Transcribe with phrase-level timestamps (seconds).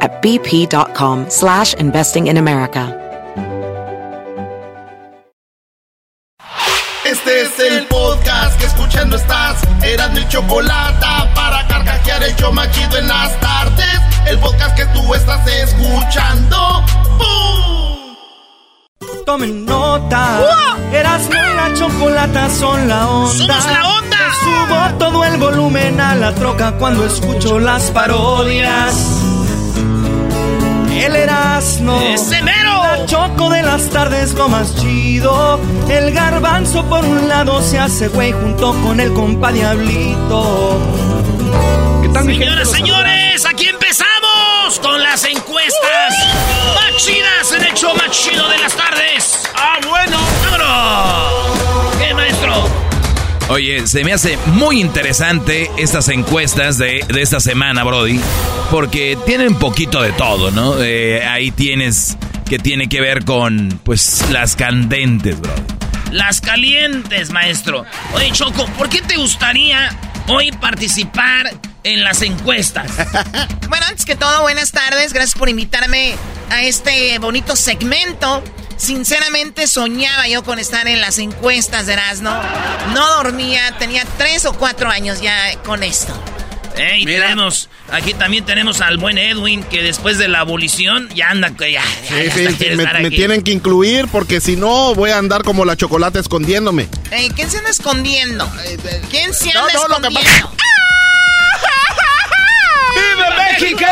[0.00, 3.00] at bp.com slash investing in America.
[7.04, 9.62] Este es el podcast que escuchando estás.
[9.82, 14.00] Eran mi chocolate para carcajear el yo machido en las tardes.
[14.26, 16.82] El podcast que tú estás escuchando.
[17.18, 18.16] ¡Bum!
[19.26, 20.40] Tomen nota.
[20.92, 23.32] Eras la chocolata son la onda.
[23.32, 24.18] ¡Somos la onda!
[24.42, 29.33] Subo todo el volumen a la troca cuando escucho las parodias.
[31.02, 32.00] El Erasmo.
[32.00, 32.82] ¡Ese mero!
[32.82, 35.58] La choco de las tardes lo más chido.
[35.88, 40.80] El garbanzo por un lado se hace güey junto con el compa Diablito.
[42.02, 42.24] ¿Qué tal?
[42.24, 46.14] Señoras, señores, aquí empezamos con las encuestas
[46.74, 49.42] más chidas en el show más chido de las tardes.
[49.54, 50.18] ¡Ah, bueno!
[50.50, 51.43] ¡Vámonos!
[53.48, 58.18] Oye, se me hace muy interesante estas encuestas de, de esta semana, Brody,
[58.70, 60.82] porque tienen poquito de todo, ¿no?
[60.82, 62.16] Eh, ahí tienes
[62.48, 65.62] que tiene que ver con, pues, las candentes, Brody.
[66.10, 67.84] Las calientes, maestro.
[68.14, 69.90] Oye, Choco, ¿por qué te gustaría
[70.28, 72.90] hoy participar en las encuestas?
[73.68, 75.12] Bueno, antes que todo, buenas tardes.
[75.12, 76.14] Gracias por invitarme
[76.48, 78.40] a este bonito segmento.
[78.76, 82.30] Sinceramente soñaba yo con estar en las encuestas de Erasmo.
[82.92, 86.12] No dormía, tenía tres o cuatro años ya con esto.
[86.76, 91.54] Ey, tenemos, aquí también tenemos al buen Edwin, que después de la abolición ya anda,
[91.54, 94.56] que ya, ya, Sí, ya sí, hasta sí, quiere me, tienen que incluir porque si
[94.56, 96.88] no voy a andar como la chocolate escondiéndome.
[97.12, 98.50] Ey, ¿Quién se anda escondiendo?
[99.08, 100.52] ¿Quién se no, anda no, lo que escondiendo?
[102.96, 103.86] ¡Viva México!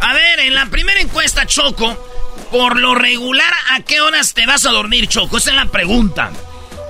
[0.00, 1.96] A ver, en la primera encuesta, Choco,
[2.52, 5.38] por lo regular, ¿a qué horas te vas a dormir, Choco?
[5.38, 6.30] Esa es la pregunta.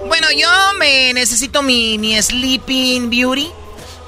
[0.06, 3.48] Bueno, yo me necesito mi, mi sleeping beauty.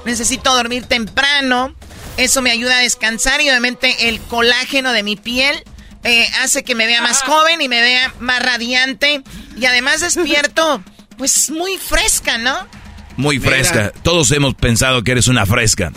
[0.03, 1.73] Necesito dormir temprano.
[2.17, 5.63] Eso me ayuda a descansar y obviamente el colágeno de mi piel
[6.03, 9.23] eh, hace que me vea más joven y me vea más radiante.
[9.57, 10.83] Y además despierto,
[11.17, 12.67] pues muy fresca, ¿no?
[13.15, 13.93] Muy fresca.
[14.03, 15.93] Todos hemos pensado que eres una fresca.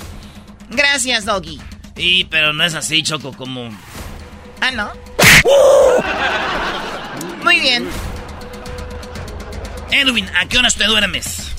[0.71, 1.61] Gracias, Doggy.
[1.97, 3.69] Sí, pero no es así, Choco, como...
[4.61, 4.93] Ah, ¿no?
[7.43, 7.89] Muy bien.
[9.91, 11.53] Edwin, ¿a qué horas te duermes?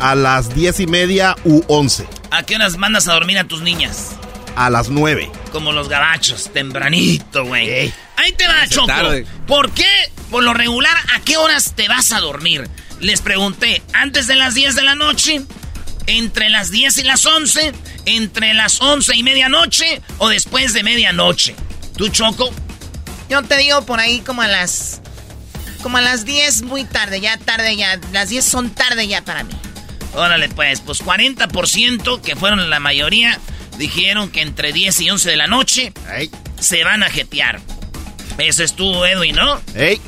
[0.00, 2.06] A las diez y media u once.
[2.30, 4.12] ¿A qué horas mandas a dormir a tus niñas?
[4.56, 5.30] A las nueve.
[5.52, 7.92] Como los gabachos, tempranito, güey.
[8.16, 8.86] Ahí te va, Choco.
[8.86, 9.26] tarde.
[9.46, 9.86] ¿Por qué,
[10.30, 12.68] por lo regular, a qué horas te vas a dormir?
[13.00, 15.42] Les pregunté, ¿antes de las 10 de la noche?
[16.06, 17.72] ¿Entre las 10 y las 11?
[18.06, 20.00] ¿Entre las 11 y medianoche?
[20.18, 21.54] ¿O después de medianoche?
[21.96, 22.50] ¿Tú, Choco?
[23.28, 25.00] Yo te digo por ahí como a las...
[25.82, 28.00] Como a las 10 muy tarde, ya tarde ya.
[28.12, 29.54] Las 10 son tarde ya para mí.
[30.14, 33.38] Órale, pues, pues 40%, que fueron la mayoría,
[33.78, 37.60] dijeron que entre 10 y 11 de la noche Ey, se van a jetear.
[38.38, 39.60] Ese es tú, Edwin, ¿no?
[39.74, 40.00] ey.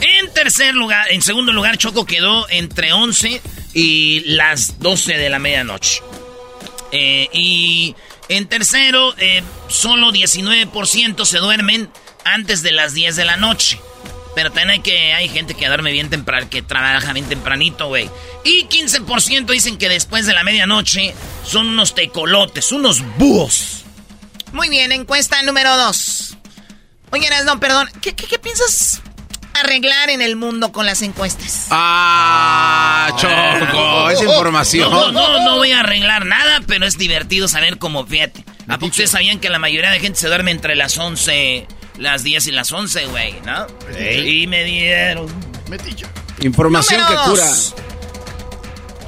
[0.00, 3.40] En tercer lugar, en segundo lugar, Choco quedó entre 11
[3.72, 6.02] y las 12 de la medianoche.
[6.90, 7.94] Eh, y
[8.28, 11.88] en tercero, eh, solo 19% se duermen
[12.24, 13.80] antes de las 10 de la noche.
[14.34, 18.08] Pero también hay que hay gente que duerme bien temprano, que trabaja bien tempranito, güey.
[18.44, 21.14] Y 15% dicen que después de la medianoche
[21.44, 23.84] son unos tecolotes, unos búhos.
[24.52, 26.36] Muy bien, encuesta número 2.
[27.10, 27.88] Oye, no, perdón.
[28.00, 29.02] ¿Qué, qué, qué piensas
[29.54, 31.66] arreglar en el mundo con las encuestas?
[31.70, 34.90] Ah, Choco, esa información.
[34.90, 38.44] No, no, no voy a arreglar nada, pero es divertido saber cómo, fíjate.
[38.68, 41.66] ¿A poco ustedes sabían que la mayoría de gente se duerme entre las 11,
[41.98, 43.66] las 10 y las 11, güey, no?
[44.26, 45.26] Y me dieron...
[46.40, 47.46] Información que cura.
[47.46, 47.74] dos.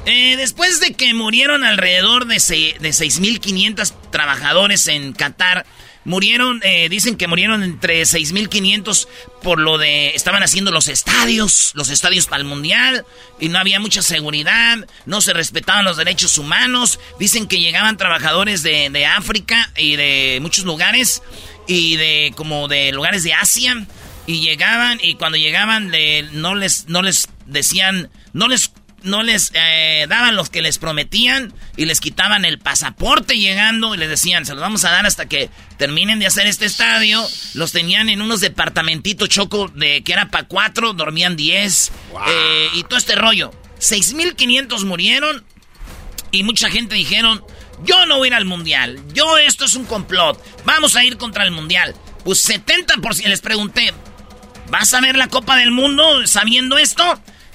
[0.05, 5.65] Eh, después de que murieron alrededor de, se- de 6.500 trabajadores en Qatar
[6.07, 9.07] Murieron, eh, dicen que murieron entre 6.500
[9.41, 10.09] por lo de...
[10.09, 13.03] Estaban haciendo los estadios, los estadios para el Mundial,
[13.39, 14.77] y no había mucha seguridad,
[15.07, 16.99] no se respetaban los derechos humanos.
[17.19, 21.23] Dicen que llegaban trabajadores de, de África y de muchos lugares,
[21.67, 23.85] y de como de lugares de Asia,
[24.27, 25.91] y llegaban, y cuando llegaban
[26.33, 28.71] no, les, no les decían, no les
[29.03, 33.99] no les eh, daban los que les prometían y les quitaban el pasaporte llegando y
[33.99, 37.23] les decían, se los vamos a dar hasta que terminen de hacer este estadio.
[37.53, 41.91] Los tenían en unos departamentitos choco de que era para cuatro, dormían diez
[42.27, 43.51] eh, y todo este rollo.
[43.79, 45.45] 6.500 murieron
[46.31, 47.43] y mucha gente dijeron,
[47.83, 51.17] yo no voy a ir al mundial, yo esto es un complot, vamos a ir
[51.17, 51.95] contra el mundial.
[52.23, 53.93] Pues 70%, les pregunté,
[54.69, 57.03] ¿vas a ver la Copa del Mundo sabiendo esto?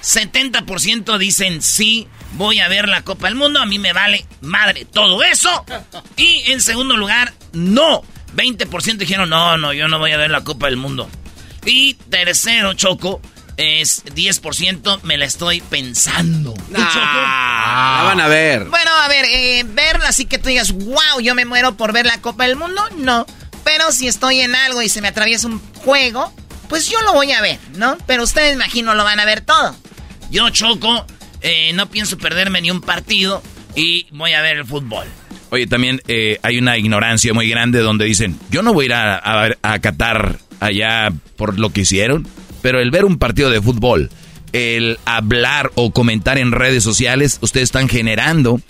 [0.02, 4.84] 70% dicen sí, voy a ver la Copa del Mundo, a mí me vale madre
[4.84, 5.64] todo eso.
[6.16, 8.02] Y en segundo lugar, no.
[8.36, 11.10] 20% dijeron no, no, yo no voy a ver la Copa del Mundo.
[11.66, 13.20] Y tercero, Choco,
[13.60, 16.54] es 10%, me la estoy pensando.
[16.70, 18.64] la van a ver.
[18.64, 22.06] Bueno, a ver, eh, verla así que tú digas, wow, yo me muero por ver
[22.06, 23.26] la Copa del Mundo, no.
[23.64, 26.32] Pero si estoy en algo y se me atraviesa un juego,
[26.68, 27.98] pues yo lo voy a ver, ¿no?
[28.06, 29.76] Pero ustedes imagino lo van a ver todo.
[30.30, 31.04] Yo, Choco,
[31.42, 33.42] eh, no pienso perderme ni un partido
[33.74, 35.06] y voy a ver el fútbol.
[35.50, 38.94] Oye, también eh, hay una ignorancia muy grande donde dicen, yo no voy a ir
[38.94, 42.26] a, a, Qatar allá por lo que hicieron,
[42.62, 44.10] pero el ver un partido de fútbol,
[44.52, 48.60] el hablar o comentar en redes sociales, ustedes están generando,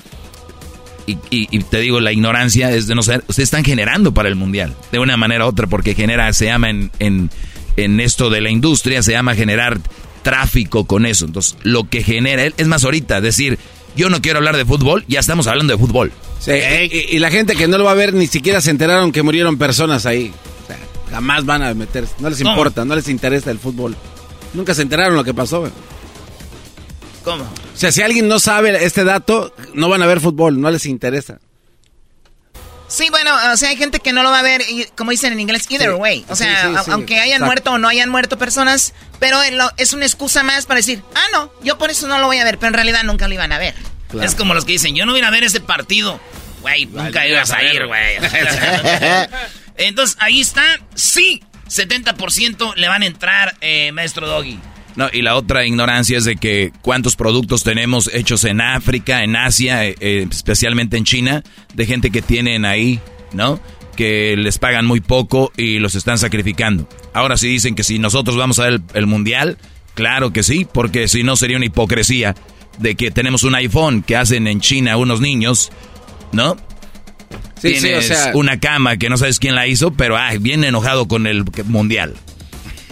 [1.07, 4.77] y, te digo, la ignorancia es de no ser, ustedes están generando para el mundial,
[4.93, 7.31] de una manera u otra, porque genera, se llama en, en,
[7.77, 9.81] en esto de la industria, se llama generar
[10.23, 11.25] tráfico con eso.
[11.25, 13.59] Entonces, lo que genera, es más ahorita, decir,
[13.97, 16.13] yo no quiero hablar de fútbol, ya estamos hablando de fútbol.
[16.39, 19.23] Sí, y, la gente que no lo va a ver ni siquiera se enteraron que
[19.23, 20.33] murieron personas ahí.
[21.11, 23.97] Jamás van a meterse, no les importa, no les interesa el fútbol.
[24.55, 25.71] Nunca se enteraron lo que pasó.
[27.25, 27.45] ¿Cómo?
[27.45, 30.87] O sea, si alguien no sabe este dato, no van a ver fútbol, no les
[30.87, 31.39] interesa.
[32.89, 34.63] Sí, bueno, o sea, hay gente que no lo va a ver,
[34.97, 36.25] como dicen en inglés, either way.
[36.29, 39.39] O sea, aunque hayan muerto o no hayan muerto personas, pero
[39.77, 42.45] es una excusa más para decir, ah, no, yo por eso no lo voy a
[42.45, 43.75] ver, pero en realidad nunca lo iban a ver.
[44.21, 46.19] Es como los que dicen, yo no voy a ver ese partido.
[46.63, 48.17] Güey, nunca ibas a ir, güey.
[49.81, 50.63] Entonces, ahí está,
[50.95, 54.59] sí, 70% le van a entrar, eh, maestro Doggy.
[54.97, 59.37] No, y la otra ignorancia es de que cuántos productos tenemos hechos en África, en
[59.37, 61.43] Asia, eh, eh, especialmente en China,
[61.75, 63.01] de gente que tienen ahí,
[63.33, 63.59] ¿no?
[63.97, 66.87] Que les pagan muy poco y los están sacrificando.
[67.15, 69.57] Ahora sí dicen que si nosotros vamos a ver el, mundial,
[69.95, 72.35] claro que sí, porque si no sería una hipocresía
[72.79, 75.71] de que tenemos un iPhone que hacen en China unos niños,
[76.33, 76.57] ¿no?
[77.61, 78.33] Sí, Tienes sí, o sea...
[78.35, 82.17] una cama que no sabes quién la hizo, pero ah, bien enojado con el mundial.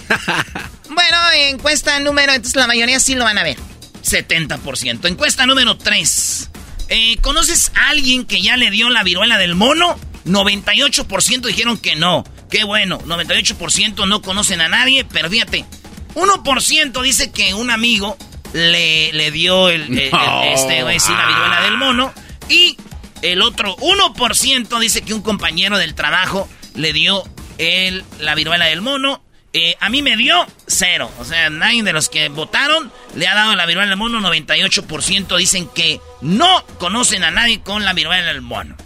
[0.90, 1.16] Bueno,
[1.50, 3.56] encuesta número, entonces la mayoría sí lo van a ver.
[4.02, 5.06] 70%.
[5.06, 6.50] Encuesta número 3.
[6.88, 9.96] Eh, ¿Conoces a alguien que ya le dio la viruela del mono?
[10.24, 12.24] 98% dijeron que no.
[12.50, 15.66] Qué bueno, 98% no conocen a nadie, pero fíjate,
[16.14, 18.16] 1% dice que un amigo
[18.52, 22.12] le, le dio el, este, la viruela del mono.
[22.48, 22.76] Y
[23.22, 27.24] el otro 1% dice que un compañero del trabajo le dio
[27.58, 29.22] el, la viruela del mono.
[29.52, 31.10] Eh, a mí me dio cero.
[31.18, 34.20] O sea, nadie de los que votaron le ha dado la viruela del mono.
[34.20, 38.76] 98% dicen que no conocen a nadie con la viruela del mono.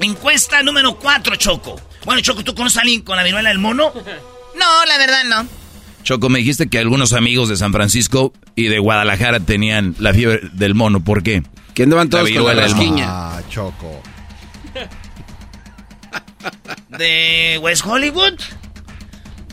[0.00, 1.80] Encuesta número 4, Choco.
[2.04, 3.92] Bueno, Choco, ¿tú conoces a alguien con la viruela del mono?
[4.56, 5.46] No, la verdad no.
[6.02, 10.40] Choco, me dijiste que algunos amigos de San Francisco y de Guadalajara tenían la fiebre
[10.54, 11.04] del mono.
[11.04, 11.42] ¿Por qué?
[11.76, 13.06] Que andaban todos con la rasquiña.
[13.06, 14.02] Ah, Choco.
[16.88, 18.40] ¿De West Hollywood?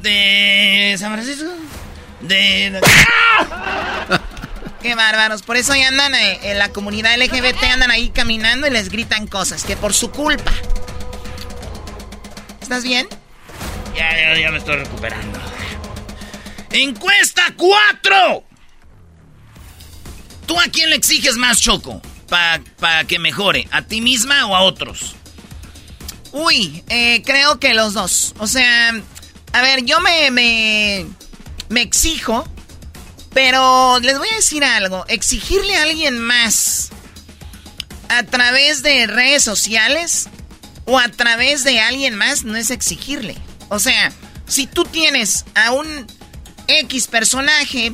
[0.04, 1.50] de San Francisco.
[2.22, 2.80] De...
[4.82, 5.42] Qué bárbaros.
[5.42, 9.26] Por eso ahí andan eh, en la comunidad LGBT, andan ahí caminando y les gritan
[9.28, 10.52] cosas, que por su culpa.
[12.62, 13.08] ¿Estás bien?
[13.96, 15.40] Ya, ya, ya me estoy recuperando.
[16.72, 18.44] Encuesta 4.
[20.46, 22.02] ¿Tú a quién le exiges más, Choco?
[22.80, 25.16] Para que mejore, ¿a ti misma o a otros?
[26.32, 28.34] Uy, eh, creo que los dos.
[28.40, 28.92] O sea,
[29.52, 31.06] a ver, yo me, me,
[31.70, 32.48] me exijo,
[33.36, 35.06] pero les voy a decir algo.
[35.10, 36.90] Exigirle a alguien más
[38.10, 40.28] a través de redes sociales
[40.86, 43.38] o a través de alguien más no es exigirle.
[43.70, 44.12] O sea,
[44.48, 46.08] si tú tienes a un
[46.68, 47.94] X personaje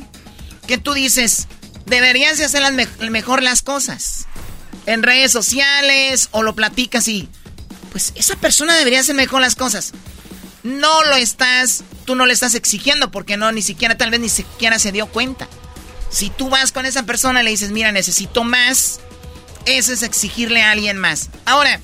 [0.66, 1.46] que tú dices,
[1.84, 2.62] deberías de hacer
[3.10, 4.28] mejor las cosas
[4.90, 7.28] en redes sociales o lo platicas y
[7.92, 9.92] pues esa persona debería hacer mejor las cosas.
[10.62, 14.28] No lo estás, tú no le estás exigiendo porque no, ni siquiera, tal vez ni
[14.28, 15.48] siquiera se dio cuenta.
[16.10, 19.00] Si tú vas con esa persona y le dices, mira, necesito más,
[19.64, 21.30] eso es exigirle a alguien más.
[21.44, 21.80] Ahora,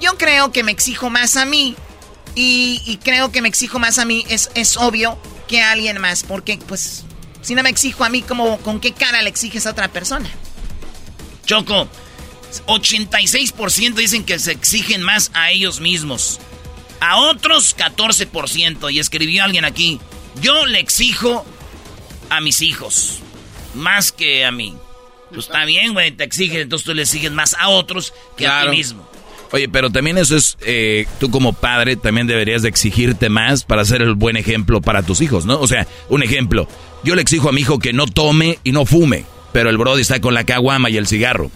[0.00, 1.76] yo creo que me exijo más a mí
[2.34, 6.22] y, creo que me exijo más a mí, es, es obvio que a alguien más,
[6.22, 7.04] porque pues
[7.42, 10.30] si no me exijo a mí, ¿cómo, ¿con qué cara le exiges a otra persona?
[11.44, 11.88] Choco,
[12.66, 16.40] 86% dicen que se exigen más a ellos mismos.
[17.00, 18.92] A otros 14%.
[18.92, 20.00] Y escribió alguien aquí,
[20.40, 21.44] yo le exijo
[22.30, 23.20] a mis hijos.
[23.74, 24.76] Más que a mí.
[25.30, 28.62] Pues está bien, güey, te exigen, entonces tú le exiges más a otros que a
[28.62, 29.06] ti mismo.
[29.50, 33.84] Oye, pero también eso es, eh, tú como padre también deberías de exigirte más para
[33.84, 35.58] ser el buen ejemplo para tus hijos, ¿no?
[35.60, 36.68] O sea, un ejemplo,
[37.02, 40.02] yo le exijo a mi hijo que no tome y no fume, pero el brody
[40.02, 41.50] está con la caguama y el cigarro.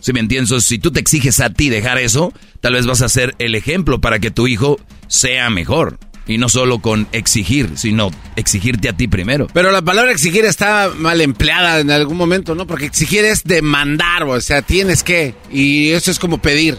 [0.00, 3.08] Si me entiendes, si tú te exiges a ti dejar eso, tal vez vas a
[3.08, 4.78] ser el ejemplo para que tu hijo
[5.08, 5.98] sea mejor.
[6.26, 9.48] Y no solo con exigir, sino exigirte a ti primero.
[9.52, 12.66] Pero la palabra exigir está mal empleada en algún momento, ¿no?
[12.66, 15.34] Porque exigir es demandar, o sea, tienes que.
[15.50, 16.78] Y eso es como pedir.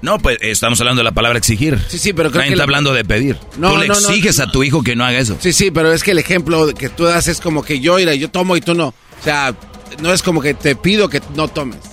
[0.00, 1.78] No, pues estamos hablando de la palabra exigir.
[1.86, 3.38] Sí, sí, pero creo Nadie está hablando de pedir.
[3.56, 5.36] No, tú le exiges a tu hijo que no haga eso.
[5.40, 8.30] Sí, sí, pero es que el ejemplo que tú das es como que yo, yo
[8.30, 8.88] tomo y tú no.
[8.88, 9.54] O sea,
[10.00, 11.91] no es como que te pido que no tomes.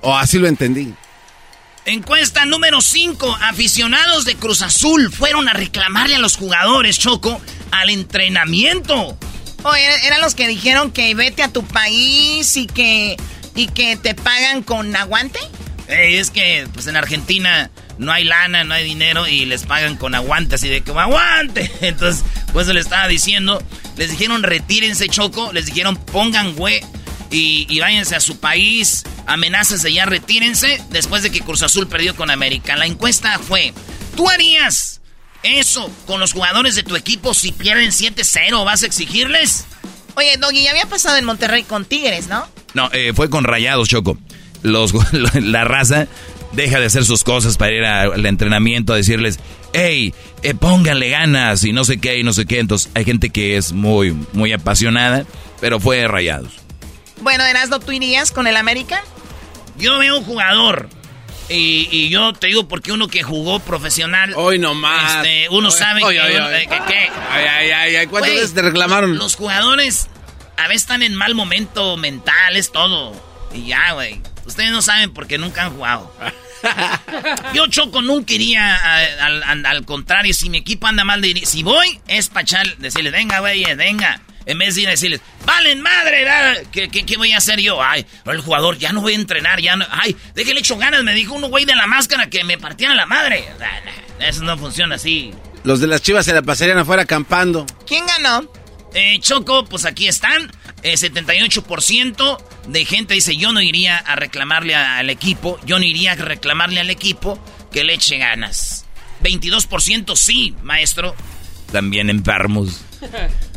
[0.00, 0.94] O así lo entendí.
[1.84, 3.38] Encuesta número 5.
[3.42, 7.40] Aficionados de Cruz Azul fueron a reclamarle a los jugadores, Choco,
[7.70, 9.16] al entrenamiento.
[9.62, 13.16] Oye, eran los que dijeron que vete a tu país y que,
[13.54, 15.38] y que te pagan con aguante.
[15.88, 20.14] es que pues en Argentina no hay lana, no hay dinero y les pagan con
[20.14, 21.70] aguante, así de que aguante.
[21.80, 23.62] Entonces, pues se le estaba diciendo,
[23.96, 26.80] les dijeron retírense Choco, les dijeron pongan güey
[27.30, 29.04] y, váyanse a su país.
[29.26, 32.76] Amenazas de ya retírense después de que Cruz Azul perdió con América.
[32.76, 33.72] La encuesta fue,
[34.16, 35.00] ¿tú harías
[35.42, 38.64] eso con los jugadores de tu equipo si pierden 7-0?
[38.64, 39.66] ¿Vas a exigirles?
[40.16, 42.46] Oye, Doggy, ya había pasado en Monterrey con Tigres, ¿no?
[42.74, 44.18] No, eh, fue con Rayados, Choco.
[44.62, 44.92] Los,
[45.34, 46.08] la raza
[46.52, 49.38] deja de hacer sus cosas para ir al entrenamiento a decirles,
[49.72, 52.58] hey, eh, pónganle ganas y no sé qué y no sé qué.
[52.58, 55.24] Entonces hay gente que es muy, muy apasionada,
[55.60, 56.52] pero fue Rayados.
[57.20, 59.02] Bueno, Erasmo, ¿tú irías con el América?
[59.76, 60.88] Yo veo un jugador.
[61.48, 64.34] Y, yo te digo porque uno que jugó profesional.
[64.36, 65.16] Hoy nomás.
[65.16, 69.18] Este, uno sabe que, Ay, ay, ay, ¿Cuántas veces te reclamaron?
[69.18, 70.08] Los jugadores
[70.56, 73.12] a veces están en mal momento mental, es todo.
[73.52, 74.20] Y ya, güey.
[74.46, 76.12] Ustedes no saben porque nunca han jugado.
[77.54, 78.76] Yo, Choco, nunca iría
[79.24, 80.32] al, contrario.
[80.34, 82.46] Si mi equipo anda mal, de, si voy, es para
[82.78, 84.20] decirle, venga, güey, venga.
[84.46, 86.26] En vez de ir a decirles, valen madre,
[86.72, 87.82] ¿qué, ¿qué, voy a hacer yo?
[87.82, 89.86] Ay, el jugador, ya no voy a entrenar, ya no.
[89.90, 93.06] Ay, déjale hecho ganas, me dijo uno güey de la máscara que me partieran la
[93.06, 93.44] madre.
[94.18, 95.32] Eso no funciona así.
[95.64, 97.66] Los de las chivas se la pasarían afuera acampando.
[97.86, 98.50] ¿Quién ganó?
[98.94, 100.50] Eh, Choco, pues aquí están.
[100.82, 106.12] 78% eh, de gente dice, yo no iría a reclamarle al equipo, yo no iría
[106.12, 107.38] a reclamarle al equipo
[107.70, 108.86] que le eche ganas.
[109.22, 111.14] 22% sí, maestro.
[111.70, 112.80] También enfermos.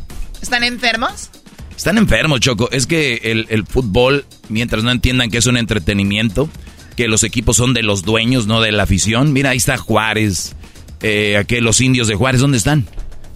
[0.43, 1.29] ¿Están enfermos?
[1.73, 2.69] Están enfermos, Choco.
[2.69, 6.50] Es que el, fútbol, mientras no entiendan que es un entretenimiento,
[6.97, 9.31] que los equipos son de los dueños, no de la afición.
[9.31, 10.53] Mira, ahí está Juárez,
[11.01, 12.85] eh, aquí los indios de Juárez, ¿dónde están?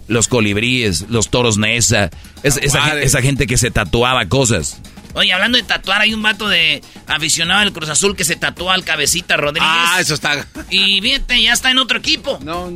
[0.06, 2.10] Los colibríes, los toros Nesa,
[2.42, 4.78] esa, gente que se tatuaba cosas.
[5.14, 8.70] Oye, hablando de tatuar, hay un vato de aficionado del Cruz Azul que se tatuó
[8.70, 9.66] al cabecita Rodríguez.
[9.66, 10.46] Ah, eso está.
[10.68, 12.38] Y fíjate, ya está en otro equipo.
[12.42, 12.70] No,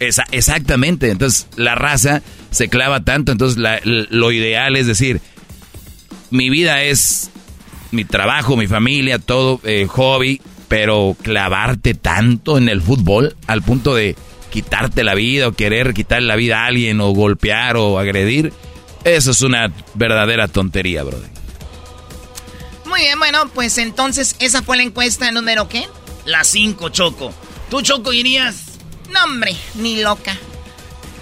[0.00, 1.10] Esa, exactamente.
[1.10, 2.22] Entonces, la raza
[2.54, 3.32] se clava tanto.
[3.32, 5.20] Entonces lo ideal es decir,
[6.30, 7.30] mi vida es
[7.90, 13.94] mi trabajo, mi familia, todo, eh, hobby, pero clavarte tanto en el fútbol al punto
[13.94, 14.16] de
[14.50, 18.52] quitarte la vida o querer quitarle la vida a alguien o golpear o agredir,
[19.04, 21.28] eso es una verdadera tontería, brother.
[22.86, 25.88] Muy bien, bueno, pues entonces esa fue la encuesta número qué?
[26.24, 27.34] La 5, Choco.
[27.68, 28.78] ¿Tú, Choco, irías?
[29.12, 30.36] No, hombre, ni loca.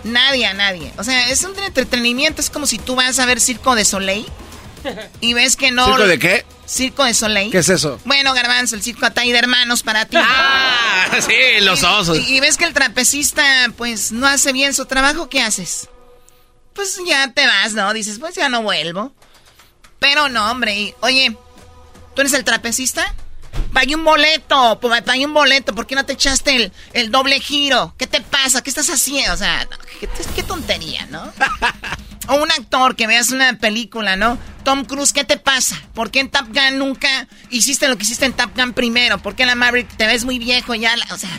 [0.05, 0.93] Nadie, a nadie.
[0.99, 2.41] O sea, es un entretenimiento.
[2.41, 4.27] Es como si tú vas a ver Circo de Soleil
[5.21, 5.87] y ves que no.
[5.87, 6.45] ¿Circo de qué?
[6.67, 7.51] Circo de Soleil.
[7.51, 8.01] ¿Qué es eso?
[8.05, 10.17] Bueno, Garbanzo, el circo Atay de hermanos para ti.
[10.19, 12.19] Ah, sí, los osos.
[12.29, 13.45] Y, ves que el trapecista,
[13.77, 15.89] pues, no hace bien su trabajo, ¿qué haces?
[16.73, 17.93] Pues ya te vas, ¿no?
[17.93, 19.13] Dices, pues ya no vuelvo.
[19.99, 20.95] Pero no, hombre.
[21.01, 21.37] oye,
[22.15, 23.15] ¿tú eres el trapecista?
[23.73, 27.95] Pagué un boleto, pagué un boleto, ¿por qué no te echaste el, doble giro?
[27.99, 28.63] ¿Qué te pasa?
[28.63, 29.33] ¿Qué estás haciendo?
[29.33, 29.67] O sea,
[30.35, 31.33] qué, tontería, ¿no?
[32.29, 34.39] o un actor que veas una película, ¿no?
[34.65, 35.77] Tom Cruise, ¿qué te pasa?
[35.95, 39.19] ¿Por qué en Top Gun nunca hiciste lo que hiciste en Top Gun primero?
[39.19, 40.95] ¿Por qué en la Maverick te ves muy viejo ya?
[41.11, 41.31] O sea,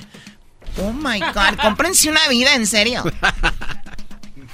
[0.77, 3.03] Oh my God, cómprense una vida, en serio.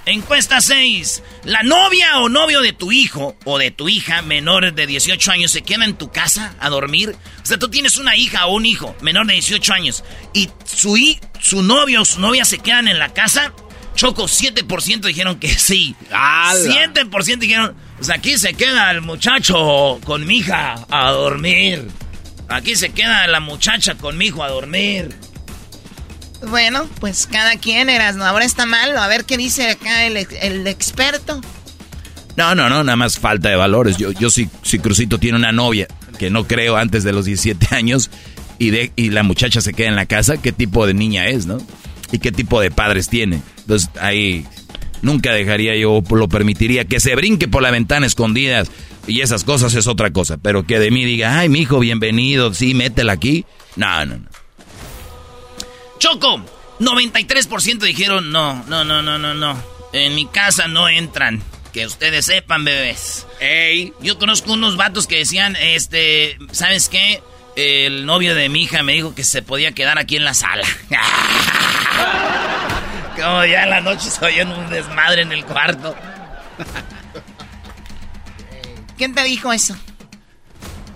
[0.09, 1.21] Encuesta 6.
[1.43, 5.51] ¿La novia o novio de tu hijo o de tu hija menor de 18 años
[5.51, 7.15] se queda en tu casa a dormir?
[7.43, 10.97] O sea, tú tienes una hija o un hijo menor de 18 años y su,
[11.39, 13.53] su novio o su novia se quedan en la casa.
[13.93, 15.95] Choco, 7% dijeron que sí.
[16.09, 21.87] 7% dijeron, pues aquí se queda el muchacho con mi hija a dormir.
[22.47, 25.15] Aquí se queda la muchacha con mi hijo a dormir.
[26.47, 28.25] Bueno, pues cada quien eras, ¿no?
[28.25, 28.95] Ahora está mal.
[28.97, 30.17] A ver qué dice acá el,
[30.67, 31.41] experto.
[32.37, 33.97] No, no, no, nada más falta de valores.
[33.97, 37.75] Yo, yo si, si Crucito tiene una novia, que no creo antes de los 17
[37.75, 38.09] años,
[38.57, 41.45] y, de, y la muchacha se queda en la casa, ¿qué tipo de niña es,
[41.45, 41.57] no?
[42.11, 43.41] Y qué tipo de padres tiene.
[43.59, 44.45] Entonces ahí
[45.01, 48.69] nunca dejaría yo, lo permitiría que se brinque por la ventana escondidas
[49.07, 50.37] y esas cosas es otra cosa.
[50.37, 53.45] Pero que de mí diga, ay, mi hijo, bienvenido, sí, métela aquí.
[53.75, 54.38] No, no, no.
[55.99, 56.41] Choco,
[56.79, 59.61] 93% dijeron no, no, no, no, no, no.
[59.91, 61.41] En mi casa no entran.
[61.73, 63.27] Que ustedes sepan, bebés.
[63.39, 67.21] Ey, yo conozco unos vatos que decían, este, ¿sabes qué?
[67.55, 70.67] El novio de mi hija me dijo que se podía quedar aquí en la sala.
[73.15, 75.95] Como ya en la noche se oyen un desmadre en el cuarto.
[78.97, 79.75] ¿Quién te dijo eso?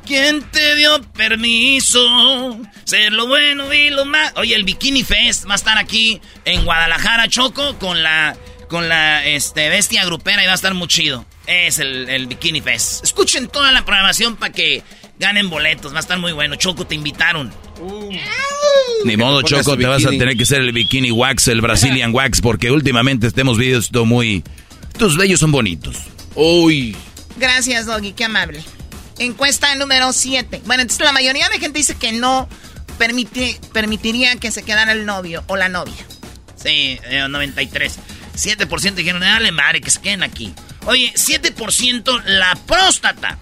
[0.06, 2.60] ¿Quién te dio permiso?
[2.84, 4.34] Ser lo bueno y lo más.
[4.36, 8.36] Oye, el Bikini Fest va a estar aquí en Guadalajara, Choco, con la
[8.68, 11.26] con la este, bestia grupera y va a estar muy chido.
[11.46, 13.04] Es el, Bikini Fest.
[13.04, 14.84] Escuchen toda la programación para que
[15.20, 15.94] ganen boletos.
[15.94, 16.56] Va a estar muy bueno.
[16.56, 17.54] Choco, te invitaron.
[19.06, 22.42] Ni modo, Choco, te vas a tener que ser el Bikini Wax, el Brazilian Wax,
[22.42, 24.44] porque últimamente estemos visto muy.
[24.98, 25.98] Tus bellos son bonitos.
[26.36, 26.96] Uy.
[27.38, 28.64] Gracias, Doggy, qué amable.
[29.24, 30.62] Encuesta número 7.
[30.66, 32.48] Bueno, entonces la mayoría de gente dice que no
[32.98, 36.06] permitiría que se quedara el novio o la novia.
[36.56, 37.00] Sí,
[37.30, 37.98] 93.
[37.98, 38.00] Eh,
[38.36, 40.54] 7% dijeron, dale madre, que se queden aquí.
[40.86, 43.38] Oye, 7% la próstata.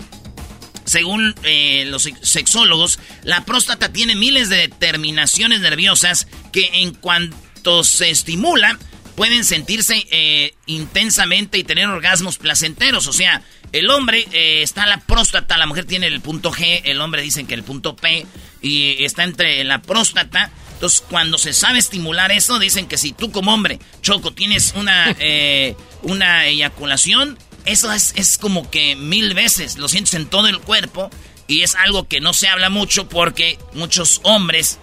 [0.86, 8.10] Según eh, los sexólogos, la próstata tiene miles de terminaciones nerviosas que en cuanto se
[8.10, 8.78] estimula,
[9.16, 13.08] pueden sentirse eh, intensamente y tener orgasmos placenteros.
[13.08, 17.00] O sea, el hombre eh, está la próstata, la mujer tiene el punto G, el
[17.02, 18.26] hombre dicen que el punto P,
[18.62, 20.52] y está entre la próstata.
[20.74, 25.16] Entonces, cuando se sabe estimular eso, dicen que si tú como hombre, Choco, tienes una,
[25.20, 30.60] eh, una eyaculación, eso es, es como que mil veces, lo sientes en todo el
[30.60, 31.10] cuerpo,
[31.48, 34.80] y es algo que no se habla mucho porque muchos hombres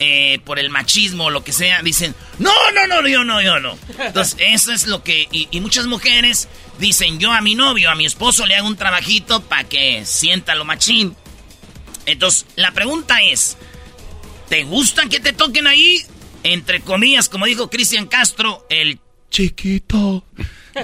[0.00, 3.58] eh, por el machismo o lo que sea, dicen, no, no, no, yo no, yo
[3.58, 3.76] no.
[3.98, 5.26] Entonces, eso es lo que...
[5.32, 9.42] Y, muchas mujeres dicen, yo a mi novio, a mi esposo le hago un trabajito
[9.42, 11.16] para que sienta lo machín.
[12.06, 13.56] Entonces, la pregunta es,
[14.48, 16.04] ¿te gusta que te toquen ahí?
[16.44, 20.24] Entre comillas, como dijo Cristian Castro, el chiquito.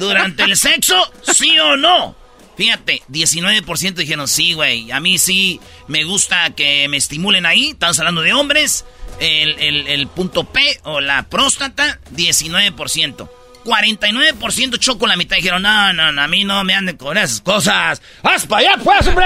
[0.01, 0.97] Durante el sexo,
[1.33, 2.17] sí o no.
[2.57, 4.91] Fíjate, 19% dijeron sí, güey.
[4.91, 7.71] A mí sí me gusta que me estimulen ahí.
[7.71, 8.85] Estamos hablando de hombres
[9.25, 13.29] el, punto P o la próstata, 19%.
[13.65, 15.37] 49% choco la mitad.
[15.37, 18.03] Dijeron, no, no, no, a mí no me anden con esas cosas.
[18.23, 19.25] ¡Haz para allá, pues, hombre!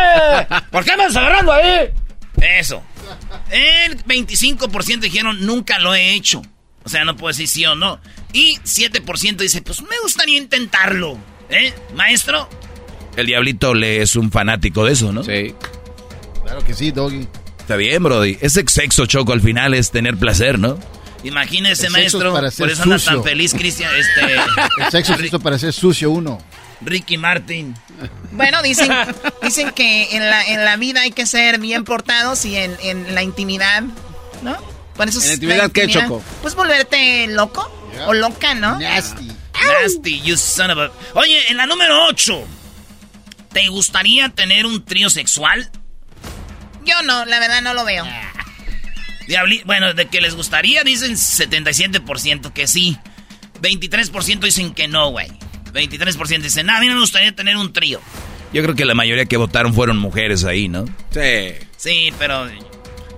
[0.71, 1.91] ¿Por qué me estás agarrando ahí?
[2.41, 2.83] Eso.
[3.51, 6.43] El 25% dijeron, nunca lo he hecho.
[6.85, 8.01] O sea, no puedo decir sí o no.
[8.33, 11.19] Y 7% dice, pues me gustaría intentarlo.
[11.51, 12.49] ¿Eh, maestro?
[13.17, 15.25] El diablito le es un fanático de eso, ¿no?
[15.25, 15.55] Sí.
[16.45, 17.27] Claro que sí, Doggy.
[17.69, 18.39] Está bien, Brody.
[18.41, 20.79] Ese sexo, Choco, al final es tener placer, ¿no?
[21.23, 22.33] Imagínese, maestro.
[22.33, 23.91] por eso anda tan feliz, Cristian.
[23.95, 24.37] Este,
[24.79, 26.39] el sexo es para ser sucio uno.
[26.81, 27.75] Ricky Martin.
[28.33, 28.91] Bueno, dicen,
[29.43, 33.15] dicen que en la, en la vida hay que ser bien portados y en, en
[33.15, 33.83] la intimidad,
[34.41, 34.57] ¿no?
[34.99, 36.23] ¿En la intimidad, qué, Choco?
[36.41, 37.71] Pues volverte loco
[38.07, 38.79] o loca, ¿no?
[38.79, 39.31] Nasty.
[39.83, 40.91] Nasty, you son of a...
[41.13, 42.47] Oye, en la número 8,
[43.53, 45.71] ¿te gustaría tener un trío sexual?
[46.89, 48.07] Yo no, la verdad no lo veo.
[49.67, 52.97] bueno, de que les gustaría dicen 77% que sí.
[53.61, 55.29] 23% dicen que no, güey.
[55.73, 58.01] 23% dicen, no, a mí no me gustaría tener un trío.
[58.55, 60.87] Yo creo que la mayoría que votaron fueron mujeres ahí, ¿no?
[61.11, 61.55] Sí.
[61.77, 62.49] Sí, pero...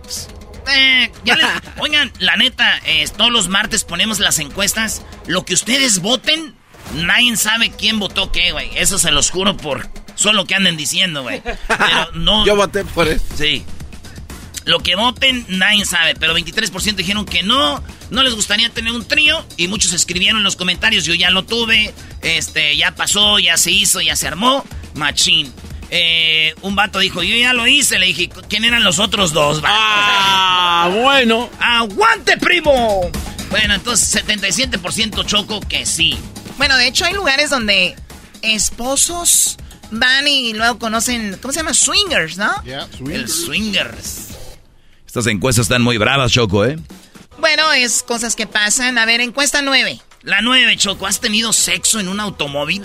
[0.03, 0.29] Pues,
[0.75, 1.13] eh,
[1.79, 2.81] oigan, la neta,
[3.17, 5.03] todos los martes ponemos las encuestas.
[5.27, 6.55] Lo que ustedes voten,
[6.95, 8.71] nadie sabe quién votó qué, güey.
[8.75, 9.89] Eso se los juro por
[10.21, 11.41] Solo que anden diciendo, güey.
[11.41, 12.45] Pero no.
[12.45, 13.25] Yo voté por eso.
[13.39, 13.65] Sí.
[14.67, 16.15] Lo que voten, nadie sabe.
[16.15, 17.83] Pero 23% dijeron que no.
[18.11, 19.43] No les gustaría tener un trío.
[19.57, 21.95] Y muchos escribieron en los comentarios: Yo ya lo tuve.
[22.21, 24.63] Este, ya pasó, ya se hizo, ya se armó.
[24.95, 25.51] Machín.
[25.89, 27.99] Eh, un vato dijo, yo ya lo hice.
[27.99, 29.63] Le dije, ¿quién eran los otros dos?
[29.65, 31.49] Ah, bueno.
[31.59, 33.11] ¡Aguante, primo!
[33.49, 36.19] Bueno, entonces 77% choco que sí.
[36.59, 37.97] Bueno, de hecho hay lugares donde
[38.43, 39.57] esposos
[39.90, 41.74] van y luego conocen, ¿cómo se llama?
[41.74, 42.50] Swingers, ¿no?
[42.96, 43.20] swingers.
[43.20, 44.29] El swingers.
[45.07, 46.79] Estas encuestas están muy bravas, Choco, ¿eh?
[47.38, 48.98] Bueno, es cosas que pasan.
[48.98, 50.00] A ver, encuesta 9.
[50.22, 52.85] La 9, Choco, ¿has tenido sexo en un automóvil?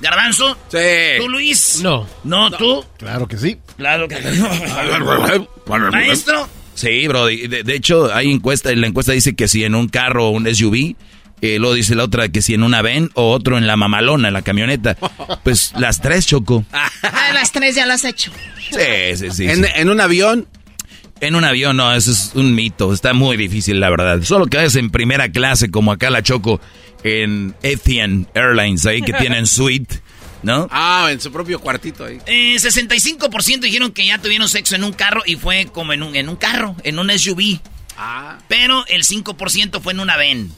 [0.00, 0.56] ¿Garbanzo?
[0.68, 0.78] Sí.
[1.18, 1.80] ¿Tú, Luis?
[1.82, 2.06] No.
[2.24, 2.84] ¿No, tú?
[2.98, 3.58] Claro que sí.
[3.76, 4.42] Claro que sí.
[5.92, 6.48] ¿Maestro?
[6.74, 7.26] Sí, bro.
[7.26, 10.52] De, de, hecho, hay encuesta, la encuesta dice que si en un carro o un
[10.52, 10.96] SUV,
[11.44, 14.28] eh, luego dice la otra que si en una ven o otro en la mamalona,
[14.28, 14.96] en la camioneta.
[15.42, 16.64] Pues las tres, Choco.
[16.72, 16.90] Ah,
[17.34, 18.32] las tres ya las has hecho.
[18.70, 19.48] Sí, sí, sí.
[19.48, 19.70] ¿En, sí.
[19.74, 20.48] ¿En un avión?
[21.20, 22.92] En un avión, no, eso es un mito.
[22.92, 24.22] Está muy difícil, la verdad.
[24.22, 26.60] Solo que vayas en primera clase, como acá la Choco,
[27.02, 30.00] en Ethiopian Airlines, ahí que tienen suite,
[30.42, 30.68] ¿no?
[30.70, 32.18] Ah, en su propio cuartito ahí.
[32.26, 36.16] Eh, 65% dijeron que ya tuvieron sexo en un carro y fue como en un,
[36.16, 37.60] en un carro, en un SUV.
[37.96, 38.38] Ah.
[38.48, 40.50] Pero el 5% fue en una ven.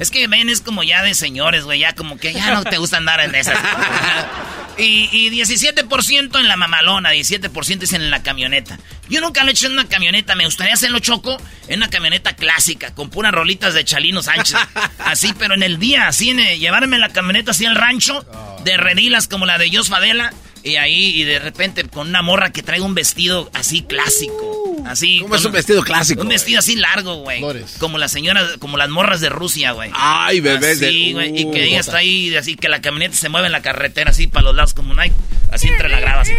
[0.00, 2.78] Es que ven es como ya de señores, güey, ya como que ya no te
[2.78, 3.58] gusta andar en esas.
[4.78, 8.78] y, y 17% en la mamalona, 17% es en la camioneta.
[9.08, 11.36] Yo nunca lo he hecho en una camioneta, me gustaría hacerlo choco
[11.68, 14.56] en una camioneta clásica, con puras rolitas de Chalino Sánchez.
[15.00, 18.24] Así, pero en el día, así, en el- llevarme la camioneta así al rancho,
[18.64, 22.50] de redilas como la de Jos Fadela, y ahí, y de repente con una morra
[22.52, 24.60] que traiga un vestido así clásico.
[24.86, 25.20] Así.
[25.20, 26.22] ¿Cómo es un vestido clásico?
[26.22, 27.42] Un vestido así largo, güey.
[27.78, 29.90] Como las señoras, como las morras de Rusia, güey.
[29.94, 30.74] Ay, bebé.
[30.74, 31.38] Sí, güey.
[31.38, 34.10] y Uh, que ella está ahí, así que la camioneta se mueve en la carretera,
[34.10, 35.14] así para los lados, como Nike.
[35.50, 36.32] Así entre la grava, así.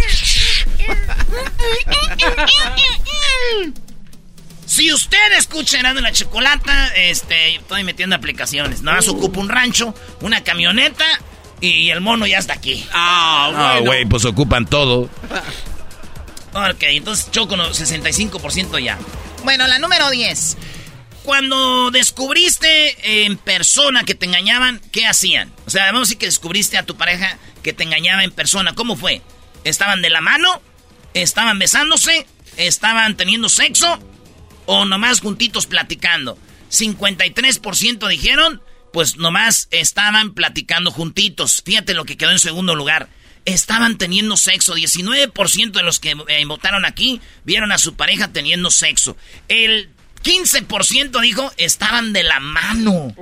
[4.65, 8.81] Si usted escucha en la Chocolata, este, estoy metiendo aplicaciones.
[8.81, 11.05] Nada más ocupa un rancho, una camioneta
[11.61, 12.85] y el mono ya está aquí.
[12.91, 13.85] Ah, Ah, bueno.
[13.85, 15.09] güey, pues ocupan todo.
[16.53, 18.99] Ok, entonces Choco, no, 65% ya.
[19.45, 20.57] Bueno, la número 10.
[21.23, 25.49] Cuando descubriste en persona que te engañaban, ¿qué hacían?
[25.65, 28.73] O sea, vamos a decir que descubriste a tu pareja que te engañaba en persona.
[28.75, 29.21] ¿Cómo fue?
[29.63, 30.61] ¿Estaban de la mano?
[31.13, 32.25] ¿Estaban besándose?
[32.57, 33.97] ¿Estaban teniendo sexo?
[34.65, 36.37] ¿O nomás juntitos platicando?
[36.69, 38.61] 53% dijeron,
[38.93, 41.61] pues nomás estaban platicando juntitos.
[41.65, 43.09] Fíjate lo que quedó en segundo lugar.
[43.45, 44.75] Estaban teniendo sexo.
[44.75, 49.17] 19% de los que eh, votaron aquí vieron a su pareja teniendo sexo.
[49.47, 49.89] El
[50.23, 53.13] 15% dijo, estaban de la mano.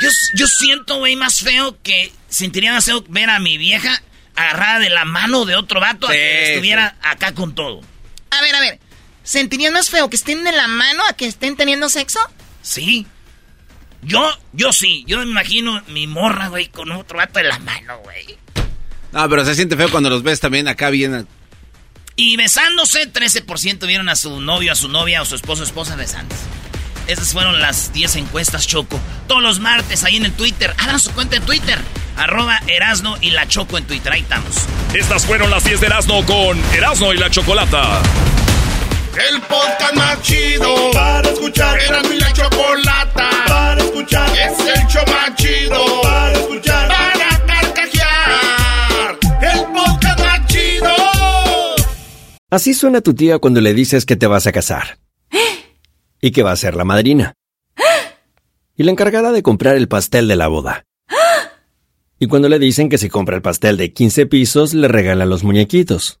[0.00, 4.02] Yo, yo siento, güey, más feo que sentiría más feo ver a mi vieja
[4.36, 7.80] agarrada de la mano de otro vato a que Sí, estuviera acá con todo.
[8.30, 8.78] A ver, a ver.
[9.24, 12.20] ¿Sentirías más feo que estén de la mano a que estén teniendo sexo?
[12.62, 13.06] Sí.
[14.02, 15.04] Yo, yo sí.
[15.06, 18.38] Yo me imagino mi morra, güey, con otro vato de la mano, güey.
[19.12, 21.26] No, pero se siente feo cuando los ves también acá bien.
[22.16, 25.96] Y besándose, 13% vieron a su novio, a su novia o su esposo o esposa
[25.96, 26.42] besándose.
[27.06, 29.00] Esas fueron las 10 encuestas Choco.
[29.26, 30.74] Todos los martes ahí en el Twitter.
[30.78, 31.78] Hagan su cuenta en Twitter.
[32.16, 34.12] Arroba Erasno y la Choco en Twitter.
[34.12, 34.50] Ahí estamos.
[34.92, 38.02] Estas fueron las 10 de Erasmo con Erasmo y la Chocolata.
[39.16, 41.78] El podcast más chido para escuchar.
[41.80, 44.28] Era mi la chocolata para escuchar.
[44.30, 46.88] Es el show más chido para escuchar.
[46.88, 49.18] Para carcajear.
[49.42, 50.88] El podcast más chido.
[52.50, 54.98] Así suena tu tía cuando le dices que te vas a casar.
[56.20, 57.34] Y que va a ser la madrina.
[58.76, 60.84] Y la encargada de comprar el pastel de la boda.
[62.18, 65.44] Y cuando le dicen que si compra el pastel de 15 pisos, le regalan los
[65.44, 66.20] muñequitos.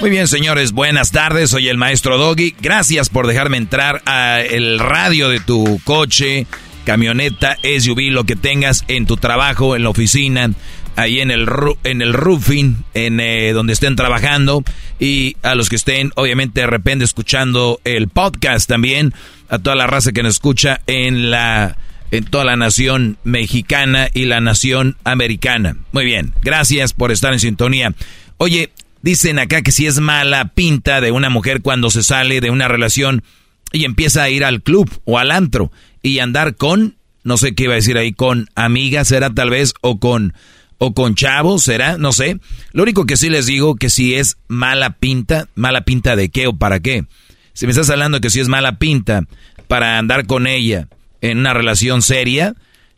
[0.00, 1.50] Muy bien, señores, buenas tardes.
[1.50, 2.54] Soy el maestro Doggy.
[2.60, 6.46] Gracias por dejarme entrar a el radio de tu coche,
[6.84, 10.50] camioneta, SUV, lo que tengas en tu trabajo, en la oficina,
[10.96, 11.48] ahí en el
[11.84, 14.62] en el roofing, en eh, donde estén trabajando
[14.98, 19.14] y a los que estén obviamente de repente escuchando el podcast también,
[19.48, 21.78] a toda la raza que nos escucha en la
[22.10, 25.76] en toda la nación mexicana y la nación americana.
[25.92, 27.94] Muy bien, gracias por estar en sintonía.
[28.36, 28.70] Oye,
[29.04, 32.68] dicen acá que si es mala pinta de una mujer cuando se sale de una
[32.68, 33.22] relación
[33.70, 37.64] y empieza a ir al club o al antro y andar con, no sé qué
[37.64, 40.32] iba a decir ahí, con amigas, será tal vez, o con,
[40.78, 42.38] o con chavos, será, no sé.
[42.72, 46.46] Lo único que sí les digo que si es mala pinta, mala pinta de qué
[46.46, 47.04] o para qué.
[47.52, 49.24] Si me estás hablando que si es mala pinta
[49.68, 50.88] para andar con ella
[51.20, 52.54] en una relación seria,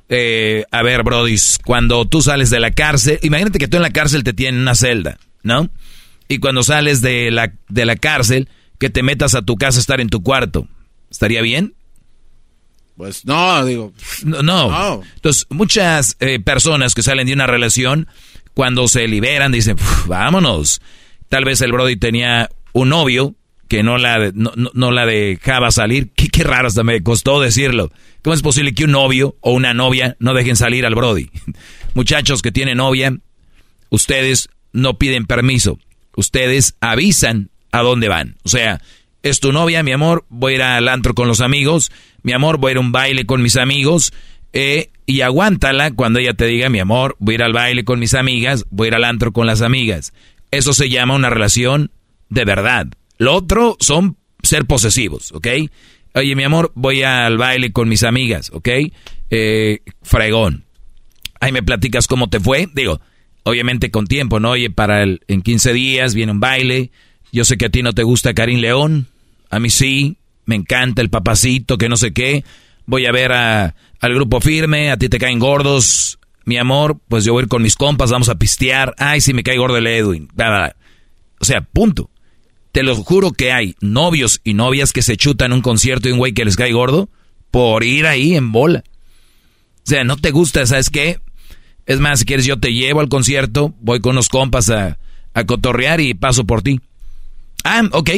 [0.08, 3.90] eh, a ver, Brody, cuando tú sales de la cárcel, imagínate que tú en la
[3.90, 5.68] cárcel te tienen una celda, ¿no?
[6.28, 9.80] Y cuando sales de la, de la cárcel, que te metas a tu casa a
[9.80, 10.68] estar en tu cuarto.
[11.10, 11.74] ¿Estaría bien?
[12.96, 13.92] Pues no, digo.
[14.24, 14.42] No.
[14.42, 15.02] no.
[15.14, 18.08] Entonces, muchas eh, personas que salen de una relación,
[18.54, 20.80] cuando se liberan, dicen, vámonos.
[21.28, 23.34] Tal vez el Brody tenía un novio
[23.68, 26.10] que no la, no, la dejaba salir.
[26.16, 27.92] Qué, qué raro hasta me costó decirlo.
[28.22, 31.30] ¿Cómo es posible que un novio o una novia no dejen salir al Brody?
[31.94, 33.16] Muchachos que tienen novia,
[33.90, 35.78] ustedes no piden permiso.
[36.16, 38.36] Ustedes avisan a dónde van.
[38.42, 38.80] O sea,
[39.22, 41.90] es tu novia, mi amor, voy a ir al antro con los amigos,
[42.22, 44.12] mi amor, voy a ir a un baile con mis amigos,
[44.52, 47.98] eh, y aguántala cuando ella te diga, mi amor, voy a ir al baile con
[47.98, 50.12] mis amigas, voy a ir al antro con las amigas.
[50.50, 51.90] Eso se llama una relación
[52.28, 52.86] de verdad.
[53.18, 55.48] Lo otro son ser posesivos, ¿ok?
[56.14, 58.68] Oye, mi amor, voy al baile con mis amigas, ¿ok?
[59.30, 60.64] Eh, fregón.
[61.40, 62.68] Ahí me platicas cómo te fue.
[62.74, 63.00] Digo,
[63.46, 64.50] obviamente con tiempo, ¿no?
[64.50, 66.90] Oye, para el, en 15 días viene un baile.
[67.32, 69.06] Yo sé que a ti no te gusta Karim León.
[69.50, 70.16] A mí sí.
[70.46, 72.44] Me encanta el papacito, que no sé qué.
[72.86, 74.90] Voy a ver a, al grupo firme.
[74.90, 76.18] A ti te caen gordos.
[76.44, 78.94] Mi amor, pues yo voy a ir con mis compas, vamos a pistear.
[78.98, 80.28] Ay, sí, me cae gordo el Edwin.
[81.38, 82.10] O sea, punto.
[82.72, 86.18] Te lo juro que hay novios y novias que se chutan un concierto y un
[86.18, 87.08] güey que les cae gordo
[87.52, 88.82] por ir ahí en bola.
[89.78, 91.20] O sea, no te gusta, ¿sabes qué?
[91.86, 94.98] Es más, si quieres yo te llevo al concierto, voy con unos compas a,
[95.34, 96.80] a cotorrear y paso por ti.
[97.64, 98.10] Ah, ok,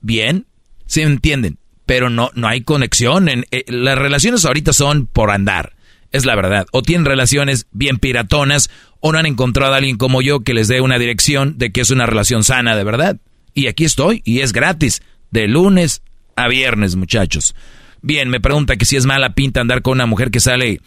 [0.00, 0.46] bien,
[0.86, 3.28] se entienden, pero no, no hay conexión.
[3.28, 5.74] En, eh, las relaciones ahorita son por andar,
[6.12, 6.66] es la verdad.
[6.72, 10.68] O tienen relaciones bien piratonas o no han encontrado a alguien como yo que les
[10.68, 13.18] dé una dirección de que es una relación sana de verdad.
[13.54, 16.02] Y aquí estoy, y es gratis, de lunes
[16.36, 17.54] a viernes, muchachos.
[18.02, 20.80] Bien, me pregunta que si es mala pinta andar con una mujer que sale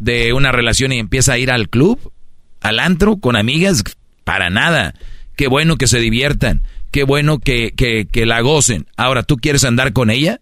[0.00, 2.12] de una relación y empieza a ir al club,
[2.60, 3.84] al antro, con amigas,
[4.24, 4.94] para nada.
[5.36, 8.86] Qué bueno que se diviertan, qué bueno que, que, que la gocen.
[8.96, 10.40] Ahora, ¿tú quieres andar con ella?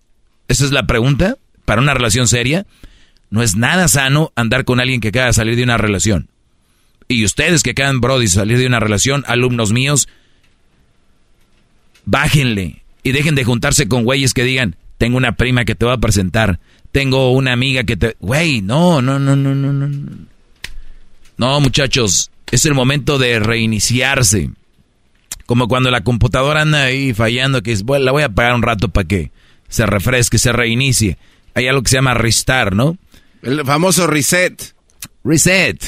[0.49, 2.67] Esa es la pregunta, para una relación seria.
[3.31, 6.29] No es nada sano andar con alguien que acaba de salir de una relación.
[7.09, 10.09] Y ustedes que acaban, Brody, salir de una relación, alumnos míos,
[12.05, 15.95] bájenle y dejen de juntarse con güeyes que digan, tengo una prima que te va
[15.95, 16.59] a presentar,
[16.99, 18.17] tengo una amiga que te...
[18.19, 20.17] Güey, no, no, no, no, no, no.
[21.37, 24.51] No, muchachos, es el momento de reiniciarse.
[25.47, 28.63] Como cuando la computadora anda ahí fallando, que es, bueno, la voy a apagar un
[28.63, 29.31] rato para que
[29.69, 31.19] se refresque, se reinicie.
[31.55, 32.99] Hay algo que se llama restart, ¿no?
[33.43, 34.75] El famoso reset.
[35.23, 35.81] Reset.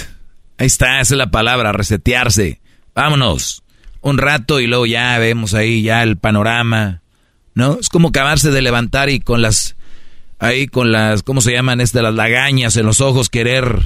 [0.59, 2.61] Ahí está, esa es la palabra, resetearse.
[2.95, 3.65] Vámonos
[4.01, 7.03] un rato y luego ya vemos ahí ya el panorama,
[7.55, 7.81] ¿no?
[7.81, 9.75] Es como acabarse de levantar y con las,
[10.41, 11.81] ahí con las, ¿cómo se llaman?
[11.81, 13.81] Estas, las lagañas en los ojos, querer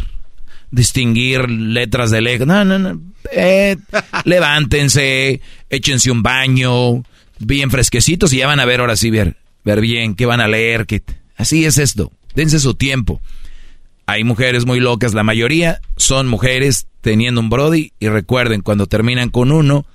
[0.71, 2.47] distinguir letras de lejos.
[2.47, 3.01] No, no, no.
[3.33, 3.77] Eh,
[4.25, 7.05] levántense, échense un baño,
[7.39, 10.49] bien fresquecitos y ya van a ver ahora sí, ver, ver bien, qué van a
[10.49, 11.03] leer, qué...
[11.37, 12.13] Así es esto.
[12.35, 13.21] Dense su tiempo.
[14.07, 19.31] Hay mujeres muy locas, la mayoría son mujeres teniendo un Brody y recuerden, cuando terminan
[19.31, 19.87] con uno,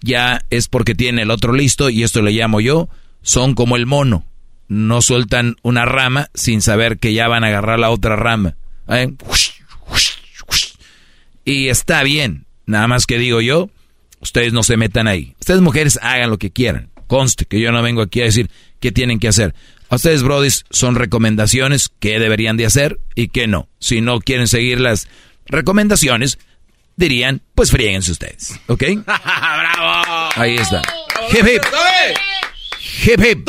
[0.00, 2.88] ya es porque tiene el otro listo y esto le llamo yo,
[3.22, 4.24] son como el mono.
[4.68, 8.56] No sueltan una rama sin saber que ya van a agarrar la otra rama.
[8.88, 9.12] ¿Eh?
[11.44, 13.68] Y está bien, nada más que digo yo,
[14.20, 15.34] ustedes no se metan ahí.
[15.40, 16.90] Ustedes mujeres hagan lo que quieran.
[17.06, 19.54] Conste que yo no vengo aquí a decir qué tienen que hacer.
[19.90, 23.68] A ustedes, brodis, son recomendaciones que deberían de hacer y que no.
[23.78, 25.08] Si no quieren seguir las
[25.46, 26.38] recomendaciones,
[26.96, 28.84] dirían, pues fríguense ustedes, ¿ok?
[29.04, 30.30] ¡Bravo!
[30.36, 30.80] Ahí está.
[31.30, 31.62] Hip hip.
[33.04, 33.48] Hip hip.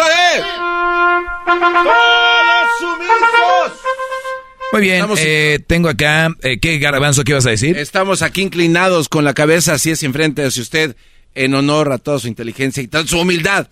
[4.74, 7.78] Muy bien, eh, tengo acá, eh, ¿qué garbanzo qué vas a decir?
[7.78, 10.96] Estamos aquí inclinados con la cabeza así es enfrente hacia usted,
[11.36, 13.68] en honor a toda su inteligencia y toda su humildad.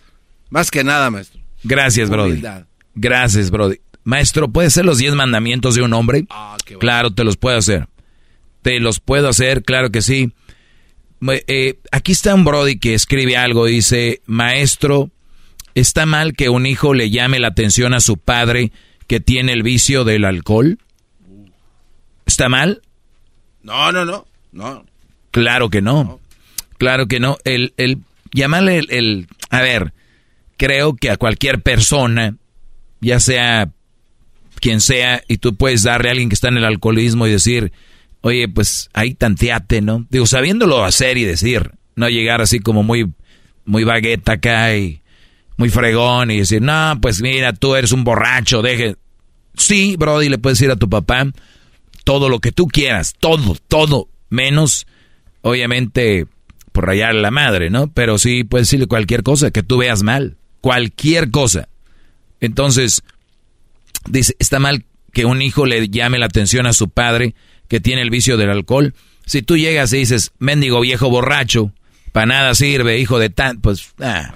[0.52, 1.42] Más que nada, maestro.
[1.64, 2.44] Gracias, Brody.
[2.94, 3.78] Gracias, Brody.
[4.04, 6.26] Maestro, ¿puede ser los diez mandamientos de un hombre?
[6.30, 7.88] Ah, claro, te los puedo hacer.
[8.62, 10.34] Te los puedo hacer, claro que sí.
[11.48, 15.10] Eh, aquí está un Brody que escribe algo, dice, maestro,
[15.76, 18.72] ¿está mal que un hijo le llame la atención a su padre
[19.08, 20.80] que tiene el vicio del alcohol?
[22.26, 22.82] ¿Está mal?
[23.64, 24.86] No, no, no, no.
[25.32, 26.20] Claro que no.
[26.78, 27.38] Claro que no.
[27.44, 28.00] El, el
[28.34, 29.94] llamarle el, el, a ver,
[30.58, 32.36] creo que a cualquier persona,
[33.00, 33.72] ya sea
[34.62, 37.72] quien sea, y tú puedes darle a alguien que está en el alcoholismo y decir,
[38.22, 40.06] oye, pues ahí tanteate, ¿no?
[40.10, 43.12] Digo, sabiéndolo hacer y decir, no llegar así como muy,
[43.66, 45.01] muy bagueta acá y
[45.58, 48.96] muy fregón y decir, no, pues mira, tú eres un borracho, deje.
[49.56, 51.28] Sí, Brody, le puedes decir a tu papá
[52.04, 54.88] todo lo que tú quieras, todo, todo, menos,
[55.42, 56.26] obviamente,
[56.72, 57.92] por rayar la madre, ¿no?
[57.92, 61.68] Pero sí puedes decirle cualquier cosa que tú veas mal, cualquier cosa.
[62.40, 63.04] Entonces,
[64.10, 67.36] dice, está mal que un hijo le llame la atención a su padre
[67.68, 68.94] que tiene el vicio del alcohol.
[69.26, 71.72] Si tú llegas y dices, mendigo viejo borracho,
[72.12, 74.34] para nada sirve, hijo de tan, pues, ah,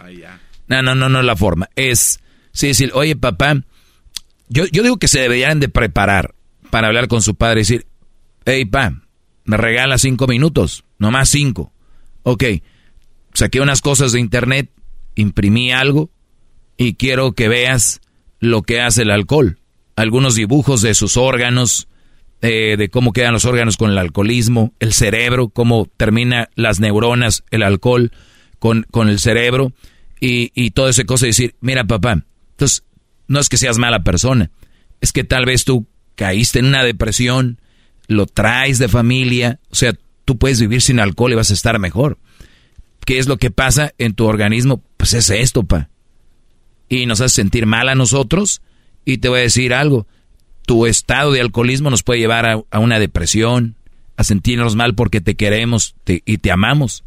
[0.68, 1.70] no, no, no, no es la forma.
[1.76, 2.20] Es,
[2.52, 3.62] sí, decir, oye papá,
[4.50, 6.36] yo, yo digo que se deberían de preparar
[6.70, 7.88] para hablar con su padre y decir,
[8.46, 9.02] hey pa,
[9.44, 11.72] me regala cinco minutos, nomás cinco.
[12.24, 12.44] Ok,
[13.34, 14.70] saqué unas cosas de internet,
[15.16, 16.10] imprimí algo
[16.78, 18.02] y quiero que veas
[18.40, 19.60] lo que hace el alcohol.
[19.96, 21.88] Algunos dibujos de sus órganos,
[22.42, 27.44] eh, de cómo quedan los órganos con el alcoholismo, el cerebro, cómo termina las neuronas,
[27.50, 28.12] el alcohol
[28.60, 29.72] con, con el cerebro
[30.20, 31.26] y, y toda esa cosa.
[31.26, 32.84] Y decir, mira papá, entonces
[33.28, 34.52] no es que seas mala persona,
[35.02, 37.60] es que tal vez tú caíste en una depresión,
[38.08, 39.94] lo traes de familia, o sea,
[40.26, 42.18] tú puedes vivir sin alcohol y vas a estar mejor.
[43.06, 44.84] ¿Qué es lo que pasa en tu organismo?
[44.98, 45.90] Pues es esto, pa.
[46.90, 48.62] Y nos hace sentir mal a nosotros.
[49.06, 50.08] Y te voy a decir algo,
[50.66, 53.76] tu estado de alcoholismo nos puede llevar a, una depresión,
[54.18, 57.04] a sentirnos mal porque te queremos y te amamos.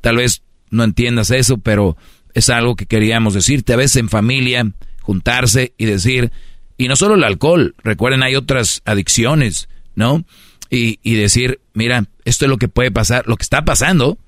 [0.00, 1.96] Tal vez no entiendas eso, pero
[2.34, 3.72] es algo que queríamos decirte.
[3.72, 4.70] A veces en familia,
[5.02, 6.32] juntarse y decir,
[6.76, 10.24] y no solo el alcohol, recuerden, hay otras adicciones, ¿no?
[10.70, 14.18] Y, y decir, mira, esto es lo que puede pasar, lo que está pasando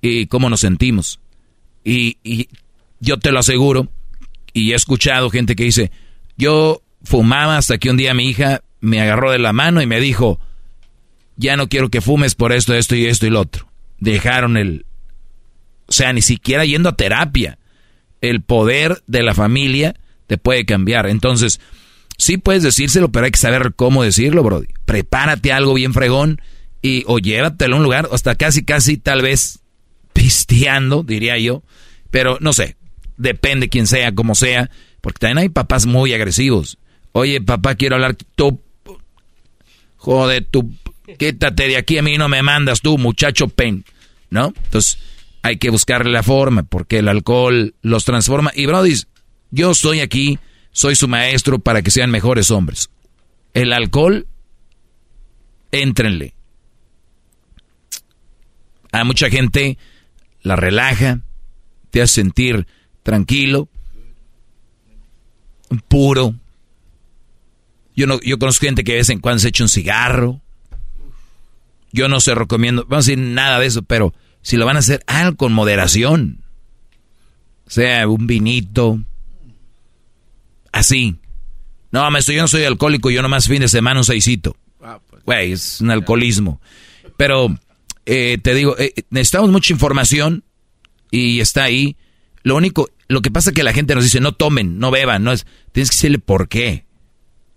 [0.00, 1.20] y cómo nos sentimos.
[1.84, 2.48] Y, y
[3.00, 3.88] yo te lo aseguro,
[4.52, 5.90] y he escuchado gente que dice,
[6.38, 10.00] yo fumaba hasta que un día mi hija me agarró de la mano y me
[10.00, 10.40] dijo,
[11.36, 13.68] ya no quiero que fumes por esto, esto y esto y lo otro.
[13.98, 14.86] Dejaron el...
[15.86, 17.58] O sea, ni siquiera yendo a terapia.
[18.20, 19.94] El poder de la familia
[20.26, 21.06] te puede cambiar.
[21.06, 21.60] Entonces,
[22.18, 24.68] sí puedes decírselo, pero hay que saber cómo decirlo, Brody.
[24.84, 26.40] Prepárate algo bien fregón
[26.82, 29.60] y o llévatelo a un lugar, hasta casi, casi, tal vez
[30.12, 31.62] pisteando, diría yo.
[32.10, 32.76] Pero no sé,
[33.16, 34.70] depende quién sea, como sea,
[35.00, 36.78] porque también hay papás muy agresivos.
[37.12, 38.16] Oye, papá, quiero hablar.
[38.34, 38.60] Tú.
[39.96, 40.74] Joder, tú.
[41.18, 43.84] Quítate de aquí, a mí no me mandas tú, muchacho pen.
[44.28, 44.52] ¿No?
[44.64, 44.98] Entonces,
[45.46, 48.50] hay que buscarle la forma, porque el alcohol los transforma.
[48.56, 48.94] Y, Brody,
[49.52, 50.40] yo estoy aquí,
[50.72, 52.90] soy su maestro para que sean mejores hombres.
[53.54, 54.26] El alcohol,
[55.70, 56.34] éntrenle.
[58.90, 59.78] A mucha gente
[60.42, 61.20] la relaja,
[61.90, 62.66] te hace sentir
[63.04, 63.68] tranquilo,
[65.86, 66.34] puro,
[67.94, 70.40] yo, no, yo conozco gente que de vez en cuando se echa un cigarro.
[71.92, 74.12] Yo no se recomiendo, vamos a decir nada de eso, pero
[74.46, 76.44] si lo van a hacer, algo con moderación.
[77.66, 79.00] Sea, un vinito.
[80.70, 81.16] Así.
[81.90, 84.56] No, maestro, yo no soy alcohólico, yo nomás fin de semana un seisito.
[85.24, 86.60] Güey, es un alcoholismo.
[87.16, 87.58] Pero,
[88.04, 90.44] eh, te digo, eh, necesitamos mucha información
[91.10, 91.96] y está ahí.
[92.44, 95.24] Lo único, lo que pasa es que la gente nos dice, no tomen, no beban,
[95.24, 96.86] no es, tienes que decirle por qué.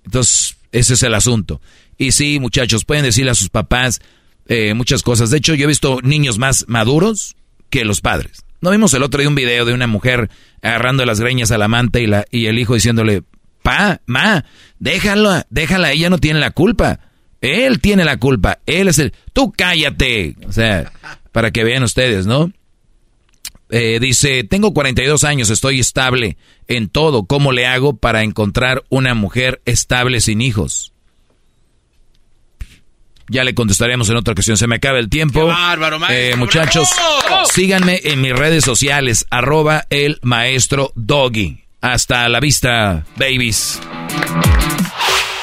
[0.05, 1.61] Entonces, ese es el asunto.
[1.99, 4.01] Y sí, muchachos, pueden decirle a sus papás
[4.49, 5.29] eh, muchas cosas.
[5.29, 7.37] De hecho, yo he visto niños más maduros
[7.69, 8.43] que los padres.
[8.61, 10.29] ¿No vimos el otro día un video de una mujer
[10.61, 13.23] agarrando las greñas a la amante y, la, y el hijo diciéndole,
[13.61, 14.43] pa, ma,
[14.79, 16.99] déjala, déjala, ella no tiene la culpa.
[17.41, 18.59] Él tiene la culpa.
[18.65, 19.13] Él es el...
[19.31, 20.35] Tú cállate.
[20.45, 20.91] O sea,
[21.31, 22.51] para que vean ustedes, ¿no?
[23.69, 26.37] Eh, dice, tengo 42 años, estoy estable
[26.67, 27.25] en todo.
[27.27, 30.91] ¿Cómo le hago para encontrar una mujer estable sin hijos?
[33.29, 34.57] Ya le contestaremos en otra ocasión.
[34.57, 35.45] Se me acaba el tiempo.
[35.45, 36.89] bárbaro, eh, muchachos,
[37.53, 41.63] síganme en mis redes sociales, arroba el maestro Doggy.
[41.81, 43.79] Hasta la vista, babies.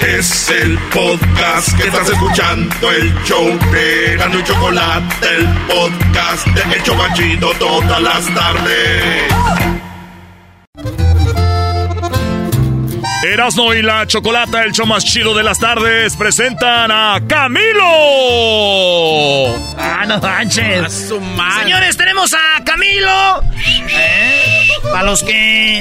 [0.01, 6.77] Es el podcast que estás escuchando, el show de Gano y Chocolate, el podcast de
[6.77, 9.76] Hecho Chocachito todas las tardes.
[13.23, 17.83] Erasmo y la Chocolata, el show más chido de las tardes, presentan a Camilo.
[19.79, 21.09] Ah, no manches.
[21.63, 23.43] Señores, tenemos a Camilo.
[23.89, 24.69] ¿Eh?
[24.93, 25.81] Para los que,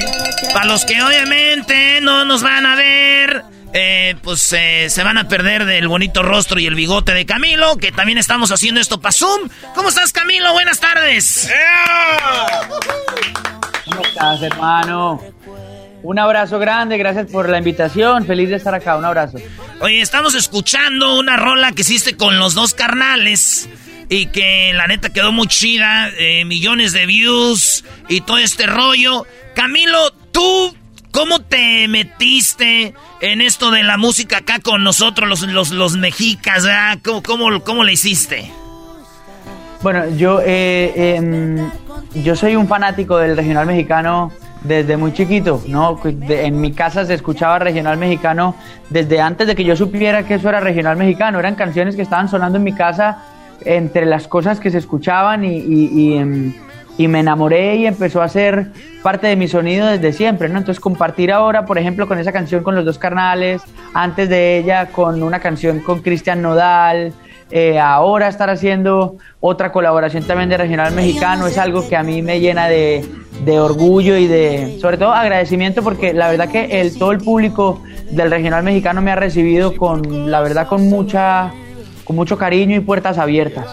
[0.54, 5.28] para los que obviamente no nos van a ver, eh, pues eh, se van a
[5.28, 9.12] perder del bonito rostro y el bigote de Camilo, que también estamos haciendo esto para
[9.12, 9.50] Zoom.
[9.74, 10.52] ¿Cómo estás, Camilo?
[10.54, 11.50] Buenas tardes.
[13.84, 15.35] ¿Cómo estás, hermano?
[16.06, 18.24] Un abrazo grande, gracias por la invitación.
[18.26, 19.38] Feliz de estar acá, un abrazo.
[19.80, 23.68] Oye, estamos escuchando una rola que hiciste con los dos carnales
[24.08, 29.26] y que la neta quedó muy chida, eh, millones de views y todo este rollo.
[29.56, 30.76] Camilo, tú,
[31.10, 36.68] ¿cómo te metiste en esto de la música acá con nosotros, los, los, los mexicas?
[37.04, 38.48] ¿Cómo, cómo, cómo le hiciste?
[39.82, 41.68] Bueno, yo, eh, em,
[42.14, 44.30] yo soy un fanático del regional mexicano
[44.66, 45.98] desde muy chiquito, ¿no?
[46.04, 48.54] En mi casa se escuchaba regional mexicano
[48.90, 51.38] desde antes de que yo supiera que eso era regional mexicano.
[51.38, 53.22] Eran canciones que estaban sonando en mi casa
[53.64, 56.52] entre las cosas que se escuchaban y, em,
[56.98, 60.58] y, me enamoré y empezó a ser parte de mi sonido desde siempre, ¿no?
[60.58, 63.62] Entonces compartir ahora, por ejemplo, con esa canción con los dos carnales,
[63.94, 67.12] antes de ella con una canción con Cristian Nodal,
[67.50, 72.20] eh, ahora estar haciendo otra colaboración también de regional mexicano es algo que a mí
[72.20, 73.04] me llena de,
[73.60, 78.30] orgullo y de, sobre todo, agradecimiento porque la verdad que el, todo el público del
[78.30, 81.52] regional mexicano me ha recibido con, la verdad, con mucha,
[82.04, 83.66] con mucho cariño y puertas abiertas.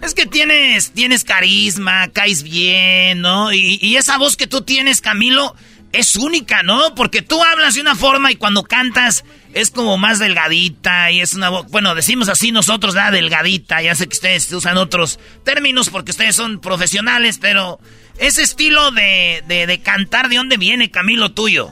[0.00, 3.52] Es que tienes, tienes carisma, caes bien, ¿no?
[3.52, 5.54] Y, y esa voz que tú tienes, Camilo,
[5.92, 6.94] es única, ¿no?
[6.94, 11.34] Porque tú hablas de una forma y cuando cantas es como más delgadita y es
[11.34, 15.90] una voz, bueno, decimos así nosotros, la delgadita, ya sé que ustedes usan otros términos
[15.90, 17.80] porque ustedes son profesionales, pero
[18.18, 21.70] ese estilo de, de, cantar, ¿de dónde viene, Camilo, tuyo?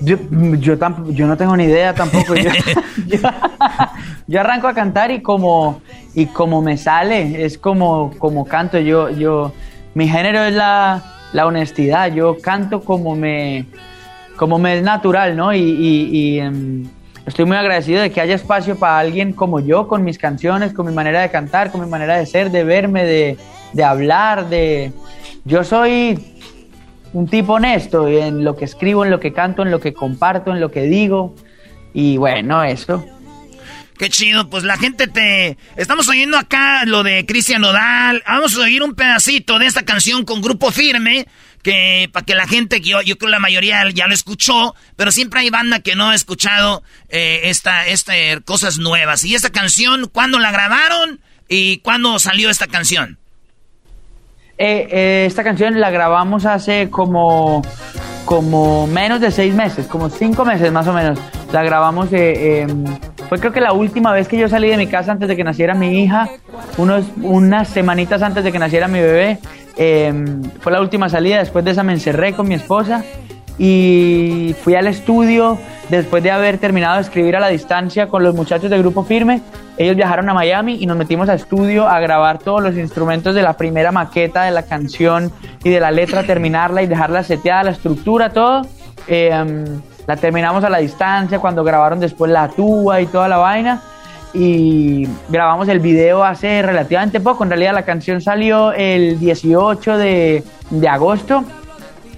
[0.00, 0.16] Yo,
[0.58, 0.76] yo,
[1.10, 2.34] yo no tengo ni idea tampoco.
[4.26, 5.82] Yo, arranco a cantar y como,
[6.14, 8.78] y como me sale, es como, como canto.
[8.78, 9.52] Yo, yo,
[9.94, 12.12] mi género es la, la honestidad.
[12.12, 13.66] Yo canto como me,
[14.36, 15.54] como me es natural, ¿no?
[15.54, 16.84] Y, em,
[17.26, 20.86] estoy muy agradecido de que haya espacio para alguien como yo, con mis canciones, con
[20.86, 23.36] mi manera de cantar, con mi manera de ser, de verme, de,
[23.72, 24.92] de hablar, de...
[25.44, 26.18] Yo soy
[27.12, 30.52] un tipo honesto en lo que escribo, en lo que canto, en lo que comparto,
[30.52, 31.34] en lo que digo.
[31.92, 33.04] Y bueno, eso.
[33.96, 35.56] Qué chido, pues la gente te...
[35.76, 38.22] Estamos oyendo acá lo de Cristian Nodal.
[38.26, 41.28] Vamos a oír un pedacito de esta canción con Grupo Firme
[41.64, 45.40] que para que la gente, yo, yo creo la mayoría ya lo escuchó, pero siempre
[45.40, 48.12] hay banda que no ha escuchado eh, esta, esta,
[48.44, 49.24] cosas nuevas.
[49.24, 53.18] ¿Y esta canción, cuándo la grabaron y cuándo salió esta canción?
[54.56, 57.62] Eh, eh, esta canción la grabamos hace como,
[58.24, 61.18] como menos de seis meses, como cinco meses más o menos.
[61.50, 62.84] La grabamos, em,
[63.28, 65.44] fue creo que la última vez que yo salí de mi casa antes de que
[65.44, 66.28] naciera mi hija,
[66.76, 69.38] unos, unas semanitas antes de que naciera mi bebé.
[69.76, 73.04] Em, fue la última salida, después de esa me encerré con mi esposa
[73.58, 75.58] y fui al estudio
[75.88, 79.42] después de haber terminado de escribir a la distancia con los muchachos del grupo firme.
[79.76, 83.42] Ellos viajaron a Miami y nos metimos a estudio a grabar todos los instrumentos de
[83.42, 85.32] la primera maqueta de la canción
[85.64, 88.62] y de la letra, terminarla y dejarla seteada, la estructura, todo.
[89.08, 89.64] Em,
[90.06, 93.82] la terminamos a la distancia cuando grabaron después la tuba y toda la vaina
[94.34, 97.44] y grabamos el video hace relativamente poco.
[97.44, 100.42] En realidad la canción salió el 18 de,
[100.90, 101.44] agosto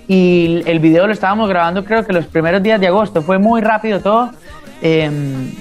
[0.09, 3.23] y el video lo estábamos grabando creo que los primeros días de agosto.
[3.23, 4.31] Fue muy rápido todo.
[4.81, 5.53] Em,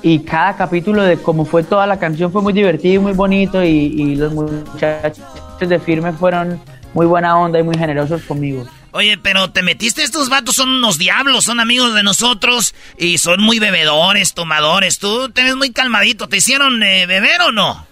[0.00, 3.62] y cada capítulo de cómo fue toda la canción fue muy divertido y muy bonito
[3.62, 5.18] y los muchachos
[5.58, 6.60] de firme fueron
[6.94, 8.64] muy buena onda y muy generosos conmigo.
[8.98, 13.40] Oye, pero te metiste, estos vatos son unos diablos, son amigos de nosotros y son
[13.40, 14.98] muy bebedores, tomadores.
[14.98, 16.28] Tú te ves muy calmadito.
[16.28, 17.86] ¿Te hicieron eh, beber o no?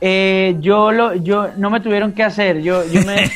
[0.00, 2.62] Eh, yo lo, yo no me tuvieron que hacer.
[2.62, 3.16] Yo, yo me.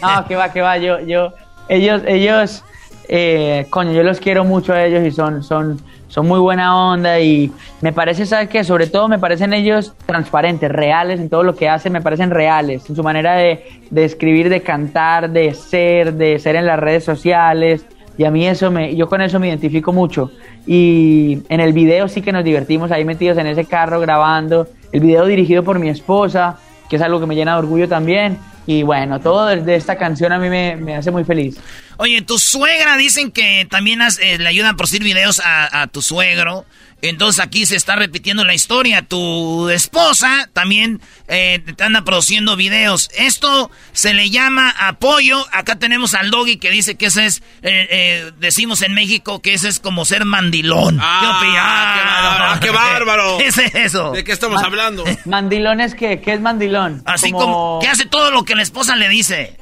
[0.00, 0.78] no, que va, que va.
[0.78, 1.34] Yo, yo,
[1.68, 2.62] ellos, ellos
[3.08, 7.20] eh, coño, yo los quiero mucho a ellos y son, son, son muy buena onda
[7.20, 8.64] y me parece, ¿sabes qué?
[8.64, 12.88] Sobre todo me parecen ellos transparentes, reales en todo lo que hacen, me parecen reales,
[12.88, 17.04] en su manera de, de escribir, de cantar, de ser, de ser en las redes
[17.04, 17.84] sociales.
[18.16, 20.32] Y a mí eso me, yo con eso me identifico mucho.
[20.66, 24.66] Y en el video sí que nos divertimos ahí metidos en ese carro grabando.
[24.90, 28.38] El video dirigido por mi esposa, que es algo que me llena de orgullo también.
[28.66, 31.60] Y bueno, todo de esta canción a mí me, me hace muy feliz.
[31.98, 36.00] Oye, tu suegra dicen que también eh, le ayudan por decir videos a, a tu
[36.00, 36.64] suegro.
[37.00, 39.02] Entonces aquí se está repitiendo la historia.
[39.02, 43.08] Tu esposa también eh, te anda produciendo videos.
[43.16, 45.46] Esto se le llama apoyo.
[45.52, 49.54] Acá tenemos al Doggy que dice que ese es, eh, eh, decimos en México que
[49.54, 50.98] ese es como ser mandilón.
[51.00, 53.38] Ah, ¿Qué, bárbaro!
[53.38, 54.10] ¿Qué es eso?
[54.10, 55.04] ¿De qué estamos hablando?
[55.24, 56.20] ¿Mandilón es qué?
[56.20, 57.02] ¿Qué es mandilón?
[57.04, 57.78] Así como...
[57.80, 59.56] que hace todo lo que la esposa le dice.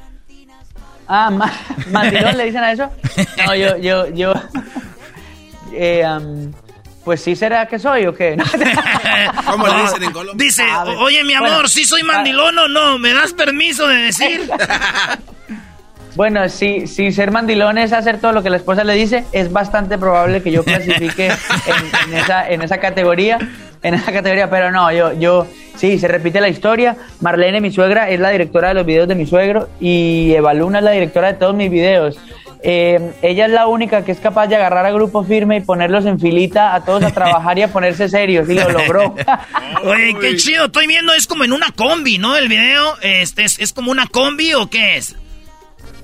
[1.07, 1.29] Ah,
[1.91, 2.91] mandilón le dicen a eso.
[3.45, 4.33] No, yo, yo, yo...
[5.73, 6.05] eh,
[7.03, 8.35] pues sí será que soy o qué.
[9.49, 10.45] ¿Cómo le dicen en Colombia?
[10.45, 10.63] Dice,
[10.99, 14.49] oye mi amor, si soy mandilón o no, ¿me das permiso de decir?
[16.15, 19.53] Bueno, si, si ser mandilón es hacer todo lo que la esposa le dice, es
[19.53, 23.37] bastante probable que yo clasifique en, esa, en esa categoría,
[23.83, 26.97] en esa categoría, pero no, yo, yo, sí, se repite la historia.
[27.21, 30.79] Marlene, mi suegra, es la directora de los videos de mi suegro y Eva Luna
[30.79, 32.17] es la directora de todos mis videos.
[32.63, 36.05] Eh, ella es la única que es capaz de agarrar a grupo firme y ponerlos
[36.05, 39.15] en filita a todos a trabajar y a ponerse serios y lo logró.
[39.83, 40.65] Oye, qué chido.
[40.65, 42.35] Estoy viendo, es como en una combi, ¿no?
[42.35, 45.15] El video, este, es, es como una combi o qué es?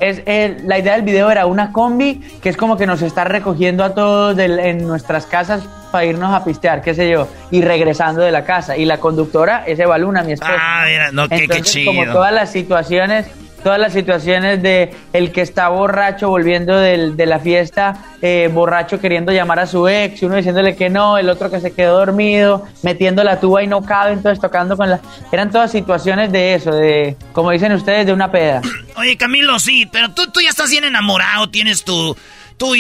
[0.04, 3.24] Es, eh, la idea del video era una combi que es como que nos está
[3.24, 8.22] recogiendo a todos en nuestras casas para irnos a pistear, qué sé yo, y regresando
[8.22, 8.76] de la casa.
[8.76, 10.58] Y la conductora es Eva Luna, mi esposa.
[10.58, 11.94] Ah, mira, no, qué, qué chido.
[11.94, 13.28] Como todas las situaciones
[13.64, 19.00] todas las situaciones de el que está borracho volviendo del, de la fiesta, eh, borracho
[19.00, 22.66] queriendo llamar a su ex, uno diciéndole que no, el otro que se quedó dormido,
[22.84, 25.00] metiendo la tuba y no cabe, entonces tocando con la...
[25.32, 28.62] Eran todas situaciones de eso, de, como dicen ustedes, de una peda.
[28.98, 32.16] Oye, Camilo, sí, pero tú, tú ya estás bien enamorado, tienes tu,
[32.58, 32.74] tu,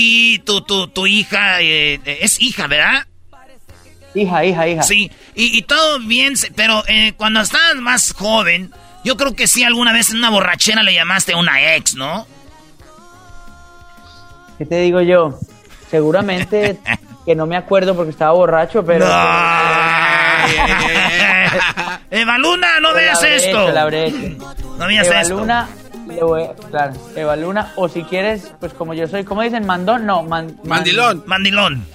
[0.43, 3.07] tu, tu, tu hija, eh, es hija, ¿verdad?
[4.15, 4.83] Hija, hija, hija.
[4.83, 8.71] Sí, y, y todo bien, pero eh, cuando estabas más joven
[9.03, 12.27] yo creo que sí, alguna vez en una borrachera le llamaste a una ex, ¿no?
[14.57, 15.39] ¿Qué te digo yo?
[15.89, 16.79] Seguramente
[17.25, 19.07] que no me acuerdo porque estaba borracho, pero...
[19.07, 19.13] No.
[22.11, 23.71] Evaluna, no veas esto.
[23.71, 25.33] No veas esto.
[25.33, 25.67] Evaluna,
[26.07, 29.65] le voy, claro, Evaluna, o si quieres, pues como yo soy, ¿cómo dicen?
[29.65, 31.23] Mandón, no, mandilón.
[31.25, 31.85] Mandilón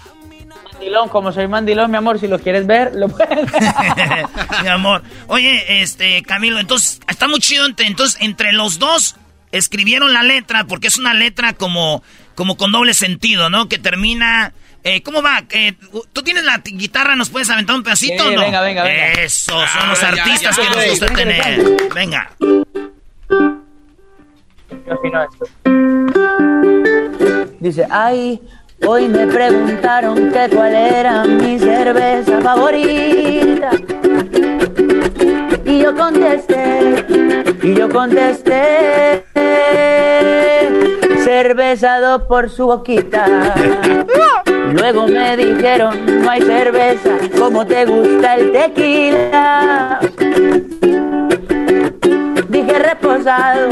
[0.78, 4.26] mandilón, como soy mandilón, mi amor, si lo quieres ver, lo puedes ver.
[4.62, 5.02] mi amor.
[5.26, 7.66] Oye, este, Camilo, entonces, está muy chido.
[7.66, 9.16] Entonces, entre los dos
[9.50, 12.02] escribieron la letra, porque es una letra como,
[12.34, 13.68] como con doble sentido, ¿no?
[13.68, 14.52] Que termina...
[14.84, 15.42] Eh, ¿Cómo va?
[15.50, 15.74] Eh,
[16.12, 17.16] ¿Tú tienes la guitarra?
[17.16, 18.40] ¿Nos puedes aventar un pedacito o no?
[18.40, 19.12] Venga, venga, venga.
[19.22, 21.76] Eso, son los artistas que nos gusta tener.
[21.92, 22.30] Venga.
[27.58, 28.40] Dice, ay,
[28.86, 33.70] Hoy me preguntaron que cuál era mi cerveza favorita.
[35.64, 37.04] Y yo contesté,
[37.62, 39.24] y yo contesté,
[41.24, 43.54] cerveza dos por su boquita.
[44.72, 50.00] Luego me dijeron, no hay cerveza, como te gusta el tequila.
[52.78, 53.68] Dije reposado,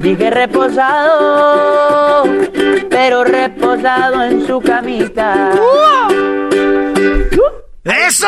[0.00, 2.24] dije reposado,
[2.90, 5.52] pero reposado en su camita.
[7.84, 8.26] ¡Eso!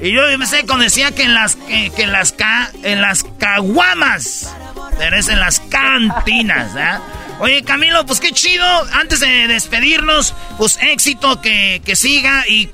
[0.00, 3.24] Y yo me sé cuando decía que en las que, en las ca, en las
[3.38, 4.54] caguamas,
[4.98, 6.98] pero es en las cantinas, ¿eh?
[7.40, 8.66] Oye, Camilo, pues qué chido.
[8.92, 12.70] Antes de despedirnos, pues éxito que, que siga y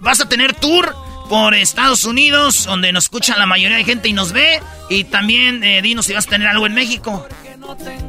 [0.00, 4.12] vas a tener tour por Estados Unidos, donde nos escucha la mayoría de gente y
[4.12, 4.60] nos ve.
[4.88, 7.26] Y también eh, dinos si vas a tener algo en México.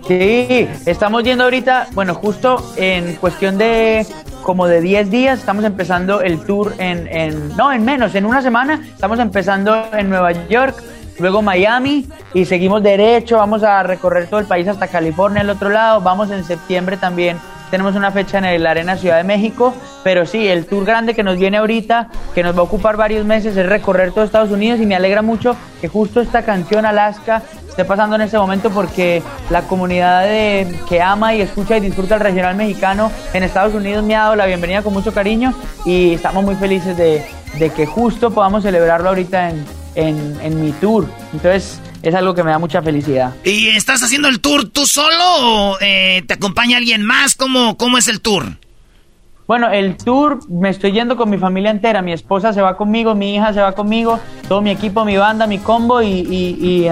[0.07, 4.05] Sí, estamos yendo ahorita, bueno, justo en cuestión de
[4.41, 8.41] como de 10 días, estamos empezando el tour en, en, no, en menos, en una
[8.41, 10.81] semana, estamos empezando en Nueva York,
[11.19, 15.69] luego Miami y seguimos derecho, vamos a recorrer todo el país hasta California, al otro
[15.69, 17.37] lado, vamos en septiembre también
[17.69, 21.23] tenemos una fecha en la Arena Ciudad de México, pero sí, el tour grande que
[21.23, 24.79] nos viene ahorita, que nos va a ocupar varios meses, es recorrer todo Estados Unidos
[24.79, 29.21] y me alegra mucho que justo esta canción Alaska esté pasando en este momento porque
[29.49, 34.03] la comunidad de, que ama y escucha y disfruta el regional mexicano en Estados Unidos
[34.03, 35.53] me ha dado la bienvenida con mucho cariño
[35.85, 37.23] y estamos muy felices de,
[37.75, 39.65] que justo podamos celebrarlo ahorita en,
[39.95, 41.07] en, en mi tour.
[41.33, 43.33] Entonces, es algo que me da mucha felicidad.
[43.43, 47.35] ¿Y estás haciendo el tour tú solo o eh, te acompaña alguien más?
[47.35, 48.45] ¿Cómo, ¿Cómo es el tour?
[49.47, 52.01] Bueno, el tour me estoy yendo con mi familia entera.
[52.01, 55.47] Mi esposa se va conmigo, mi hija se va conmigo, todo mi equipo, mi banda,
[55.47, 56.87] mi combo y, y,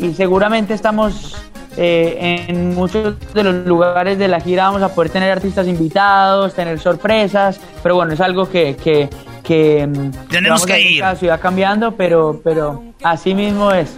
[0.00, 1.36] y seguramente estamos
[1.76, 6.54] eh, en muchos de los lugares de la gira vamos a poder tener artistas invitados,
[6.54, 9.08] tener sorpresas, pero bueno, es algo que, que,
[9.44, 11.00] que mm, tenemos que ir.
[11.00, 13.90] La ciudad cambiando, pero, pero así mismo es.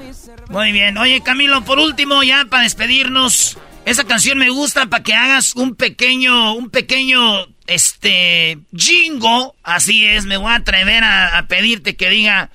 [0.49, 0.99] Muy bien.
[0.99, 5.75] Oye, Camilo, por último, ya para despedirnos, esa canción me gusta para que hagas un
[5.75, 9.57] pequeño, un pequeño, este, jingo.
[9.63, 12.51] Así es, me voy a atrever a, pedirte que diga,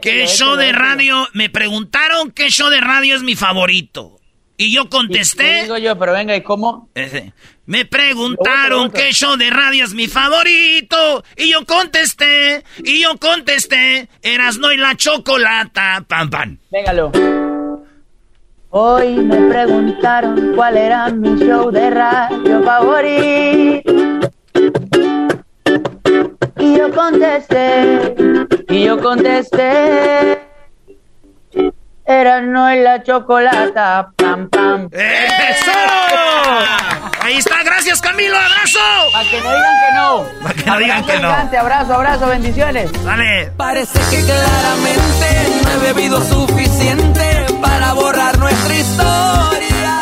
[0.00, 1.28] ¿qué show de radio?
[1.32, 4.21] Me preguntaron qué show de radio es mi favorito.
[4.62, 5.62] Y yo contesté.
[5.62, 6.88] digo yo, pero venga, ¿y cómo?
[7.66, 11.24] Me preguntaron qué show de radio es mi favorito.
[11.36, 16.04] Y yo contesté, y yo contesté, Erasno y la chocolata.
[16.06, 16.58] Pam, pam.
[16.70, 17.10] Véngalo.
[18.70, 23.92] Hoy me preguntaron cuál era mi show de radio favorito.
[26.60, 28.14] Y yo contesté,
[28.68, 30.51] y yo contesté.
[32.12, 34.90] Era no en la chocolata, pam, pam.
[34.92, 35.72] ¡Eso!
[37.22, 38.80] Ahí está, gracias Camilo, abrazo.
[39.12, 40.26] Para que no digan que no.
[40.42, 41.28] Para que no digan que no.
[41.60, 42.92] Abrazo, abrazo, bendiciones.
[43.02, 43.50] Dale.
[43.56, 50.00] Parece que claramente no he bebido suficiente para borrar nuestra historia.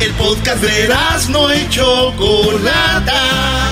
[0.00, 0.88] El podcast de
[1.28, 3.71] no y Chocolata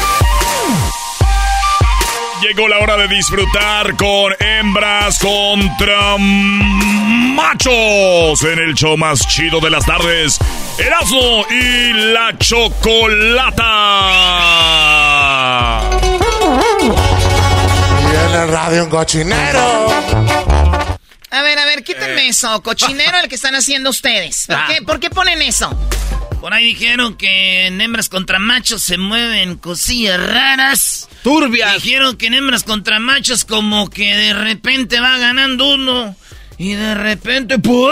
[2.41, 9.69] Llegó la hora de disfrutar con hembras contra machos en el show más chido de
[9.69, 10.39] las tardes.
[10.79, 13.61] Erasmo y la chocolata.
[18.01, 19.85] Y en el radio un cochinero.
[21.31, 22.61] A ver, a ver, quítenme eso.
[22.61, 24.47] Cochinero el que están haciendo ustedes.
[24.47, 25.69] ¿Por qué, ¿Por qué ponen eso?
[26.41, 31.07] Por ahí dijeron que en hembras contra machos se mueven cosillas raras.
[31.23, 31.75] Turbias.
[31.75, 36.15] Dijeron que en hembras contra machos como que de repente va ganando uno
[36.57, 37.91] y de repente ¡pum!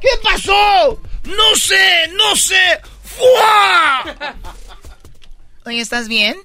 [0.00, 1.02] ¿Qué pasó?
[1.24, 2.80] No sé, no sé.
[3.04, 4.14] ¡Fua!
[5.66, 6.36] Oye, ¿estás bien?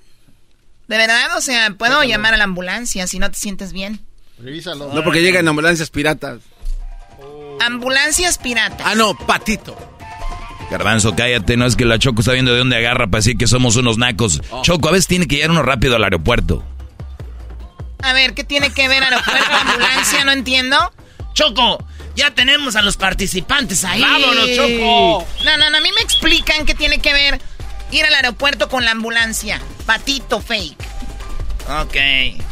[0.87, 1.37] ¿De verdad?
[1.37, 4.08] O sea, ¿puedo llamar a la ambulancia si no te sientes bien?
[4.41, 4.93] Revísalo.
[4.93, 6.39] No, porque llegan ambulancias piratas.
[7.59, 8.81] Ambulancias piratas.
[8.85, 9.77] Ah, no, patito.
[10.71, 13.47] Garbanzo, cállate, no es que la Choco está viendo de dónde agarra para decir que
[13.47, 14.41] somos unos nacos.
[14.51, 14.61] Oh.
[14.61, 16.63] Choco, a veces tiene que llegar uno rápido al aeropuerto.
[18.01, 20.23] A ver, ¿qué tiene que ver aeropuerto, ambulancia?
[20.23, 20.77] No entiendo.
[21.33, 21.83] Choco,
[22.15, 24.01] ya tenemos a los participantes ahí.
[24.01, 25.25] ¡Vámonos, Choco!
[25.43, 27.41] No, no, no, a mí me explican qué tiene que ver
[27.91, 29.59] ir al aeropuerto con la ambulancia.
[29.85, 30.83] Patito fake.
[31.81, 32.48] Ok.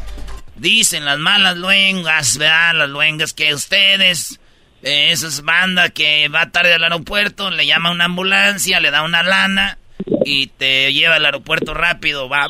[0.57, 2.73] Dicen las malas luengas, ¿verdad?
[2.75, 4.39] Las luengas que ustedes
[4.81, 9.23] esa es banda que va tarde al aeropuerto, le llama una ambulancia, le da una
[9.23, 9.77] lana
[10.23, 12.47] y te lleva al aeropuerto rápido, va.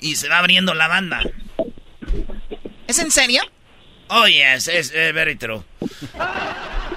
[0.00, 1.22] Y se va abriendo la banda.
[2.88, 3.42] ¿Es en serio?
[4.08, 5.62] Oh, yes, es very true.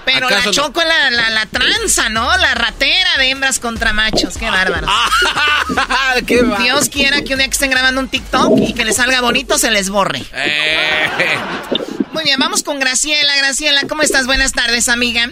[0.05, 2.25] Pero la choco la, la, tranza, ¿no?
[2.37, 4.37] La ratera de hembras contra machos.
[4.37, 4.87] Qué bárbaro.
[6.27, 9.21] Qué Dios quiera que un día que estén grabando un TikTok y que les salga
[9.21, 10.23] bonito se les borre.
[10.33, 11.09] Eh.
[12.13, 13.35] Muy bien, vamos con Graciela.
[13.35, 14.25] Graciela, ¿cómo estás?
[14.25, 15.31] Buenas tardes, amiga.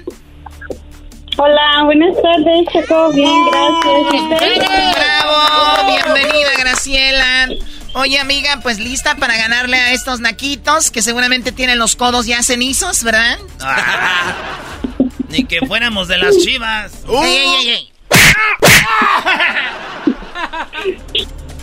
[1.38, 3.12] Hola, buenas tardes, Choco.
[3.14, 4.96] Bien, gracias.
[4.96, 5.88] ¡Bravo!
[5.88, 7.48] Bienvenida, Graciela.
[7.94, 12.42] Oye, amiga, pues lista para ganarle a estos naquitos que seguramente tienen los codos ya
[12.42, 13.38] cenizos, ¿verdad?
[15.30, 16.92] Ni que fuéramos de las chivas.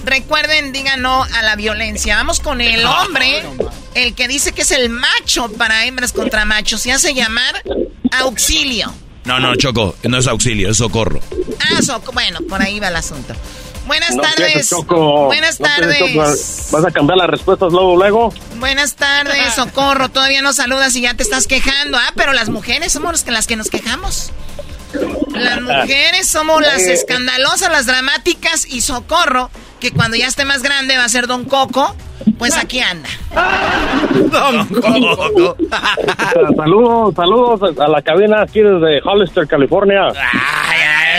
[0.05, 2.17] Recuerden, digan no a la violencia.
[2.17, 3.43] Vamos con el hombre,
[3.95, 6.83] el que dice que es el macho para hembras contra machos.
[6.83, 7.63] Se hace llamar
[8.13, 8.95] auxilio.
[9.25, 11.21] No, no, Choco, no es auxilio, es socorro.
[11.61, 12.13] Ah, socorro.
[12.13, 13.35] Bueno, por ahí va el asunto.
[13.91, 14.73] Buenas tardes.
[15.27, 16.69] Buenas tardes.
[16.71, 18.33] ¿Vas a cambiar las respuestas luego, luego?
[18.61, 20.09] Buenas tardes, Socorro.
[20.09, 21.99] Todavía no saludas y ya te estás quejando.
[21.99, 24.31] Ah, pero las mujeres somos las que nos quejamos.
[25.35, 30.97] Las mujeres somos las escandalosas, las dramáticas y Socorro, que cuando ya esté más grande
[30.97, 31.97] va a ser Don Coco,
[32.39, 33.09] pues aquí anda.
[34.31, 35.57] Don Coco.
[36.57, 40.13] saludos, saludos a la cabina aquí desde Hollister, California.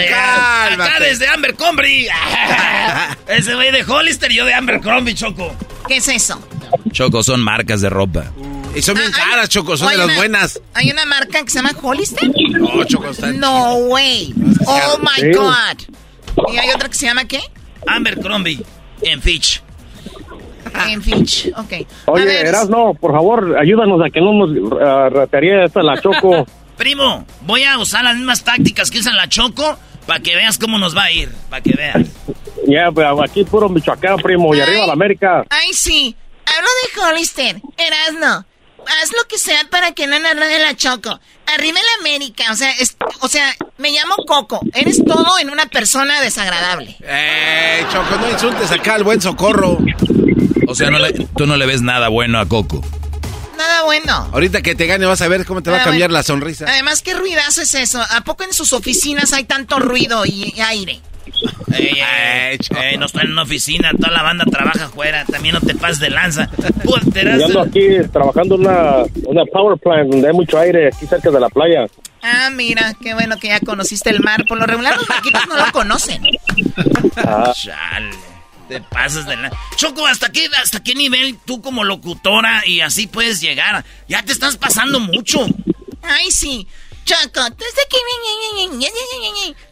[0.09, 2.09] Acá desde Abercrombie.
[3.27, 5.53] Ese güey de Hollister y yo de Abercrombie, Choco.
[5.87, 6.41] ¿Qué es eso?
[6.91, 8.31] Choco, son marcas de ropa.
[8.75, 10.61] Y son bien ah, caras, Choco, son de las buenas.
[10.73, 12.29] ¿Hay una marca que se llama Hollister?
[12.51, 14.33] No, Choco, está No way.
[14.65, 16.53] Oh my God.
[16.53, 17.39] ¿Y hay otra que se llama qué?
[17.87, 18.63] Abercrombie
[19.01, 19.61] en Fitch.
[20.87, 21.87] En Fitch, ok.
[22.05, 25.27] Oye, Erasno, por favor, ayúdanos a que no nos uh,
[25.65, 26.45] esta la Choco.
[26.77, 30.77] Primo, voy a usar las mismas tácticas que usan la Choco para que veas cómo
[30.77, 31.29] nos va a ir.
[31.49, 32.07] Para que veas.
[32.67, 35.43] Ya, pues aquí puro Michoacán, primo, y arriba la América.
[35.49, 36.15] Ay, sí.
[36.45, 37.61] Hablo de Hollister.
[37.77, 38.45] Erasno.
[38.87, 41.19] Haz lo que sea para que no nos de la Choco.
[41.45, 42.45] Arriba la América.
[42.51, 42.71] O sea,
[43.19, 44.59] o sea, me llamo Coco.
[44.73, 46.97] Eres todo en una persona desagradable.
[47.01, 49.77] Eh, Choco, no insultes acá al buen socorro.
[50.67, 50.89] O sea,
[51.35, 52.81] tú no le ves nada bueno a Coco
[53.61, 54.29] nada bueno.
[54.33, 56.65] Ahorita que te gane vas a ver cómo te va a cambiar la sonrisa.
[56.67, 58.01] Además, ¿qué ruidazo es eso?
[58.01, 60.99] ¿A poco en sus oficinas hay tanto ruido y, aire?
[61.73, 65.99] Ey, no está en una oficina, toda la banda trabaja afuera, también no te pases
[65.99, 66.49] de lanza.
[66.83, 71.31] Yo ando aquí trabajando en una, una power plant donde hay mucho aire, aquí cerca
[71.31, 71.85] de la playa.
[72.21, 74.43] Ah, mira, qué bueno que ya conociste el mar.
[74.47, 76.21] Por lo regular los maquitos no lo conocen.
[77.17, 77.51] Ah.
[77.55, 78.30] Chale.
[78.71, 79.51] Te pasas de la...
[79.75, 83.83] Choco, ¿hasta qué, ¿hasta qué nivel tú como locutora y así puedes llegar?
[84.07, 85.45] Ya te estás pasando mucho.
[86.01, 86.65] Ay, sí.
[87.03, 87.97] Choco, desde aquí...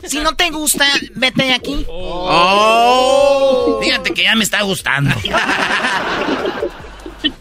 [0.06, 0.86] Si no te gusta,
[1.16, 1.86] vete de aquí.
[1.88, 3.80] Oh.
[3.82, 5.16] Fíjate que ya me está gustando.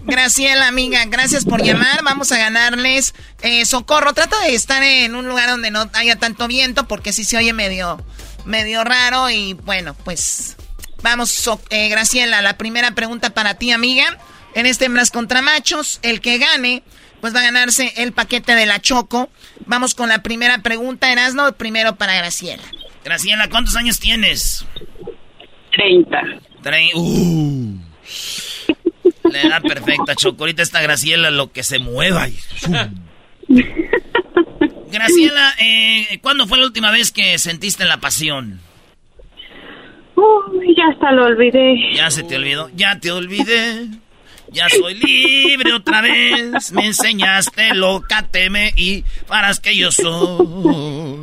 [0.05, 2.05] Graciela, amiga, gracias por llamar.
[2.05, 4.13] Vamos a ganarles eh, socorro.
[4.13, 7.53] Trata de estar en un lugar donde no haya tanto viento porque sí se oye
[7.53, 8.01] medio,
[8.45, 10.57] medio raro y bueno, pues
[11.03, 14.19] Vamos, eh, Graciela, la primera pregunta para ti, amiga.
[14.55, 16.83] En este Hembras contra Machos, el que gane,
[17.21, 19.31] pues va a ganarse el paquete de la Choco.
[19.67, 22.63] Vamos con la primera pregunta, Erasno, primero para Graciela.
[23.05, 24.65] Graciela, ¿cuántos años tienes?
[25.73, 26.23] Treinta.
[26.95, 27.79] uh.
[29.31, 30.43] Le da perfecta, Choco.
[30.43, 32.27] Ahorita está Graciela lo que se mueva.
[34.91, 38.61] Graciela, eh, ¿cuándo fue la última vez que sentiste la pasión?
[40.19, 41.95] Uy, ya hasta lo olvidé.
[41.95, 43.87] Ya se te olvidó, ya te olvidé.
[44.51, 46.73] Ya soy libre otra vez.
[46.73, 51.23] Me enseñaste lo teme y paras que yo soy.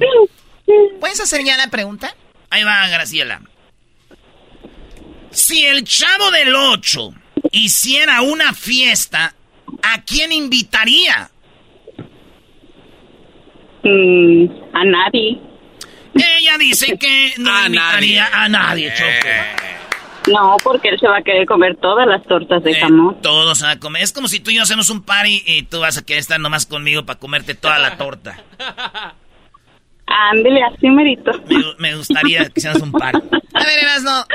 [1.00, 2.16] ¿Puedes hacer ya la pregunta?
[2.50, 3.41] Ahí va, Graciela.
[5.32, 7.14] Si el chavo del 8
[7.52, 9.36] hiciera una fiesta,
[9.82, 11.30] ¿a quién invitaría?
[13.84, 15.39] Mm, a nadie.
[16.16, 19.66] Ella dice que no invitaría a nadie, Choco.
[20.32, 23.22] No, porque él se va a querer comer todas las tortas de eh, jamón.
[23.22, 24.01] Todos a comer.
[24.01, 26.39] Es como si tú y yo hacemos un party y tú vas a querer estar
[26.39, 28.43] nomás conmigo para comerte toda la torta.
[30.07, 31.32] Ándele, así merito.
[31.78, 33.20] Me, gustaría que seas un party.
[33.53, 34.26] A ver, Erasno,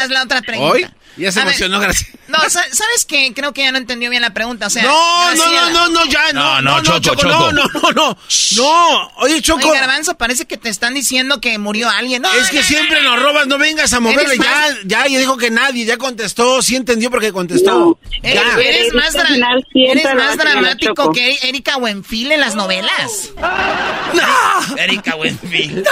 [0.00, 0.72] haz la otra pregunta.
[0.72, 0.86] ¿Hoy?
[1.16, 2.10] Ya se emocionó, gracias.
[2.28, 3.32] No, ¿sabes qué?
[3.34, 4.66] Creo que ya no entendió bien la pregunta.
[4.66, 7.62] O sea, no, no, no, no, no, ya, no, no, no, Choco, Choco, no, no,
[7.72, 8.18] no, no,
[8.56, 9.68] no, oye, Choco.
[9.68, 12.22] Oye, Garbanzo, parece que te están diciendo que murió alguien.
[12.22, 15.50] No, es que siempre nos robas, no vengas a moverle, ya, ya, ya dijo que
[15.50, 17.98] nadie, ya contestó, sí entendió porque contestó.
[18.22, 18.56] ya.
[18.58, 19.14] Eres, más,
[19.74, 23.30] eres más dramático que Erika Buenfil en las novelas.
[23.36, 24.76] No.
[24.76, 25.82] Erika Buenfil.
[25.82, 25.90] No.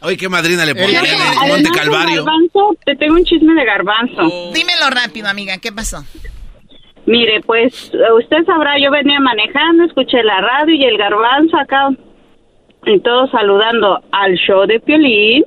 [0.00, 2.24] Oye, qué madrina le ponía en Monte Calvario.
[2.24, 4.22] Garbanzo, te tengo un chisme de Garbanzo.
[4.22, 4.52] Oh.
[4.64, 6.02] Dímelo rápido, amiga, ¿qué pasó?
[7.04, 11.90] Mire, pues usted sabrá, yo venía manejando, escuché la radio y el garbanzo acá,
[12.86, 15.44] y todos saludando al show de Piolín.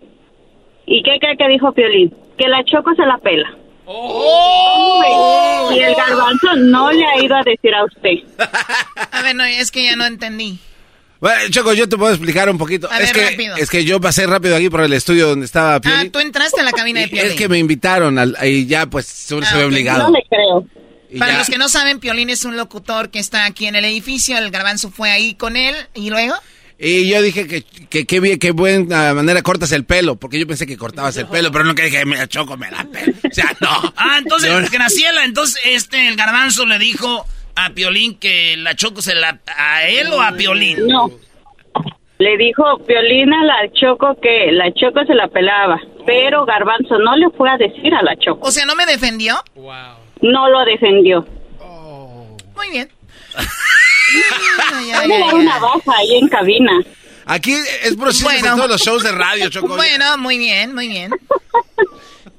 [0.86, 2.14] ¿Y qué cree que dijo Piolín?
[2.38, 3.58] Que la Choco se la pela.
[3.86, 5.72] Oh.
[5.74, 8.20] Y el garbanzo no le ha ido a decir a usted.
[9.12, 10.60] A ver, no, es que ya no entendí.
[11.20, 12.92] Bueno, Choco, yo te puedo explicar un poquito.
[12.92, 13.56] A es, ver, que, rápido.
[13.58, 16.08] es que yo pasé rápido aquí por el estudio donde estaba Piolín.
[16.08, 17.32] Ah, tú entraste a la cabina de Y Piolín.
[17.32, 19.68] es que me invitaron al, y ya pues uno se ve ok.
[19.68, 20.04] obligado.
[20.04, 20.66] No le creo.
[21.10, 23.76] Y Para ya- los que no saben, Piolín es un locutor que está aquí en
[23.76, 24.38] el edificio.
[24.38, 25.74] El garbanzo fue ahí con él.
[25.96, 26.36] ¿Y luego?
[26.80, 30.46] Y yo dije que que qué bien, qué buena manera cortas el pelo, porque yo
[30.46, 33.14] pensé que cortabas el pelo, pero nunca dije, me choco, me da pelo.
[33.28, 33.94] O sea, no.
[33.98, 37.26] Ah, entonces, Graciela, entonces este, el garbanzo le dijo
[37.58, 39.40] a Piolín que la Choco se la...
[39.58, 40.88] ¿A él o a Piolín?
[40.88, 41.10] No.
[42.20, 47.16] Le dijo Violina a la Choco que la Choco se la pelaba, pero Garbanzo no
[47.16, 48.48] le fue a decir a la Choco.
[48.48, 49.36] O sea, ¿no me defendió?
[50.22, 51.26] No lo defendió.
[52.56, 52.90] Muy bien.
[54.96, 56.72] Puede dar una baja ahí en cabina.
[57.26, 57.54] Aquí
[57.84, 59.76] es por chistes en todos los shows de radio, Choco.
[59.76, 61.12] Bueno, muy bien, muy bien.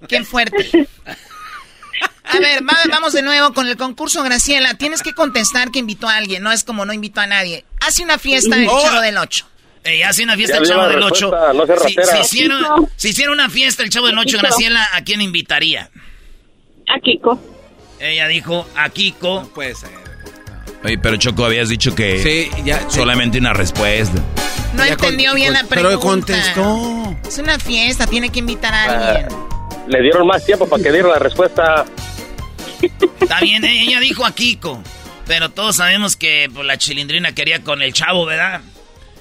[0.08, 0.88] Qué fuerte.
[2.30, 4.74] A ver, va- vamos de nuevo con el concurso, Graciela.
[4.74, 7.64] Tienes que contestar que invitó a alguien, no es como no invitó a nadie.
[7.80, 8.80] Hace una fiesta el Oh.
[8.82, 9.46] Chavo del Ocho.
[10.06, 11.30] Hace una fiesta Ya el Chavo del Ocho.
[11.54, 12.66] no si, si hiciera,
[12.96, 14.36] si hiciera una fiesta el Chavo del Ocho.
[14.38, 15.90] Graciela, ¿a quién invitaría?
[16.94, 17.40] A Kiko.
[18.00, 19.48] Ella dijo a Kiko.
[19.54, 19.90] puede ser.
[20.84, 22.88] Oye, pero Choco, habías dicho que Sí, ya.
[22.88, 24.20] solamente una respuesta.
[24.74, 26.34] No Ya entendió con- bien con- la pero pregunta.
[26.34, 27.16] contestó.
[27.26, 29.28] Es una fiesta, tiene que invitar a alguien.
[29.88, 31.84] Le dieron más tiempo para que diera la respuesta.
[33.20, 34.82] Está bien, eh, ella dijo a Kiko.
[35.26, 38.60] Pero todos sabemos que pues, la chilindrina quería con el chavo, ¿verdad?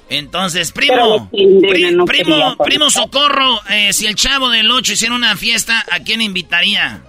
[0.10, 2.90] Entonces, primo, pri- no primo, primo.
[2.90, 7.02] Socorro, eh, si el chavo del 8 hiciera una fiesta, ¿a quién invitaría?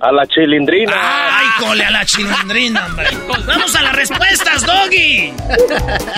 [0.00, 0.92] A la chilindrina.
[0.94, 3.06] ¡Ay, cole a la chilindrina, hombre!
[3.46, 5.32] ¡Vamos a las respuestas, Doggy!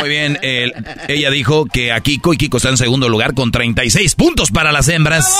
[0.00, 0.74] Muy bien, el-
[1.08, 4.72] ella dijo que a Kiko y Kiko está en segundo lugar con 36 puntos para
[4.72, 5.34] las hembras.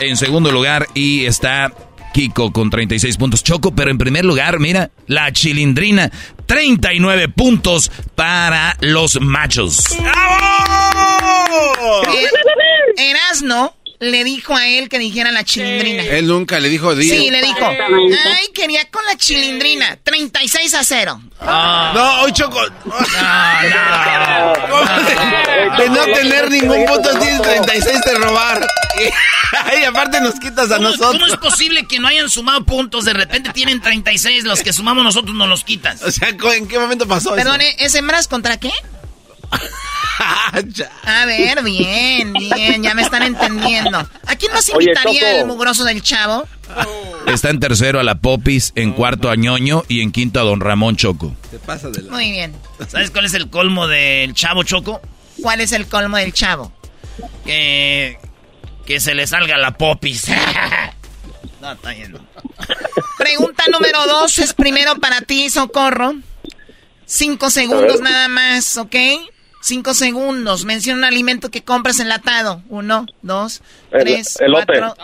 [0.00, 1.72] En segundo lugar y está
[2.14, 3.42] Kiko con 36 puntos.
[3.42, 6.12] Choco, pero en primer lugar, mira, la chilindrina,
[6.46, 9.98] 39 puntos para los machos.
[12.06, 16.02] Eh, Erasno le dijo a él que dijera la chilindrina.
[16.04, 16.94] Él nunca le dijo.
[16.94, 17.66] di- Sí, le dijo.
[17.66, 19.98] Ay, quería con la chilindrina.
[20.02, 21.20] 36 a 0.
[21.40, 22.60] No, hoy Choco.
[25.78, 28.66] De no tener ningún punto tienes 36 de robar.
[29.80, 31.12] Y, aparte nos quitas a ¿Cómo, nosotros.
[31.12, 33.04] cómo es posible que no hayan sumado puntos?
[33.04, 36.02] De repente tienen 36, los que sumamos nosotros nos los quitas.
[36.02, 37.76] O sea, ¿en qué momento pasó Perdón, ¿eh?
[37.78, 38.70] ¿es hembras contra qué?
[40.18, 43.98] A ver, bien, bien, ya me están entendiendo.
[43.98, 46.46] ¿A quién más Oye, invitaría el mugroso del chavo?
[47.26, 50.60] Está en tercero a la Popis, en cuarto a Ñoño y en quinto a Don
[50.60, 51.34] Ramón Choco.
[51.50, 52.12] Te pasa de la...
[52.12, 52.54] Muy bien.
[52.88, 55.00] ¿Sabes cuál es el colmo del chavo Choco?
[55.42, 56.72] ¿Cuál es el colmo del chavo?
[57.44, 58.18] Que,
[58.86, 60.28] que se le salga la popis.
[61.60, 62.16] no, está bien.
[63.18, 66.14] Pregunta número dos es primero para ti, Socorro.
[67.06, 68.94] Cinco segundos nada más, ¿ok?
[69.64, 70.66] Cinco segundos.
[70.66, 72.60] Menciona un alimento que compras enlatado.
[72.68, 74.66] Uno, dos, El- tres, elote.
[74.78, 74.94] cuatro.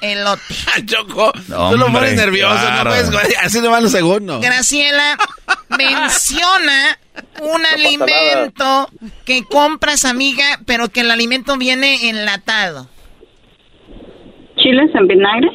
[0.00, 0.42] Elote.
[0.86, 2.90] Choco, No, tú lo hombre, pones nervioso, claro.
[2.96, 4.40] no puedes, así no van los segundos.
[4.40, 5.18] Graciela,
[5.68, 6.98] menciona
[7.42, 8.88] un alimento
[9.26, 12.88] que compras, amiga, pero que el alimento viene enlatado.
[14.56, 15.48] ¿Chiles en vinagre?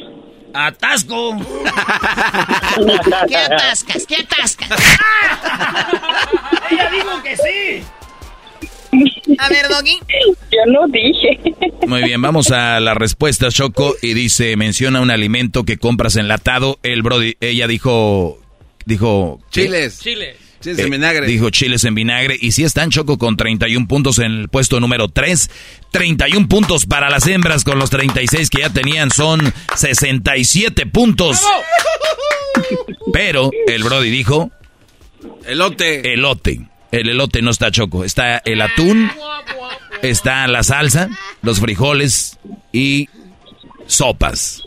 [0.54, 1.36] ¡Atasco!
[3.28, 4.06] ¿Qué atascas?
[4.06, 4.68] ¿Qué atascas?
[6.70, 7.84] ¡Ella dijo que sí!
[9.38, 9.98] A ver, Doggy.
[10.50, 11.40] Yo no dije.
[11.86, 13.94] Muy bien, vamos a la respuesta, Choco.
[14.02, 16.78] Y dice, menciona un alimento que compras enlatado.
[16.82, 18.38] El Brody, ella dijo,
[18.84, 19.40] dijo...
[19.50, 19.62] ¿qué?
[19.62, 19.98] Chiles.
[20.62, 20.76] Chile.
[20.76, 21.26] Chiles Eh, en vinagre.
[21.26, 22.36] Dijo chiles en vinagre.
[22.40, 25.50] Y si están Choco con 31 puntos en el puesto número 3.
[25.90, 29.10] 31 puntos para las hembras con los 36 que ya tenían.
[29.10, 31.40] Son 67 puntos.
[33.12, 34.50] Pero el Brody dijo
[35.46, 36.12] Elote.
[36.12, 36.60] elote.
[36.90, 38.04] El elote no está Choco.
[38.04, 39.10] Está el atún.
[40.02, 41.08] Está la salsa,
[41.42, 42.38] los frijoles
[42.72, 43.08] y
[43.86, 44.62] sopas.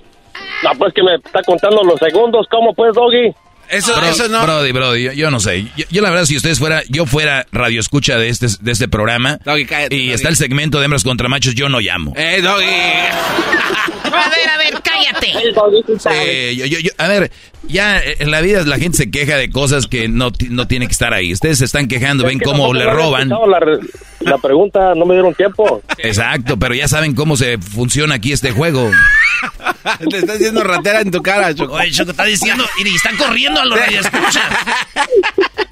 [0.63, 2.47] No, pues que me está contando los segundos.
[2.49, 3.33] ¿Cómo pues, Doggy?
[3.69, 4.43] Eso, Bro- eso no.
[4.43, 5.65] Brody, Brody, yo, yo no sé.
[5.75, 8.87] Yo, yo la verdad, si ustedes fuera, yo fuera radio escucha de este, de este
[8.87, 10.13] programa Doggy, cállate, y Doggy.
[10.13, 12.13] está el segmento de hembras contra machos, yo no llamo.
[12.15, 12.65] Eh, Doggy.
[12.65, 15.31] A ver, a ver, cállate.
[15.31, 16.55] El Doggy sí sabe.
[16.55, 17.31] Yo- yo- yo- a ver,
[17.67, 20.85] ya eh, en la vida la gente se queja de cosas que no, no tiene
[20.87, 21.33] que estar ahí.
[21.33, 23.29] Ustedes se están quejando, ven Es cómo le roban.
[23.29, 23.79] La, re-
[24.21, 25.81] la pregunta no me dieron tiempo.
[25.97, 28.89] Exacto, pero ya saben cómo se funciona aquí este juego.
[30.09, 31.73] Te estás diciendo ratera en tu cara, Choco.
[31.73, 34.41] Oye, Choco, está diciendo, y están corriendo a los escucha.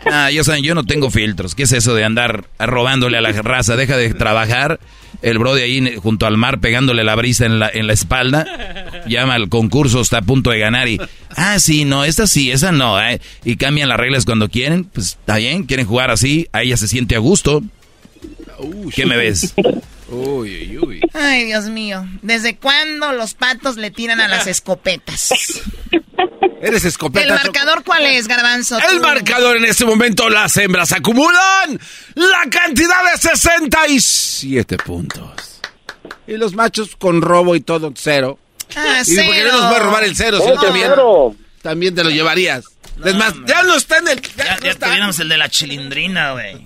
[0.05, 1.55] Ah, yo, saben, yo no tengo filtros.
[1.55, 3.75] ¿Qué es eso de andar robándole a la raza?
[3.75, 4.79] Deja de trabajar.
[5.21, 8.45] El bro de ahí junto al mar pegándole la brisa en la, en la espalda.
[9.07, 10.99] Llama al concurso, está a punto de ganar y...
[11.35, 13.01] Ah, sí, no, esta sí, esa no.
[13.01, 13.19] Eh.
[13.43, 14.83] Y cambian las reglas cuando quieren.
[14.83, 16.47] Pues está bien, quieren jugar así.
[16.51, 17.63] A ella se siente a gusto.
[18.95, 19.53] ¿Qué me ves?
[20.09, 22.05] Uy, uy, Ay, Dios mío.
[22.21, 25.31] ¿Desde cuándo los patos le tiran a las escopetas?
[26.61, 27.25] Eres escopeta.
[27.25, 28.77] ¿El marcador cuál es, Garbanzo?
[28.89, 31.79] El marcador en este momento, las hembras acumulan
[32.15, 35.59] la cantidad de 67 puntos.
[36.25, 38.39] Y los machos con robo y todo, cero.
[38.75, 40.39] Ah, ¿Y por qué no nos va a robar el cero?
[40.41, 40.91] Si no, también,
[41.61, 42.65] también te lo llevarías.
[43.03, 44.21] es más, ya no está en el...
[44.21, 46.61] Ya, ya, ya el de la chilindrina, güey.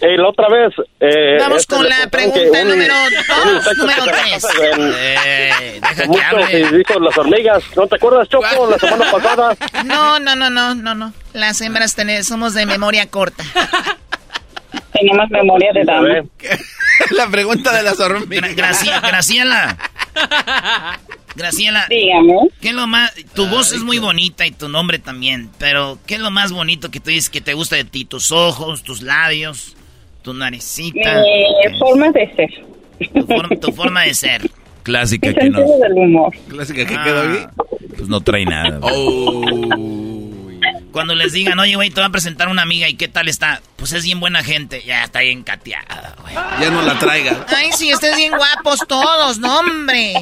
[0.00, 0.74] Y la otra vez.
[1.00, 4.46] Eh, Vamos este con la pregunta número dos, número tres.
[4.98, 6.78] Eh, deja que hable.
[6.78, 7.64] dijo las hormigas.
[7.74, 9.56] ¿No te acuerdas, Choco, la semana pasada?
[9.84, 11.12] No, no, no, no, no, no.
[11.32, 13.42] Las hembras tenemos, somos de memoria corta.
[14.92, 16.08] Tenemos memoria de dama.
[17.10, 18.54] la pregunta de las hormigas.
[18.54, 19.00] Graciela.
[19.00, 19.76] Graciela.
[21.34, 21.86] Graciela.
[21.88, 22.48] Dígame.
[22.60, 23.12] ¿Qué es lo más?
[23.34, 26.90] Tu voz es muy bonita y tu nombre también, pero ¿qué es lo más bonito
[26.90, 28.04] que tú dices que te gusta de ti?
[28.06, 29.75] ¿Tus ojos, tus labios?
[30.26, 31.22] Tu naricita.
[31.22, 32.50] Mi forma de ser.
[33.60, 34.50] Tu forma, de ser.
[34.82, 35.60] Clásica que no.
[35.60, 36.34] del humor.
[36.48, 37.46] Clásica que quedó ahí.
[37.96, 38.80] Pues no trae nada.
[40.90, 43.62] Cuando les digan, oye, güey, te voy a presentar una amiga y qué tal está.
[43.76, 44.82] Pues es bien buena gente.
[44.84, 46.34] Ya está bien cateada, güey.
[46.34, 47.46] Ya no la traiga.
[47.56, 50.12] Ay, sí, ustedes bien guapos todos, no, hombre.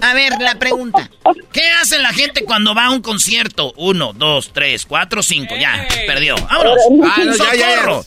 [0.00, 1.10] A ver, la pregunta.
[1.52, 3.72] ¿Qué hace la gente cuando va a un concierto?
[3.76, 5.54] Uno, dos, tres, cuatro, cinco.
[5.56, 6.36] Ya, perdió.
[6.36, 6.76] Vámonos.
[7.04, 8.04] Ah, socorro.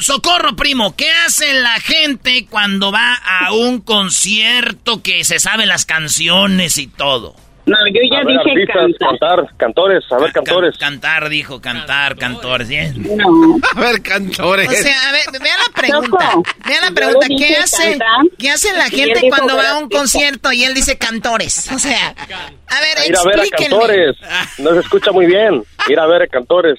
[0.00, 0.96] socorro, primo.
[0.96, 6.86] ¿Qué hace la gente cuando va a un concierto que se sabe las canciones y
[6.86, 7.36] todo?
[7.66, 9.56] No, yo ya dije cantar.
[9.56, 10.76] cantores, a ver, cantores.
[10.76, 12.94] cantar, dijo, cantar, cantores, ¿bien?
[13.16, 13.58] No.
[13.76, 14.68] A ver, cantores.
[14.68, 16.32] O sea, a ver, vea la pregunta.
[16.66, 17.26] Vea la pregunta.
[17.26, 17.98] ¿Qué hace,
[18.38, 21.70] ¿Qué hace la gente cuando va a un concierto y él dice cantores?
[21.72, 24.16] O sea, a ver, Ir a ver a cantores.
[24.58, 25.64] No se escucha muy bien.
[25.88, 26.78] Ir a ver a cantores.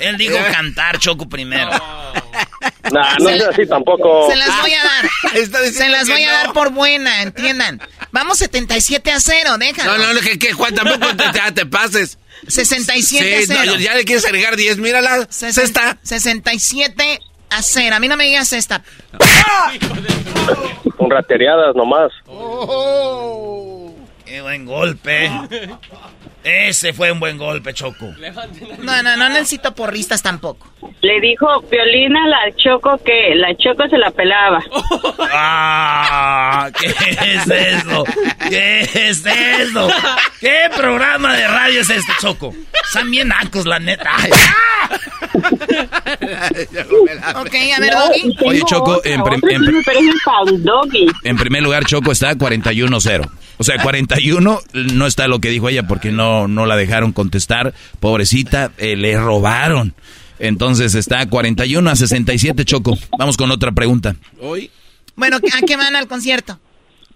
[0.00, 1.70] Él dijo cantar, Choco, primero.
[1.70, 2.25] No,
[3.20, 4.30] no es así tampoco.
[4.30, 5.08] Se las voy a dar.
[5.72, 7.80] Se las voy a dar por buena, entiendan.
[8.12, 9.98] Vamos 77 a 0, déjalo.
[9.98, 12.18] No, no, que, que Juan, tampoco te, te pases.
[12.48, 13.76] 67 a 0.
[13.78, 15.26] ya le quieres agregar 10, mírala.
[15.30, 15.98] Sesta.
[16.02, 17.96] 67 a 0.
[17.96, 18.82] A mí no me digas esta.
[20.96, 22.12] Con rateriadas nomás.
[24.24, 25.30] Qué buen golpe.
[26.46, 28.14] Ese fue un buen golpe, Choco.
[28.78, 30.72] No, no, no necesito porristas tampoco.
[31.00, 34.62] Le dijo Violina a la Choco que la Choco se la pelaba.
[35.32, 36.70] ¡Ah!
[36.78, 38.04] ¿Qué es eso?
[38.48, 39.88] ¿Qué es eso?
[40.40, 42.54] ¿Qué programa de radio es este, Choco?
[42.86, 44.12] Están bien acos, la neta.
[47.34, 48.36] ok, a ver, Doggy.
[48.44, 49.20] Oye, Choco, en,
[51.24, 53.28] en primer lugar, Choco está 41-0.
[53.58, 57.74] O sea, 41 no está lo que dijo ella porque no, no la dejaron contestar.
[58.00, 59.94] Pobrecita, eh, le robaron.
[60.38, 62.96] Entonces está 41 a 67, Choco.
[63.18, 64.16] Vamos con otra pregunta.
[64.40, 64.70] ¿Hoy?
[65.14, 66.60] Bueno, ¿a qué van al concierto?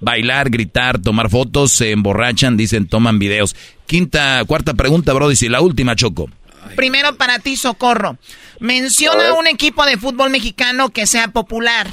[0.01, 3.55] Bailar, gritar, tomar fotos, se emborrachan, dicen, toman videos.
[3.87, 6.31] Quinta, cuarta pregunta, Brody, y la última, Choco.
[6.75, 8.17] Primero para ti, Socorro.
[8.61, 11.87] Menciona un equipo de fútbol mexicano que sea popular.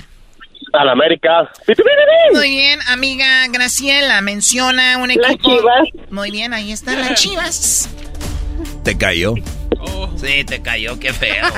[0.74, 1.50] Al América.
[2.34, 5.28] Muy bien, amiga Graciela, menciona un equipo.
[5.28, 6.10] Las Chivas.
[6.12, 7.90] Muy bien, ahí están las Chivas.
[8.84, 9.34] ¿Te cayó?
[10.18, 11.46] Sí, te cayó, qué feo.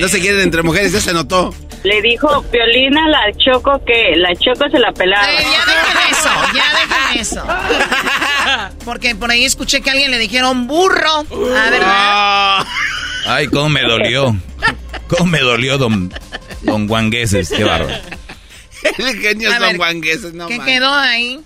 [0.00, 1.54] No se quieren entre mujeres, ya se notó.
[1.84, 5.30] Le dijo Violina a la Choco que la Choco se la pelaba.
[5.30, 8.74] Eh, ya dejen eso, ya dejen eso.
[8.84, 11.20] Porque por ahí escuché que a alguien le dijeron burro.
[11.20, 11.82] A ver,
[13.28, 14.34] Ay, cómo me dolió.
[15.06, 16.12] Cómo me dolió, don,
[16.62, 17.50] don Guangueses.
[17.50, 17.94] Qué bárbaro.
[18.98, 21.40] El genio es Don Guangueses, no ¿Qué quedó ahí?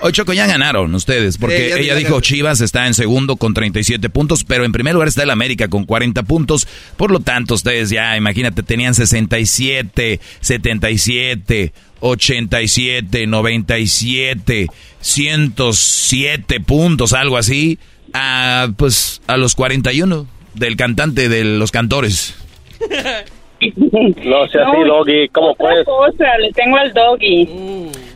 [0.00, 4.44] Hoy Choco ya ganaron ustedes, porque ella dijo Chivas está en segundo con 37 puntos,
[4.44, 6.68] pero en primer lugar está el América con 40 puntos.
[6.96, 14.66] Por lo tanto, ustedes ya, imagínate, tenían 67, 77, 87, 97,
[15.00, 17.80] 107 puntos, algo así,
[18.12, 22.34] a, pues a los 41 del cantante de los cantores.
[23.60, 25.28] No sea así, Doggy.
[25.30, 25.84] ¿Cómo puedes?
[25.84, 27.46] cosa, le tengo al Doggy.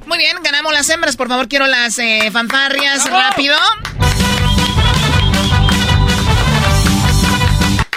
[0.06, 1.16] Muy bien, ganamos las hembras.
[1.16, 3.56] Por favor, quiero las eh, fanfarrias rápido.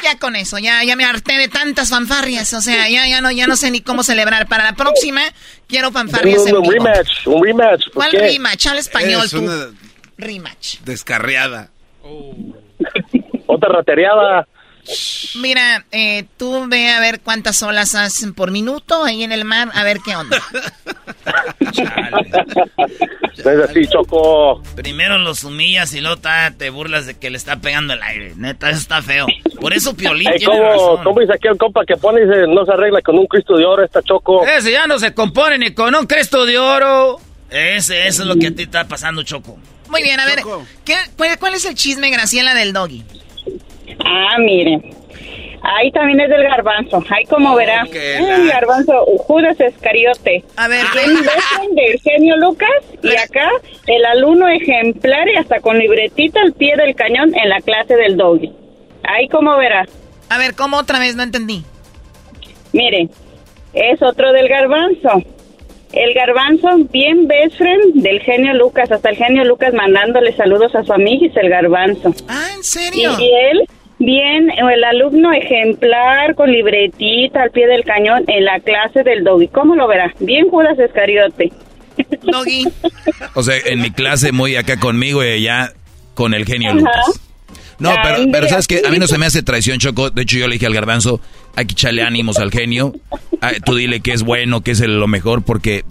[0.04, 2.54] Ya con eso, ya, ya me harté de tantas fanfarrias.
[2.54, 4.48] O sea, ya, ya, no, ya no sé ni cómo celebrar.
[4.48, 5.22] Para la próxima,
[5.68, 6.74] quiero fanfarrias un, en un vivo.
[6.74, 7.86] rematch, un rematch.
[7.91, 8.20] ¿Cuál qué?
[8.20, 8.68] rematch?
[8.68, 9.43] Al español, Es tú.
[10.20, 10.80] rematch.
[10.82, 11.70] Descarriada.
[13.48, 14.48] Otra rateriada.
[15.36, 19.70] Mira, eh, tú ve a ver cuántas olas hacen por minuto ahí en el mar,
[19.74, 20.38] a ver qué onda.
[23.38, 24.62] es así, Choco.
[24.76, 26.22] Primero los humillas y luego
[26.58, 28.34] te burlas de que le está pegando el aire.
[28.36, 29.26] Neta, eso está feo.
[29.60, 31.04] Por eso Piolín Ey, tiene ¿cómo, razón.
[31.04, 33.58] ¿Cómo dice aquí el compa que pone y dice, no se arregla con un Cristo
[33.58, 34.46] de oro esta Choco?
[34.46, 37.20] Ese ya no se compone ni con un Cristo de oro.
[37.50, 39.58] Ese, eso es lo que a ti está pasando, Choco.
[39.90, 40.40] Muy bien, a ver,
[40.84, 43.04] ¿qué, cuál, cuál es el chisme, Graciela, del doggy?
[44.04, 44.82] Ah, mire.
[45.62, 47.04] Ahí también es del garbanzo.
[47.10, 47.88] Ahí como verá.
[47.92, 50.44] El garbanzo, Judas Escariote.
[50.58, 50.86] A ver.
[51.72, 52.70] del genio Lucas.
[53.02, 53.50] Y acá,
[53.88, 58.16] el alumno ejemplar y hasta con libretita al pie del cañón en la clase del
[58.16, 58.54] doggy.
[59.04, 59.86] Ahí como verá.
[60.30, 61.16] A ver, ¿cómo otra vez?
[61.16, 61.64] No entendí.
[62.72, 63.10] Mire,
[63.74, 65.24] es otro del garbanzo.
[65.96, 68.91] El garbanzo, bien best friend del genio Lucas.
[68.91, 72.14] Hasta el genio Lucas mandándole saludos a su amiguis, el garbanzo.
[72.28, 73.12] Ah, ¿en serio?
[73.18, 73.62] Y, y él,
[74.00, 79.48] bien, el alumno ejemplar con libretita al pie del cañón en la clase del doggy.
[79.48, 80.14] ¿Cómo lo verá?
[80.20, 81.52] Bien Judas Escariote.
[82.24, 82.66] Doggy.
[83.34, 85.72] O sea, en mi clase muy acá conmigo y allá
[86.14, 86.78] con el genio Ajá.
[86.80, 87.22] Lucas.
[87.80, 90.10] No, pero, pero sabes que a mí no se me hace traición, Choco.
[90.10, 91.20] De hecho, yo le dije al garbanzo,
[91.56, 92.94] hay que echarle ánimos al genio.
[93.42, 95.84] Ah, tú dile que es bueno, que es lo mejor, porque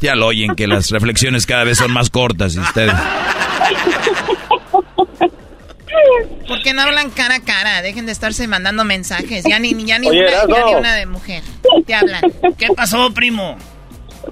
[0.00, 2.94] ya lo oyen, que las reflexiones cada vez son más cortas y ustedes.
[6.46, 7.82] ¿Por qué no hablan cara a cara?
[7.82, 9.44] Dejen de estarse mandando mensajes.
[9.48, 11.42] Ya ni, ya ni, Oye, una, ya ni una de mujer.
[11.86, 12.22] Te hablan.
[12.56, 13.56] ¿Qué pasó, primo?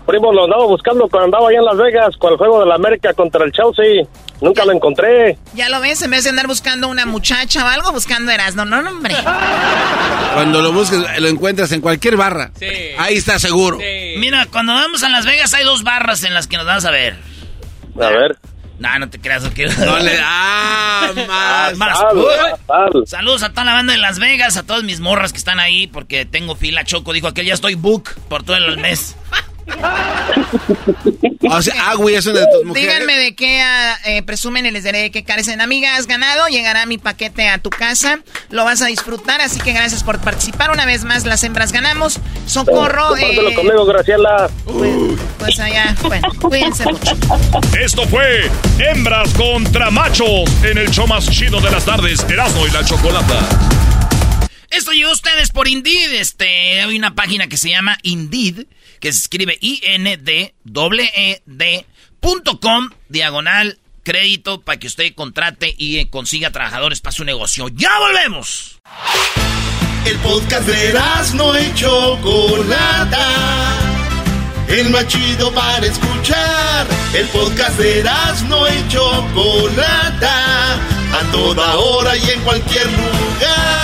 [0.07, 2.75] Primo, lo andaba buscando cuando andaba allá en Las Vegas con el juego de la
[2.77, 4.07] América contra el Chelsea.
[4.41, 5.39] Nunca lo encontré.
[5.55, 8.64] Ya lo ves, en vez de andar buscando una muchacha o algo, buscando Erasmo.
[8.64, 9.14] No, no, hombre.
[10.35, 12.51] Cuando lo busques, lo encuentras en cualquier barra.
[12.99, 13.78] Ahí está seguro.
[14.18, 16.91] Mira, cuando vamos a Las Vegas hay dos barras en las que nos vas a
[16.91, 17.16] ver.
[18.01, 18.37] A ver.
[18.78, 19.45] No, no te creas.
[19.45, 21.12] No le ah,
[21.76, 21.99] más.
[23.07, 25.87] Saludos a toda la banda de Las Vegas, a todas mis morras que están ahí,
[25.87, 26.85] porque tengo fila.
[26.85, 29.16] Choco dijo que ya estoy book por todo el mes.
[31.51, 32.92] O sea, Agui es una de tus mujeres.
[32.92, 35.61] Díganme de qué ah, eh, presumen y les diré de qué carecen.
[35.61, 38.20] Amiga, has ganado, llegará mi paquete a tu casa,
[38.51, 40.70] lo vas a disfrutar, así que gracias por participar.
[40.70, 42.20] Una vez más, las hembras ganamos.
[42.47, 44.51] Socorro, eh, conmigo, Graciela.
[45.38, 47.16] pues allá, bueno, cuídense mucho.
[47.80, 52.70] Esto fue Hembras contra Machos en el show más chido de las tardes, Erasmo y
[52.70, 53.93] la Chocolata.
[54.77, 56.14] Esto llegó a ustedes por Indeed.
[56.14, 58.66] Este, hay una página que se llama Indeed,
[58.99, 60.11] que se escribe I-N-D-E-D.com,
[63.09, 67.68] diagonal crédito, para que usted contrate y eh, consiga trabajadores para su negocio.
[67.68, 68.81] ¡Ya volvemos!
[70.07, 70.93] El podcast de
[71.35, 73.29] no y Chocolata.
[74.68, 76.87] El más chido para escuchar.
[77.14, 78.03] El podcast de
[78.49, 80.75] no y Chocolata.
[80.75, 83.84] A toda hora y en cualquier lugar.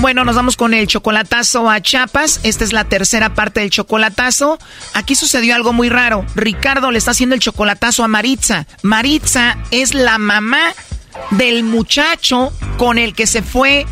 [0.00, 2.40] Bueno, nos vamos con el chocolatazo a Chiapas.
[2.42, 4.58] Esta es la tercera parte del chocolatazo.
[4.94, 6.24] Aquí sucedió algo muy raro.
[6.34, 8.66] Ricardo le está haciendo el chocolatazo a Maritza.
[8.82, 10.72] Maritza es la mamá
[11.32, 13.86] del muchacho con el que se fue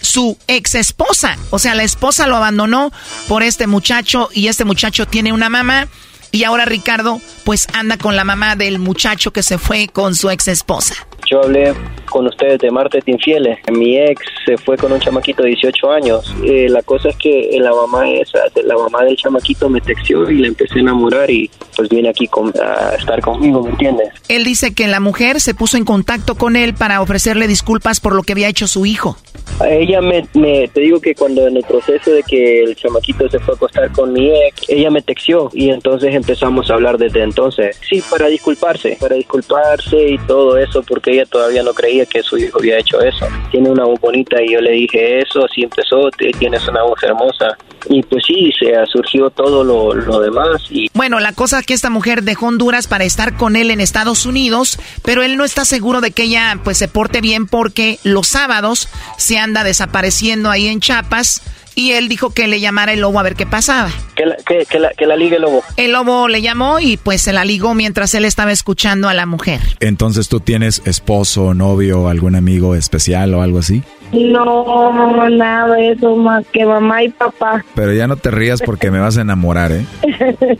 [0.00, 1.36] su ex esposa.
[1.50, 2.92] O sea, la esposa lo abandonó
[3.26, 5.88] por este muchacho y este muchacho tiene una mamá.
[6.30, 10.30] Y ahora Ricardo pues anda con la mamá del muchacho que se fue con su
[10.30, 10.94] ex esposa.
[11.30, 11.72] Yo hablé
[12.10, 13.58] con ustedes de martes infieles.
[13.70, 16.34] Mi ex se fue con un chamaquito de 18 años.
[16.42, 20.36] Eh, la cosa es que la mamá esa, la mamá del chamaquito me texteó y
[20.38, 24.08] le empecé a enamorar y pues viene aquí con- a estar conmigo, ¿me entiendes?
[24.28, 28.14] Él dice que la mujer se puso en contacto con él para ofrecerle disculpas por
[28.14, 29.16] lo que había hecho su hijo.
[29.60, 33.28] A ella me, me- te digo que cuando en el proceso de que el chamaquito
[33.28, 36.96] se fue a acostar con mi ex, ella me texteó y entonces empezamos a hablar
[36.96, 37.78] desde entonces.
[37.88, 42.58] Sí, para disculparse, para disculparse y todo eso porque todavía no creía que su hijo
[42.58, 43.26] había hecho eso.
[43.50, 47.56] Tiene una voz bonita y yo le dije eso, así empezó, tienes una voz hermosa.
[47.88, 51.74] Y pues sí, se surgió todo lo, lo demás y Bueno, la cosa es que
[51.74, 55.64] esta mujer dejó Honduras para estar con él en Estados Unidos, pero él no está
[55.64, 60.66] seguro de que ella pues se porte bien porque los sábados se anda desapareciendo ahí
[60.66, 61.42] en Chiapas
[61.74, 63.90] y él dijo que le llamara el lobo a ver qué pasaba.
[64.14, 65.62] Que la, que, que la, que la ligue el lobo.
[65.76, 69.26] El lobo le llamó y pues se la ligó mientras él estaba escuchando a la
[69.26, 69.60] mujer.
[69.80, 73.82] Entonces tú tienes esposo, novio, algún amigo especial o algo así.
[74.12, 77.64] No, nada de eso más que mamá y papá.
[77.74, 79.84] Pero ya no te rías porque me vas a enamorar, ¿eh?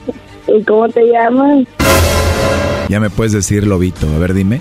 [0.48, 1.66] ¿Y cómo te llamas?
[2.88, 4.60] Ya me puedes decir lobito, a ver dime.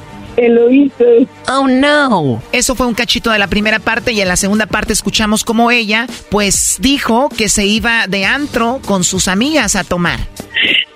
[1.50, 2.42] Oh no.
[2.52, 5.72] Eso fue un cachito de la primera parte y en la segunda parte escuchamos como
[5.72, 10.20] ella pues dijo que se iba de antro con sus amigas a tomar.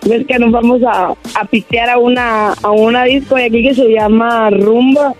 [0.09, 3.73] Es que nos vamos a, a pitear a una, a una disco de aquí que
[3.75, 5.13] se llama Rumba.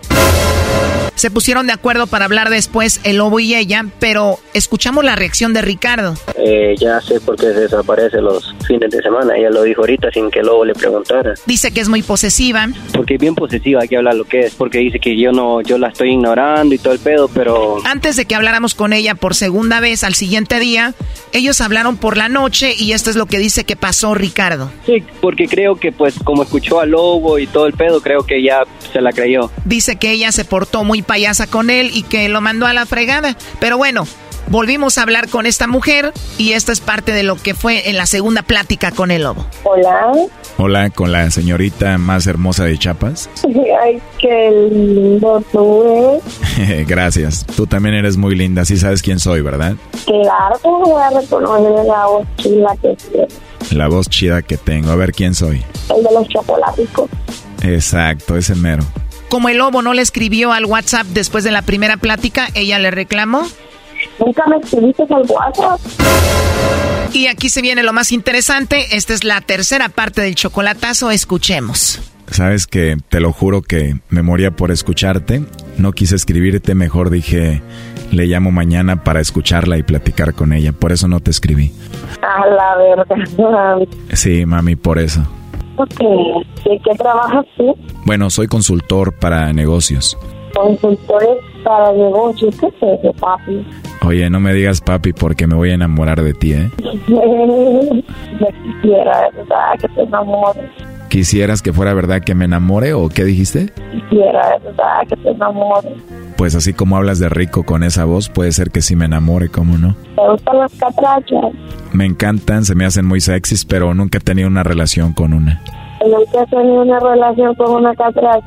[1.14, 5.52] Se pusieron de acuerdo para hablar después el lobo y ella, pero escuchamos la reacción
[5.52, 6.14] de Ricardo.
[6.36, 9.36] Eh, ya sé por qué se desaparece los fines de semana.
[9.36, 11.34] Ella lo dijo ahorita sin que el lobo le preguntara.
[11.46, 12.68] Dice que es muy posesiva.
[12.92, 14.54] Porque es bien posesiva, hay que hablar lo que es.
[14.54, 17.78] Porque dice que yo no, yo la estoy ignorando y todo el pedo, pero...
[17.84, 20.94] Antes de que habláramos con ella por segunda vez al siguiente día,
[21.32, 24.70] ellos hablaron por la noche y esto es lo que dice que pasó Ricardo.
[24.86, 28.42] Sí, porque creo que pues como escuchó al lobo y todo el pedo, creo que
[28.42, 28.62] ya
[28.92, 29.50] se la creyó.
[29.64, 32.86] Dice que ella se portó muy payasa con él y que lo mandó a la
[32.86, 33.36] fregada.
[33.60, 34.06] Pero bueno,
[34.48, 37.98] volvimos a hablar con esta mujer y esta es parte de lo que fue en
[37.98, 39.44] la segunda plática con el lobo.
[39.64, 40.10] Hola.
[40.56, 43.28] Hola, con la señorita más hermosa de Chiapas.
[43.82, 46.20] Ay, qué lindo tú
[46.56, 46.88] eres.
[46.88, 47.44] Gracias.
[47.44, 49.74] Tú también eres muy linda, sí sabes quién soy, ¿verdad?
[50.06, 53.38] Claro que voy a reconocer la voz chila que tienes.
[53.70, 54.90] La voz chida que tengo.
[54.90, 55.62] A ver quién soy.
[55.94, 57.10] El de los chocolaticos.
[57.62, 58.82] Exacto, ese mero.
[59.32, 62.90] Como el lobo no le escribió al WhatsApp después de la primera plática, ella le
[62.90, 63.46] reclamó.
[64.18, 65.80] Nunca me escribiste al WhatsApp.
[67.14, 68.94] Y aquí se viene lo más interesante.
[68.94, 71.10] Esta es la tercera parte del chocolatazo.
[71.10, 71.98] Escuchemos.
[72.30, 75.42] Sabes que te lo juro que me moría por escucharte.
[75.78, 77.62] No quise escribirte, mejor dije,
[78.10, 80.72] le llamo mañana para escucharla y platicar con ella.
[80.72, 81.72] Por eso no te escribí.
[82.20, 83.88] A la verdad.
[84.12, 85.26] Sí, mami, por eso.
[85.82, 85.98] Ok.
[86.64, 87.76] ¿De qué trabajas tú?
[88.04, 90.16] Bueno, soy consultor para negocios.
[90.54, 92.54] Consultores para negocios.
[92.60, 93.66] ¿Qué es eso, papi?
[94.06, 96.70] Oye, no me digas papi porque me voy a enamorar de ti, ¿eh?
[96.78, 98.48] Me
[98.82, 100.70] quisiera, verdad, que te enamores.
[101.12, 103.70] ¿Quisieras que fuera verdad que me enamore o qué dijiste?
[103.90, 105.92] Quisiera, verdad, que te enamores.
[106.38, 109.50] Pues así como hablas de rico con esa voz, puede ser que sí me enamore,
[109.50, 109.94] ¿cómo no?
[110.16, 111.52] ¿Te gustan las catrachas?
[111.92, 115.60] Me encantan, se me hacen muy sexys, pero nunca he tenido una relación con una.
[116.00, 118.46] ¿Nunca has tenido una relación con una catracha?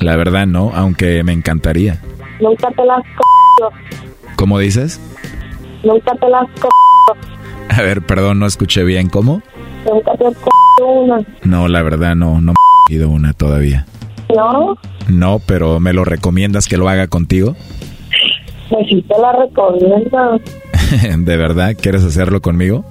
[0.00, 2.00] La verdad no, aunque me encantaría.
[2.40, 3.70] ¿Nunca te las c***o?
[4.34, 4.98] ¿Cómo dices?
[5.84, 7.16] ¿Nunca te las c***o?
[7.68, 9.42] A ver, perdón, no escuché bien, ¿cómo?
[9.90, 11.20] ¿Nunca te has c***o una?
[11.44, 12.56] No, la verdad no, no me
[12.90, 13.86] he ido una todavía.
[14.34, 14.76] ¿No?
[15.08, 17.56] No, pero ¿me lo recomiendas que lo haga contigo?
[18.68, 20.40] Pues sí te la recomiendo.
[21.24, 22.84] ¿De verdad quieres hacerlo conmigo?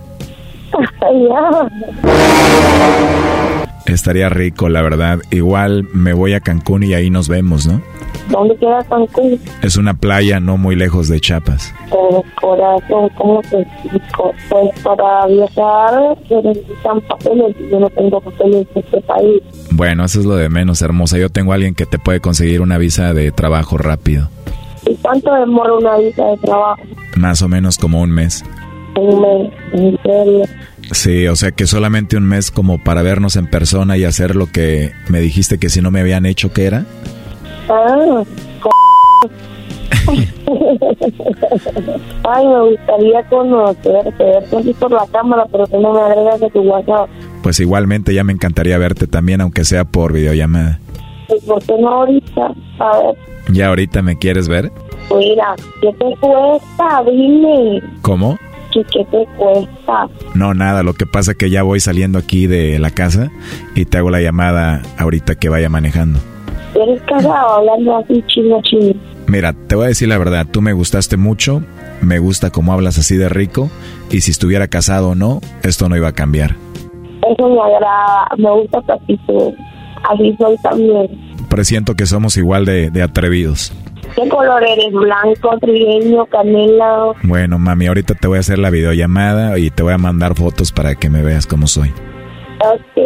[3.88, 5.20] Estaría rico, la verdad.
[5.32, 7.82] Igual me voy a Cancún y ahí nos vemos, ¿no?
[8.30, 9.40] ¿Dónde queda Cancún?
[9.62, 11.74] Es una playa no muy lejos de Chiapas.
[11.90, 14.34] Pero corazón, ¿cómo te explico?
[14.50, 19.42] Pues para viajar se necesitan papeles y yo no tengo papeles de este país.
[19.72, 21.18] Bueno, eso es lo de menos, hermosa.
[21.18, 24.28] Yo tengo a alguien que te puede conseguir una visa de trabajo rápido.
[24.86, 26.82] ¿Y cuánto demora una visa de trabajo?
[27.16, 28.44] Más o menos como un mes.
[28.96, 30.44] Un mes, en serio.
[30.92, 34.48] Sí, o sea que solamente un mes como para vernos en persona y hacer lo
[34.48, 36.86] que me dijiste que si no me habían hecho que era.
[37.70, 38.24] Ah,
[42.24, 46.50] Ay, me gustaría conocerte, verte así por la cámara, pero que no me agregas a
[46.50, 47.10] tu WhatsApp.
[47.44, 50.80] Pues igualmente ya me encantaría verte también, aunque sea por videollamada.
[51.28, 52.54] Pues, ¿Por qué no ahorita?
[52.80, 53.16] A ver,
[53.52, 54.72] ¿Ya ahorita me quieres ver?
[55.10, 57.04] mira, ¿qué te cuesta?
[57.10, 57.82] Dime.
[58.02, 58.38] ¿Cómo?
[58.78, 60.08] ¿Qué, qué te cuesta?
[60.36, 63.32] No, nada, lo que pasa que ya voy saliendo aquí de la casa
[63.76, 66.20] y te hago la llamada ahorita que vaya manejando.
[66.76, 68.94] ¿Eres casado hablando así chino chino?
[69.28, 71.64] Mira, te voy a decir la verdad, tú me gustaste mucho,
[72.02, 73.70] me gusta cómo hablas así de rico
[74.12, 76.56] y si estuviera casado o no, esto no iba a cambiar.
[77.30, 79.54] Eso me agrada, me gusta tu actitud.
[80.10, 81.08] Así soy también.
[81.50, 83.74] Presiento que somos igual de, de atrevidos.
[84.18, 84.92] ¿Qué color eres?
[84.92, 87.14] ¿Blanco, trigueño, canela?
[87.22, 90.72] Bueno, mami, ahorita te voy a hacer la videollamada y te voy a mandar fotos
[90.72, 91.94] para que me veas cómo soy.
[92.60, 93.04] Ok,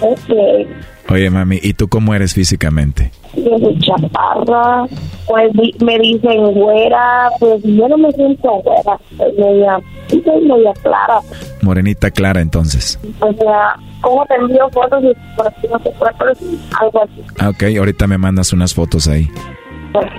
[0.00, 1.10] ok.
[1.10, 3.10] Oye, mami, ¿y tú cómo eres físicamente?
[3.34, 4.84] Yo soy chaparra,
[5.26, 5.50] pues
[5.82, 11.20] me dicen güera, pues yo no me siento güera, soy media, soy media clara.
[11.62, 13.00] Morenita clara, entonces.
[13.18, 17.24] O sea, ¿cómo te envío fotos y por aquí no pero sí, algo así?
[17.40, 19.28] Ah, ok, ahorita me mandas unas fotos ahí.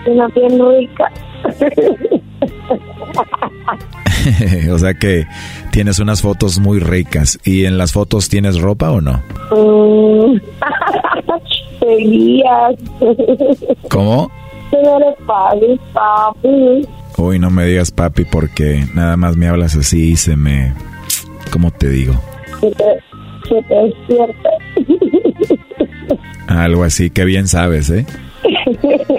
[0.06, 1.12] Una bien rica.
[4.72, 5.26] o sea que
[5.72, 7.40] tienes unas fotos muy ricas.
[7.44, 9.22] ¿Y en las fotos tienes ropa o no?
[9.52, 10.40] Mm.
[13.90, 14.32] ¿Cómo?
[15.26, 16.88] papi, papi.
[17.18, 20.74] Uy, no me digas papi porque nada más me hablas así y se me...
[21.52, 22.14] ¿Cómo te digo?
[22.60, 23.00] Se te,
[23.48, 24.50] se te despierta.
[26.48, 28.06] Algo así, que bien sabes, ¿eh?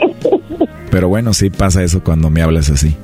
[0.91, 2.97] Pero bueno, sí pasa eso cuando me hablas así.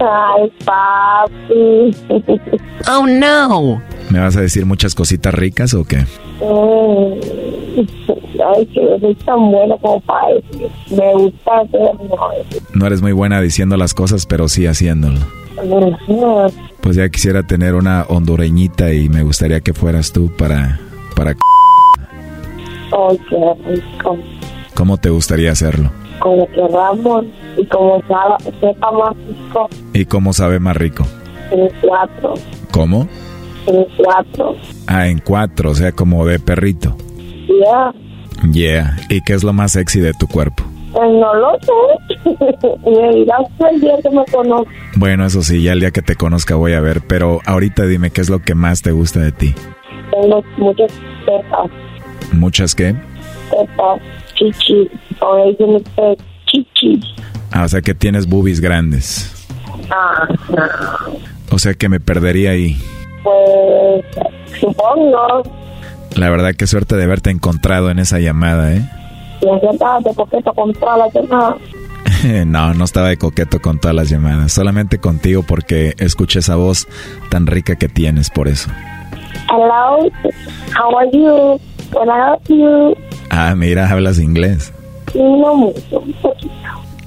[0.00, 1.96] Ay, papi.
[2.90, 3.80] Oh, no.
[4.10, 5.98] ¿Me vas a decir muchas cositas ricas o qué?
[6.40, 7.20] Mm.
[8.44, 10.68] Ay, que no soy tan bueno como para decir.
[10.90, 12.08] Me gusta hacerlo.
[12.74, 15.20] No eres muy buena diciendo las cosas, pero sí haciéndolo.
[16.80, 20.80] Pues ya quisiera tener una hondureñita y me gustaría que fueras tú para...
[21.14, 21.36] para...
[22.90, 24.18] Ay, qué rico.
[24.74, 25.92] ¿Cómo te gustaría hacerlo?
[26.18, 27.24] Como queramos
[27.56, 29.68] y como sabe, sepa más rico.
[29.92, 31.04] ¿Y cómo sabe más rico?
[31.50, 32.34] En cuatro.
[32.70, 33.08] ¿Cómo?
[33.66, 34.56] En cuatro.
[34.86, 36.96] Ah, en cuatro, o sea, como de perrito.
[37.48, 37.92] Ya.
[38.50, 38.96] Yeah.
[39.08, 40.64] ¿Y qué es lo más sexy de tu cuerpo?
[40.92, 42.28] Pues no lo sé.
[42.90, 43.40] me dirás
[43.72, 44.70] el día que me conozco.
[44.96, 48.10] Bueno, eso sí, ya el día que te conozca voy a ver, pero ahorita dime
[48.10, 49.54] qué es lo que más te gusta de ti.
[50.10, 50.92] Tengo muchas
[51.24, 51.70] tetas.
[52.32, 52.94] ¿Muchas qué?
[53.52, 54.00] Tetas,
[54.34, 54.88] chichis.
[55.20, 57.04] O dicen ustedes chichis.
[57.52, 59.46] Ah, o sea que tienes boobies grandes.
[59.90, 61.54] Ah, no.
[61.54, 62.76] O sea que me perdería ahí.
[63.22, 64.04] Pues
[64.58, 65.42] supongo.
[66.16, 68.82] La verdad, qué suerte de haberte encontrado en esa llamada, ¿eh?
[69.40, 71.56] De coqueto con todas las demás.
[72.46, 74.52] no, no estaba de coqueto con todas las llamadas.
[74.52, 76.86] Solamente contigo porque escuché esa voz
[77.30, 78.70] tan rica que tienes, por eso.
[79.50, 80.10] Hello,
[80.74, 81.60] how are you?
[81.92, 82.96] Can I help you?
[83.34, 84.74] Ah, mira, hablas inglés.
[85.14, 86.52] No mucho, poquito.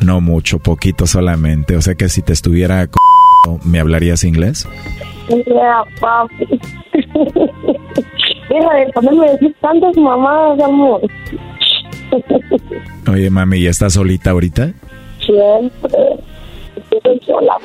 [0.03, 1.77] No mucho, poquito solamente.
[1.77, 2.91] O sea que si te estuviera c
[3.63, 4.67] ¿me hablarías inglés?
[5.27, 6.45] Yeah, papi.
[8.49, 11.01] Deja de ponerme decir tantas mamadas, amor.
[13.11, 14.71] Oye, mami, ¿ya estás solita ahorita?
[15.23, 15.99] Siempre.
[16.89, 17.57] Estoy sola.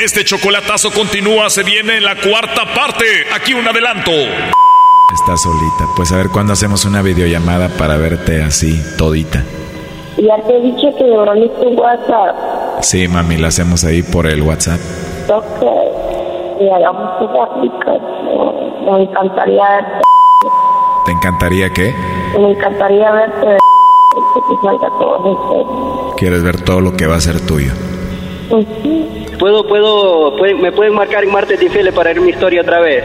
[0.00, 3.04] Este chocolatazo continúa, se viene en la cuarta parte.
[3.34, 4.12] Aquí un adelanto.
[5.14, 5.86] Estás solita.
[5.96, 9.42] Pues a ver cuándo hacemos una videollamada para verte así, todita.
[10.18, 12.82] Ya te he dicho que me tu WhatsApp.
[12.82, 14.80] Sí, mami, la hacemos ahí por el WhatsApp.
[15.30, 15.62] Ok.
[16.60, 18.54] Y hagamos una aplicación.
[18.84, 20.00] Me encantaría verte.
[21.04, 21.94] ¿Te encantaría qué?
[22.38, 23.46] Me encantaría verte.
[24.34, 26.14] Que te salga todo.
[26.16, 27.72] ¿Quieres ver todo lo que va a ser tuyo?
[28.50, 29.26] Pues sí.
[29.38, 33.04] ¿Puedo, puedo, puede- me pueden marcar en martes difícil para ver mi historia otra vez?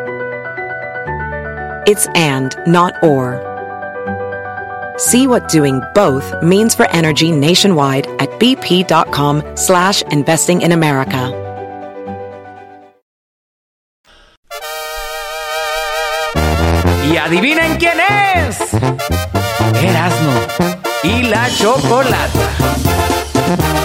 [1.91, 3.35] It's and, not or.
[4.95, 11.33] See what doing both means for energy nationwide at bp.com slash investing in America.
[17.11, 18.57] Y adivinen quién es.
[19.83, 20.31] Erasmo
[21.03, 23.80] y la chocolata.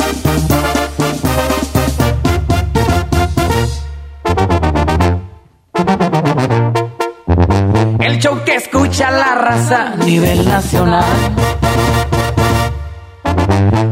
[8.27, 11.05] Show que escucha la raza a nivel nacional.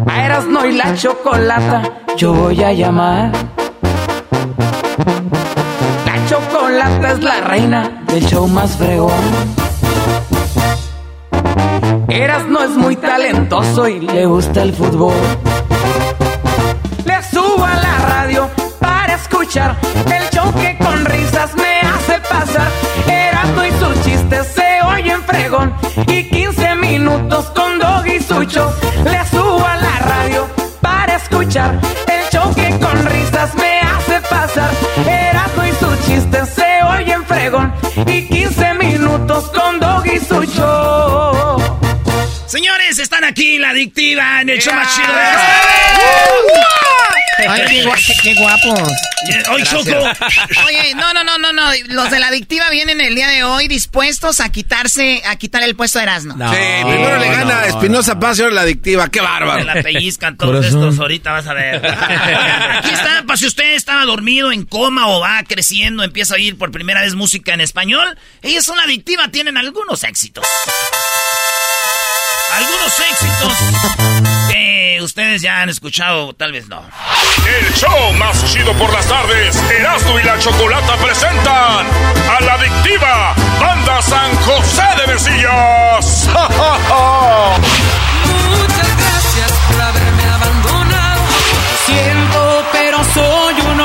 [0.09, 1.83] A Erasmo y la chocolata
[2.17, 3.31] yo voy a llamar.
[6.07, 9.25] La chocolata es la reina del show más fregón.
[12.09, 15.15] Eras no es muy talentoso y le gusta el fútbol.
[17.05, 18.51] Le subo a la radio
[18.81, 22.84] para escuchar el show que con risas me hace pasar
[24.15, 25.75] chistes se oyen fregón.
[26.07, 28.73] Y 15 minutos con Doggy Sucho
[29.05, 30.49] le subo a la radio
[30.81, 31.79] para escuchar.
[32.07, 34.71] El show que con risas me hace pasar.
[35.07, 37.73] Erasmo y sus chistes se oyen fregón.
[38.07, 41.57] Y 15 minutos con Doggy Sucho.
[42.47, 45.25] Señores, están aquí la adictiva en el show más chido de
[47.39, 47.85] Ay,
[48.23, 48.89] qué, guapos.
[49.51, 49.91] Hoy Choco.
[50.67, 51.63] Oye, no, no, no, no, no.
[51.89, 55.75] Los de la adictiva vienen el día de hoy dispuestos a quitarse, a quitar el
[55.75, 56.35] puesto de Erasmo.
[56.35, 59.09] sí, primero le gana Espinosa Paz y ahora la adictiva.
[59.09, 59.65] Qué bárbaro.
[59.65, 61.85] La pellizcan todos estos, ahorita vas a ver.
[61.87, 66.57] Aquí está, para si usted estaba dormido, en coma o va creciendo, empieza a oír
[66.57, 68.19] por primera vez música en español.
[68.43, 70.47] Ellos son la adictiva, tienen algunos éxitos
[72.55, 74.14] algunos éxitos
[74.75, 76.83] que ustedes ya han escuchado, tal vez no.
[77.47, 81.87] El show más chido por las tardes, Erasmo y la Chocolata presentan
[82.29, 86.29] a la adictiva Banda San José de Mesillas.
[88.51, 91.23] Muchas gracias por haberme abandonado.
[91.87, 93.81] Siento, pero soy un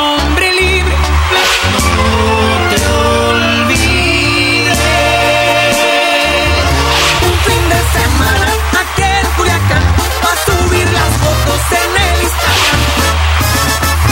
[11.72, 12.80] en el Instagram.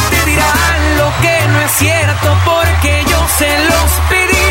[0.09, 4.47] Te dirán lo que no es cierto porque yo se los pedí.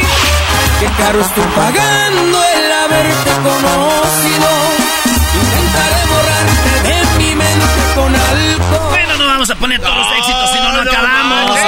[0.81, 4.49] Qué caro estoy pagando el haberte conocido.
[5.35, 8.91] Intentaré borrarte de mi mente con alcohol.
[8.91, 11.59] Bueno, no vamos a poner todos los éxitos, si no, no acabamos.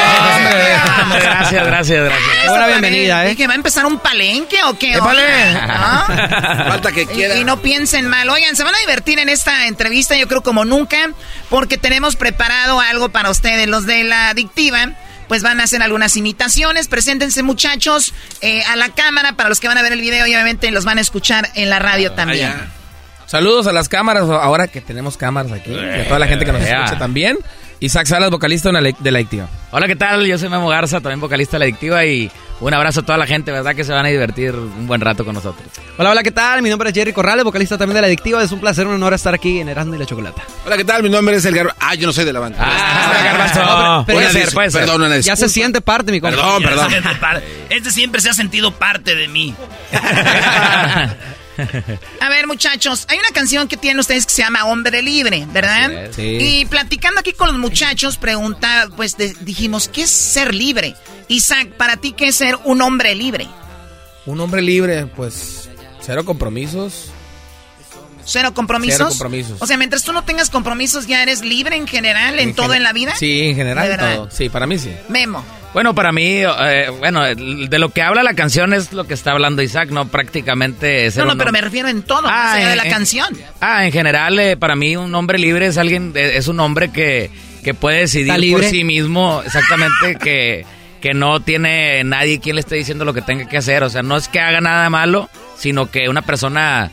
[1.14, 2.48] Gracias, gracias, gracias.
[2.48, 3.36] Buena bienvenida, ¿eh?
[3.36, 4.94] ¿Que va a empezar un palenque o qué?
[4.96, 5.04] ¿no?
[5.04, 7.36] Falta que quiera.
[7.36, 8.28] Y, y no piensen mal.
[8.28, 11.10] Oigan, se van a divertir en esta entrevista, yo creo como nunca,
[11.50, 13.68] porque tenemos preparado algo para ustedes.
[13.68, 14.92] Los de la adictiva,
[15.28, 16.88] pues van a hacer algunas imitaciones.
[16.88, 20.34] Preséntense, muchachos, eh, a la cámara para los que van a ver el video y
[20.34, 22.52] obviamente los van a escuchar en la radio también.
[23.26, 26.52] Saludos a las cámaras, ahora que tenemos cámaras aquí, y a toda la gente que
[26.52, 26.84] nos Yeah.
[26.84, 27.36] escucha también.
[27.80, 28.72] Isaac Salas, vocalista de
[29.12, 29.48] la- Adictiva.
[29.70, 30.26] Hola, ¿qué tal?
[30.26, 32.28] Yo soy Memo Garza, también vocalista de La Adictiva y
[32.60, 33.76] un abrazo a toda la gente, ¿verdad?
[33.76, 35.64] Que se van a divertir un buen rato con nosotros.
[35.96, 36.60] Hola, hola, ¿qué tal?
[36.62, 38.42] Mi nombre es Jerry Corrales, vocalista también de La Adictiva.
[38.42, 40.42] Es un placer, un honor estar aquí en Erasmo y la Chocolata.
[40.66, 41.04] Hola, ¿qué tal?
[41.04, 41.78] Mi nombre es El Garbanzo.
[41.80, 42.58] Ah, yo no soy de la banda.
[43.54, 44.80] No, Puede ya ser, se- puede ser.
[44.80, 46.36] Perdón, una Ya se siente parte, mi compa.
[46.36, 46.92] Perdón, perdón.
[47.70, 49.54] Este siempre se ha sentido parte de mí.
[52.20, 56.10] A ver, muchachos, hay una canción que tienen ustedes que se llama Hombre Libre, ¿verdad?
[56.14, 56.38] Sí.
[56.40, 60.94] Y platicando aquí con los muchachos, pregunta, pues de- dijimos, ¿qué es ser libre?
[61.28, 63.46] Isaac, para ti, ¿qué es ser un hombre libre?
[64.26, 65.68] Un hombre libre, pues,
[66.00, 67.10] cero compromisos.
[68.28, 68.98] ¿Cero compromisos?
[68.98, 69.56] Cero compromisos.
[69.60, 72.76] O sea, mientras tú no tengas compromisos, ¿ya eres libre en general, en, todo gen-
[72.78, 73.14] en la vida?
[73.16, 74.14] Sí, en general verdad.
[74.16, 74.30] todo.
[74.30, 74.92] Sí, para mí sí.
[75.08, 75.44] Memo.
[75.74, 79.32] Bueno, para mí, eh, bueno, de lo que habla la canción es lo que está
[79.32, 80.08] hablando Isaac, ¿no?
[80.08, 83.36] Prácticamente ser No, no, pero me refiero en todo, más allá de la en- canción.
[83.60, 86.90] Ah, en general, eh, para mí un hombre libre es alguien, eh, es un hombre
[86.90, 87.30] que,
[87.64, 90.64] que puede decidir ¿Está por sí mismo, exactamente, que,
[91.02, 93.82] que no tiene nadie quien le esté diciendo lo que tenga que hacer.
[93.82, 95.28] O sea, no es que haga nada malo,
[95.58, 96.90] sino que una persona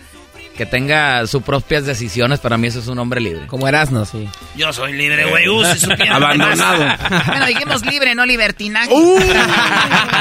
[0.55, 3.47] que tenga sus propias decisiones, para mí eso es un hombre libre.
[3.47, 4.27] Como Erasmo, sí.
[4.55, 5.47] Yo soy libre, güey.
[5.47, 6.85] Uh, si Abandonado.
[7.27, 8.89] Bueno, dijimos libre, no libertinaje.
[8.91, 9.19] Uh.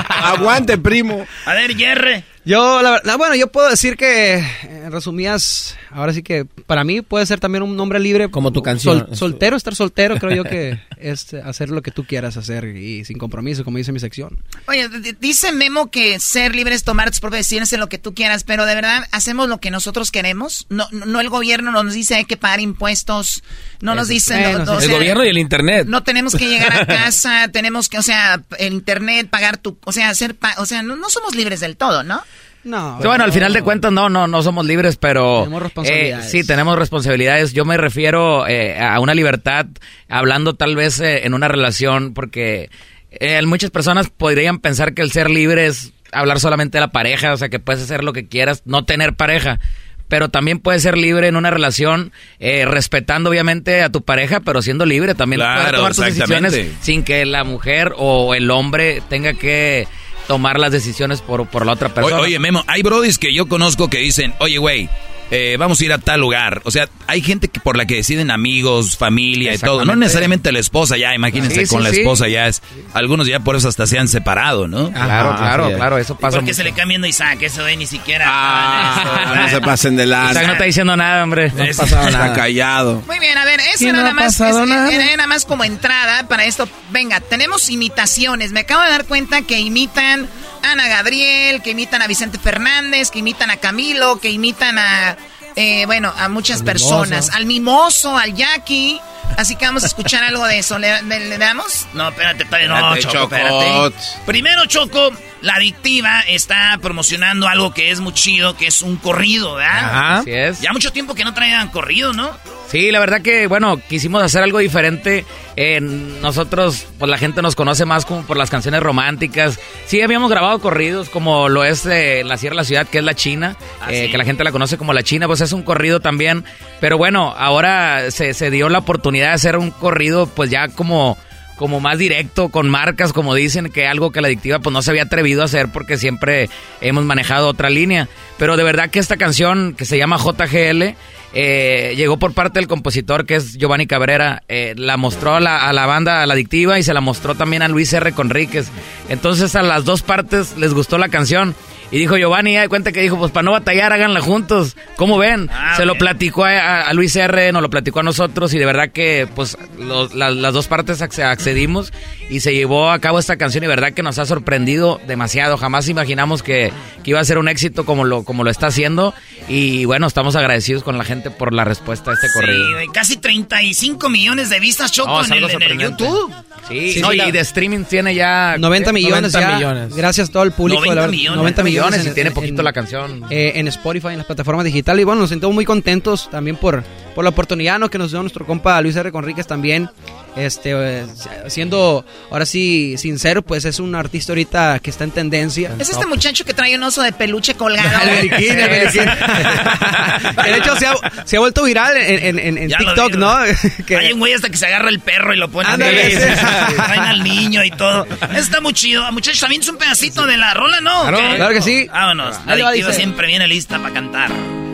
[0.09, 1.27] Aguante, primo.
[1.47, 2.25] A ver, Jerry.
[2.47, 4.35] Yo, la verdad, bueno, yo puedo decir que,
[4.65, 8.31] en resumidas, ahora sí que para mí puede ser también un hombre libre.
[8.31, 9.07] Como tu canción.
[9.09, 13.05] Sol- soltero, estar soltero, creo yo que es hacer lo que tú quieras hacer y
[13.07, 14.39] sin compromiso, como dice mi sección.
[14.69, 14.89] Oye,
[15.21, 18.45] dice Memo que ser libre es tomar tus propias decisiones en lo que tú quieras,
[18.45, 20.67] pero de verdad, ¿hacemos lo que nosotros queremos?
[20.69, 23.43] No, no no el gobierno nos dice hay que pagar impuestos,
[23.81, 24.35] no nos dice...
[24.65, 25.87] no- o el sea, gobierno y el internet.
[25.89, 29.79] No tenemos que llegar a casa, tenemos que, o sea, el internet, pagar tu...
[29.85, 30.35] O sea, hacer...
[30.35, 32.23] pa- o sea, no, no somos libres del todo, ¿no?
[32.65, 32.99] No.
[33.01, 36.27] Sí, bueno, al final de cuentas no, no, no somos libres, pero Tenemos responsabilidades.
[36.27, 37.53] eh, sí tenemos responsabilidades.
[37.53, 39.67] Yo me refiero eh, a una libertad,
[40.09, 42.71] hablando tal vez eh, en una relación, porque
[43.11, 47.33] eh, muchas personas podrían pensar que el ser libre es hablar solamente de la pareja,
[47.33, 49.61] o sea que puedes hacer lo que quieras, no tener pareja.
[50.07, 54.61] Pero también puedes ser libre en una relación, eh, respetando obviamente a tu pareja, pero
[54.63, 59.03] siendo libre también Claro, puedes tomar tus decisiones sin que la mujer o el hombre
[59.09, 59.89] tenga que
[60.27, 62.19] tomar las decisiones por, por la otra persona.
[62.21, 64.89] Oye, Memo, hay brodis que yo conozco que dicen, oye, güey,
[65.31, 66.61] eh, vamos a ir a tal lugar.
[66.65, 69.85] O sea, hay gente que por la que deciden amigos, familia y todo.
[69.85, 72.01] No necesariamente la esposa ya, imagínense Sí, sí, con la sí.
[72.01, 72.63] esposa ya es.
[72.93, 74.91] Algunos ya por eso hasta se han separado, ¿no?
[74.93, 76.55] Claro, claro, claro, eso pasa ¿Por qué mucho.
[76.57, 77.43] se le cambia a Isaac?
[77.43, 78.27] Eso güey ni siquiera.
[78.29, 80.31] Ah, no se pasen de la.
[80.31, 81.51] Isaac no está diciendo nada, hombre.
[81.55, 82.27] No ha pasado nada.
[82.27, 83.03] Está callado.
[83.07, 84.93] Muy bien, a ver, eso era, no nada ha más, pasado es- nada.
[84.93, 86.69] era nada más como entrada para esto.
[86.91, 88.53] Venga, tenemos imitaciones.
[88.53, 90.29] Me acabo de dar cuenta que imitan
[90.65, 95.17] Ana Gabriel, que imitan a Vicente Fernández, que imitan a Camilo, que imitan a,
[95.57, 97.27] eh, bueno, a muchas Al personas.
[97.27, 97.37] Mimoso.
[97.37, 99.01] Al Mimoso, al Jackie.
[99.39, 100.79] Así que vamos a escuchar algo de eso.
[100.79, 101.87] ¿Le, le- le damos?
[101.95, 103.37] No, espérate, todavía no, Espérate, Choco, Choco.
[103.37, 103.97] espérate.
[104.27, 105.11] Primero, Choco,
[105.45, 109.85] La adictiva está promocionando algo que es muy chido, que es un corrido, ¿verdad?
[109.85, 110.19] Ajá.
[110.21, 110.61] Así es.
[110.63, 112.31] Ya mucho tiempo que no traían corrido, ¿no?
[112.71, 115.27] Sí, la verdad que, bueno, quisimos hacer algo diferente.
[115.55, 119.61] Eh, nosotros, pues la gente nos conoce más como por las canciones románticas.
[119.87, 123.05] Sí, habíamos grabado corridos como lo es eh, La Sierra de la Ciudad, que es
[123.05, 124.11] la China, Ah, eh, sí.
[124.13, 126.43] que la gente la conoce como la China, pues es un corrido también.
[126.81, 131.19] Pero bueno, ahora se, se dio la oportunidad de hacer un corrido, pues ya como
[131.57, 134.91] como más directo, con marcas, como dicen, que algo que la adictiva pues no se
[134.91, 136.49] había atrevido a hacer porque siempre
[136.81, 138.09] hemos manejado otra línea.
[138.39, 140.95] Pero de verdad que esta canción que se llama JGL
[141.37, 145.69] eh, llegó por parte del compositor que es Giovanni Cabrera, eh, la mostró a la,
[145.69, 148.13] a la banda, a la adictiva y se la mostró también a Luis R.
[148.13, 148.69] Conríquez.
[149.09, 151.55] Entonces a las dos partes les gustó la canción.
[151.95, 154.77] Y dijo Giovanni, ya de cuenta que dijo, pues para no batallar, háganla juntos.
[154.97, 155.49] ¿Cómo ven?
[155.53, 158.91] Ah, Se lo platicó a, Luis R., nos lo platicó a nosotros y de verdad
[158.91, 161.93] que pues los- las dos partes acce- accedimos
[162.29, 165.57] y se llevó a cabo esta canción y de verdad que nos ha sorprendido demasiado.
[165.57, 166.73] Jamás imaginamos que,
[167.05, 169.15] que iba a ser un éxito como lo, como lo está haciendo
[169.49, 172.67] y bueno, estamos agradecidos con la gente por la respuesta a este corrido.
[172.67, 175.79] Sí, güey, casi 35 millones de vistas, Choco, No, en, el, en.
[175.79, 176.33] YouTube.
[176.69, 179.55] Sí, Sí, no, sí, y la- de streaming tiene ya 90 millones 90 ya.
[179.57, 179.95] millones.
[179.95, 180.81] Gracias a todo el público.
[180.81, 181.37] 90 la verdad, millones.
[181.37, 181.84] 90 millones.
[181.93, 183.25] Y en- tiene en- poquito la canción.
[183.31, 185.03] eh, en Spotify, en las plataformas digitales.
[185.03, 186.83] Y bueno, nos sentimos muy contentos también por,
[187.15, 187.91] por la oportunidad ¿no?
[187.91, 189.11] que nos dio nuestro compa Luis R.
[189.13, 189.89] Conríquez también.
[190.37, 191.07] Este, eh,
[191.47, 195.71] siendo ahora sí sincero, pues es un artista ahorita que está en tendencia.
[195.79, 197.89] Es este muchacho que trae un oso de peluche colgado.
[198.11, 199.03] El beriquín, el beriquín.
[200.45, 200.95] De hecho, se ha,
[201.25, 203.37] se ha vuelto viral en, en- en- TikTok, vi, ¿no?
[203.99, 206.17] Hay un güey hasta que se agarra el perro y lo pone Ándale.
[206.77, 208.05] Traen al niño y todo.
[208.05, 209.11] Eso está muy chido.
[209.13, 211.03] Muchachos, también es un pedacito de la rola, ¿no?
[211.07, 211.74] Claro, claro que sí.
[211.93, 212.37] Vámonos.
[212.47, 212.93] La adictiva dice.
[212.93, 214.31] siempre viene lista para cantar.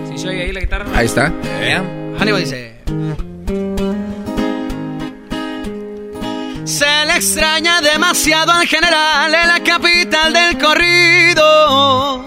[0.09, 0.87] ¿Sí se oye ahí la guitarra?
[0.95, 1.33] Ahí está.
[2.19, 2.75] Hannibal dice.
[6.65, 12.25] Se le extraña demasiado al general en la capital del corrido.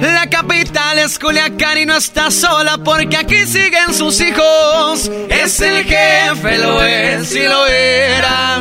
[0.00, 5.10] La capital es Culiacán y no está sola porque aquí siguen sus hijos.
[5.28, 8.60] Es el jefe, lo es y lo era.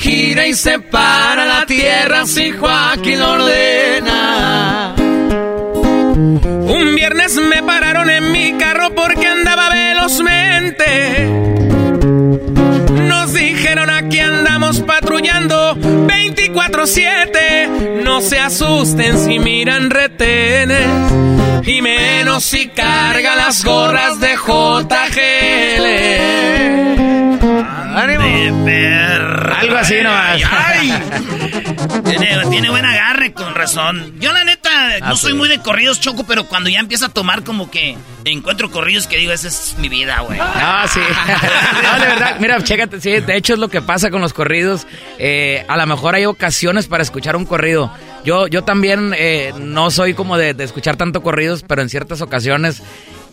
[0.00, 4.94] Gira y separa la tierra si Joaquín ordena.
[4.96, 11.28] Un viernes me pararon en mi carro porque andaba velozmente.
[13.08, 18.02] Nos dijeron aquí andamos patrullando 24-7.
[18.02, 20.88] No se asusten si miran retenes.
[21.62, 25.90] Y menos si carga las gorras de JGL.
[27.94, 29.58] De perra.
[29.60, 30.40] Algo así nomás.
[30.50, 30.92] Ay,
[32.04, 34.14] Tiene, tiene buen agarre, con razón.
[34.20, 35.38] Yo, la neta, no Ah, soy sí.
[35.38, 39.16] muy de corridos, Choco, pero cuando ya empieza a tomar, como que encuentro corridos que
[39.16, 40.38] digo, esa es mi vida, güey.
[40.38, 41.00] No, sí.
[41.82, 44.86] no, de verdad, mira, chécate, sí, de hecho es lo que pasa con los corridos.
[45.18, 47.92] Eh, a lo mejor hay ocasiones para escuchar un corrido.
[48.24, 52.20] Yo, yo también eh, no soy como de, de escuchar tanto corridos, pero en ciertas
[52.20, 52.82] ocasiones,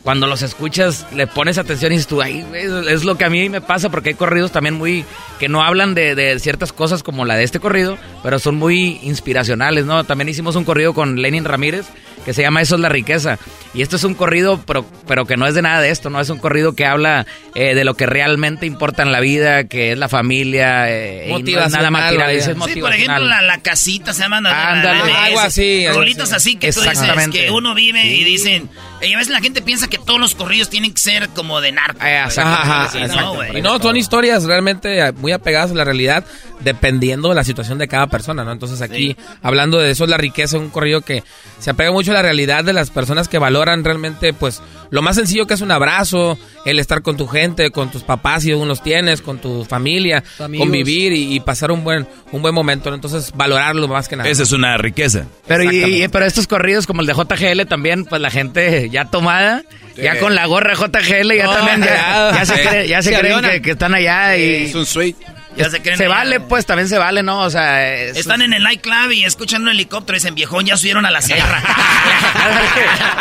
[0.07, 3.49] cuando los escuchas, le pones atención y dices tú, ay, es lo que a mí
[3.49, 5.03] me pasa, porque hay corridos también muy,
[5.37, 9.01] que no hablan de, de ciertas cosas como la de este corrido, pero son muy
[9.03, 10.05] inspiracionales, ¿no?
[10.05, 11.87] También hicimos un corrido con Lenin Ramírez,
[12.27, 13.39] que se llama Eso es la riqueza.
[13.73, 16.19] Y esto es un corrido, pero, pero que no es de nada de esto, ¿no?
[16.19, 17.25] Es un corrido que habla
[17.55, 21.41] eh, de lo que realmente importa en la vida, que es la familia, eh, y
[21.43, 24.41] no es nada material, es Sí, por ejemplo, la, la casita se llama...
[24.41, 24.99] la- Ándale.
[24.99, 26.57] la- la- Algo así, algo Rolitas así.
[26.57, 28.69] que tú dices que uno vive y dicen...
[28.99, 31.71] Y a veces la gente piensa que todos los corridos tienen que ser como de
[31.71, 31.99] narco.
[31.99, 32.13] güey.
[32.15, 33.35] Ajá, Sí, exacto.
[33.43, 33.57] no.
[33.57, 36.25] Y no, son historias realmente muy apegadas a la realidad,
[36.61, 38.51] dependiendo de la situación de cada persona, ¿no?
[38.51, 41.23] Entonces aquí, hablando de eso, es la riqueza, un corrido que
[41.59, 45.15] se apega mucho a la realidad de las personas que valoran realmente, pues, lo más
[45.15, 48.67] sencillo que es un abrazo, el estar con tu gente, con tus papás si aún
[48.67, 50.65] los tienes, con tu familia, amigos.
[50.65, 52.95] convivir y, y pasar un buen, un buen momento, ¿no?
[52.95, 54.29] Entonces, valorarlo más que nada.
[54.29, 55.25] Esa es una riqueza.
[55.47, 59.63] Pero, y- pero estos corridos como el de JGL también, pues la gente ya tomada,
[59.95, 62.31] ya con la gorra de JGL, ya No, también ya, ya.
[62.33, 64.65] ya se, cree- ya se Se creen que están allá y...
[64.65, 65.17] Es un suite.
[65.57, 66.13] Ya se creen se allá.
[66.15, 67.41] vale, pues también se vale, ¿no?
[67.41, 70.77] O sea, es- Están en el nightclub y escuchan un helicóptero y dicen, viejón, ya
[70.77, 71.61] subieron a la sierra.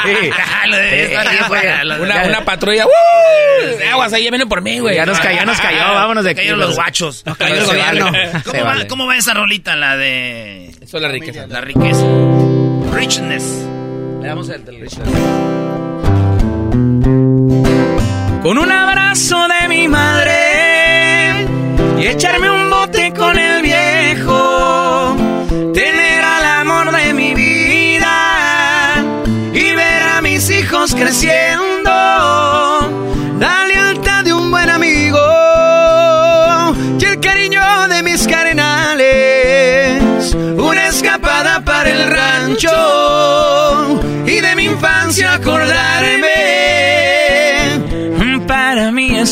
[0.06, 0.30] Sí.
[2.00, 2.90] Una, patrulla, ¡uh!
[3.92, 4.94] Aguas, ahí ya vienen por mí, güey.
[4.96, 6.38] Ya nos cayó, ya nos cayó, vámonos de aquí.
[6.40, 7.22] Cayeron los guachos.
[7.26, 8.12] Nos cayó el gobierno.
[8.44, 8.86] ¿Cómo, va.
[8.88, 11.46] ¿Cómo va esa rolita, la de Eso es la riqueza.
[11.48, 12.04] la riqueza?
[12.94, 13.44] Richness.
[14.22, 14.88] Le damos el del.
[18.42, 20.45] Con un abrazo de mi madre
[22.08, 25.16] echarme un bote con el viejo.
[25.74, 29.04] Tener al amor de mi vida
[29.52, 31.45] y ver a mis hijos creciendo.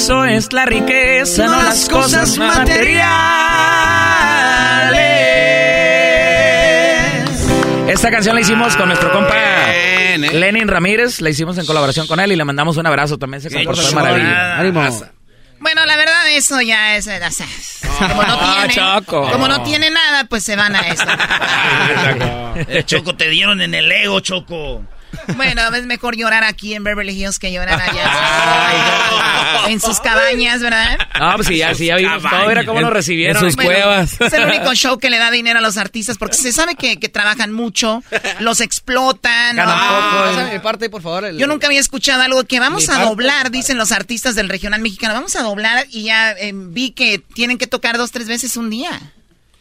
[0.04, 3.08] Eso es la riqueza, no, las cosas materiales.
[7.88, 10.34] Esta canción la hicimos con nuestro compa Bien, ¿eh?
[10.34, 13.40] Lenin Ramírez, la hicimos en colaboración con él y le mandamos un abrazo también.
[13.40, 14.58] Se comportó de maravilla.
[14.58, 14.82] Ánimo.
[15.60, 17.06] Bueno, la verdad, eso ya es.
[17.06, 17.46] o sea,
[18.06, 19.30] como, no tiene, Choco.
[19.30, 21.04] como no tiene nada, pues se van a eso.
[22.68, 24.84] Eh, Choco, te dieron en el ego, Choco.
[25.36, 29.68] Bueno, es mejor llorar aquí en Beverly Hills que llorar allá.
[29.68, 30.98] en sus cabañas, ¿verdad?
[31.18, 33.36] No, pues sí, ya, sí, ya vimos todo, era cómo nos recibieron.
[33.36, 34.20] En sus Bueno, cuevas.
[34.20, 36.98] Es el único show que le da dinero a los artistas porque se sabe que,
[36.98, 38.02] que trabajan mucho,
[38.40, 39.56] los explotan.
[39.56, 40.36] Ganan ¿no?
[40.42, 41.24] poco, mi parte, por favor.
[41.24, 44.80] el- Yo nunca había escuchado algo que vamos a doblar, dicen los artistas del regional
[44.80, 45.14] mexicano.
[45.14, 48.70] Vamos a doblar y ya eh, vi que tienen que tocar dos, tres veces un
[48.70, 49.00] día.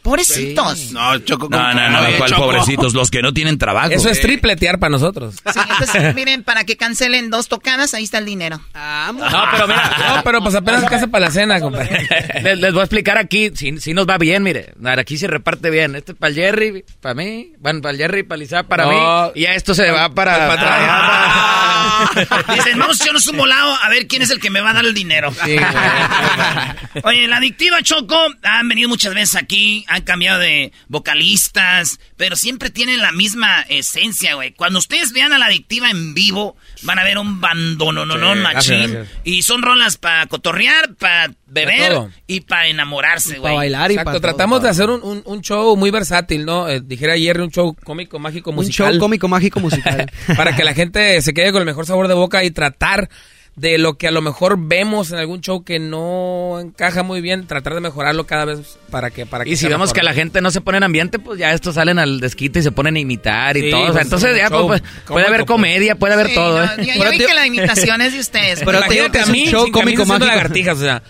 [0.04, 0.92] Pobrecitos.
[0.92, 1.48] No, Choco.
[1.50, 2.42] No, no, no, Oye, ¿cuál Choco.
[2.42, 2.92] pobrecitos?
[2.92, 3.88] Los que no tienen trabajo.
[3.90, 5.34] Eso es tripletear para nosotros.
[5.52, 8.60] Sí, entonces, miren, para que cancelen dos tocadas, ahí está el dinero.
[8.74, 12.06] No, pero mira, No, pero pues apenas casa para la cena, compadre.
[12.42, 15.70] les, les voy a explicar aquí, si, si nos va bien, mire, aquí se reparte
[15.70, 15.94] bien.
[15.96, 18.90] Este es para el Jerry, para mí, bueno, para el Jerry, para Lizá, para No.
[18.90, 20.36] mí, y ya esto se va para...
[20.48, 22.44] Para atrás.
[22.56, 24.74] Dicen, vamos a echarnos un volado a ver quién es el que me va a
[24.74, 25.32] dar el dinero.
[25.44, 25.56] Sí.
[27.04, 32.70] Oye, la adictiva Choco han venido muchas veces aquí, han cambiado de vocalistas, pero siempre
[32.70, 34.52] tienen la misma esencia, güey.
[34.52, 38.34] Cuando ustedes vean a la adictiva en vivo, van a ver un bandono, no, no,
[38.34, 38.74] Sí, machín.
[38.76, 39.20] gracias, gracias.
[39.24, 43.54] Y son rolas para cotorrear, para beber y para enamorarse, Para güey.
[43.56, 46.68] bailar y Exacto, para tratamos de hacer un, un- un show muy versátil, ¿no?
[46.68, 48.92] Eh, dijera Jerry, un show cómico, mágico, Un musical.
[48.92, 50.10] show cómico, mágico, musical.
[50.36, 53.08] para que la gente se quede con el mejor sabor de boca y tratar
[53.56, 57.46] de lo que a lo mejor vemos en algún show que no encaja muy bien,
[57.46, 59.94] tratar de mejorarlo cada vez para que para que Y si vemos mejor.
[59.96, 62.62] que la gente no se pone en ambiente, pues ya estos salen al desquite y
[62.62, 63.80] se ponen a imitar y Sí, todo.
[63.82, 65.46] O sea, pues, entonces ya show pues, puede cómico, haber pues.
[65.46, 66.58] comedia, puede haber Sí, todo.
[66.66, 66.94] no, ¿eh?
[66.96, 68.60] yo, vi que la imitación es de ustedes.
[68.64, 70.26] Pero te digo que a es un mí, show cómico, mágico.
[70.26, 71.02] lagartijas, o sea.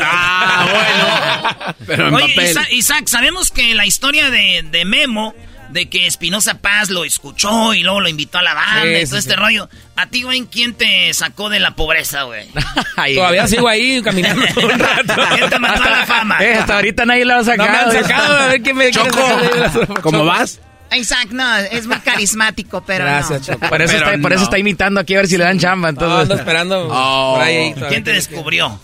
[0.00, 1.74] Ah, bueno.
[1.86, 2.50] Pero en Oye, papel.
[2.50, 5.34] Isaac, Isaac, sabemos que la historia de, de Memo,
[5.70, 9.00] de que Espinosa Paz lo escuchó y luego lo invitó a la banda Sí, y
[9.00, 9.36] sí, todo este sí.
[9.36, 9.68] rollo.
[9.96, 12.46] ¿A ti, güey, quién te sacó de la pobreza, güey?
[13.14, 15.14] Todavía sigo ahí caminando un rato.
[15.36, 16.38] ¿Quién te mandó a la fama?
[16.42, 17.90] eh, hasta ahorita nadie lo ha No me sacado.
[17.90, 20.00] han sacado, a ver qué me sacar.
[20.02, 20.60] ¿Cómo vas?
[20.92, 23.54] Isaac, no, es muy carismático, pero Gracias, no.
[23.54, 23.68] Choco.
[23.68, 24.44] Por eso, Pero está, por eso no.
[24.46, 25.92] está imitando aquí a ver si le dan chamba.
[25.92, 27.34] No, ando Entonces, esperando Oh.
[27.36, 27.74] por ahí.
[27.88, 28.80] ¿Quién te descubrió?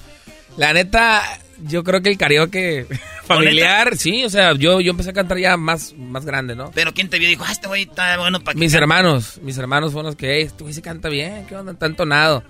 [0.57, 1.23] La neta,
[1.65, 2.87] yo creo que el karaoke
[3.25, 6.71] familiar, sí, o sea, yo, yo empecé a cantar ya más, más grande, ¿no?
[6.75, 8.83] Pero ¿quién te vio y dijo, ah, este güey está bueno para que Mis cante"?
[8.83, 11.75] hermanos, mis hermanos fueron los que, hey, este güey se canta bien, ¿qué onda?
[11.75, 12.43] Tan tonado.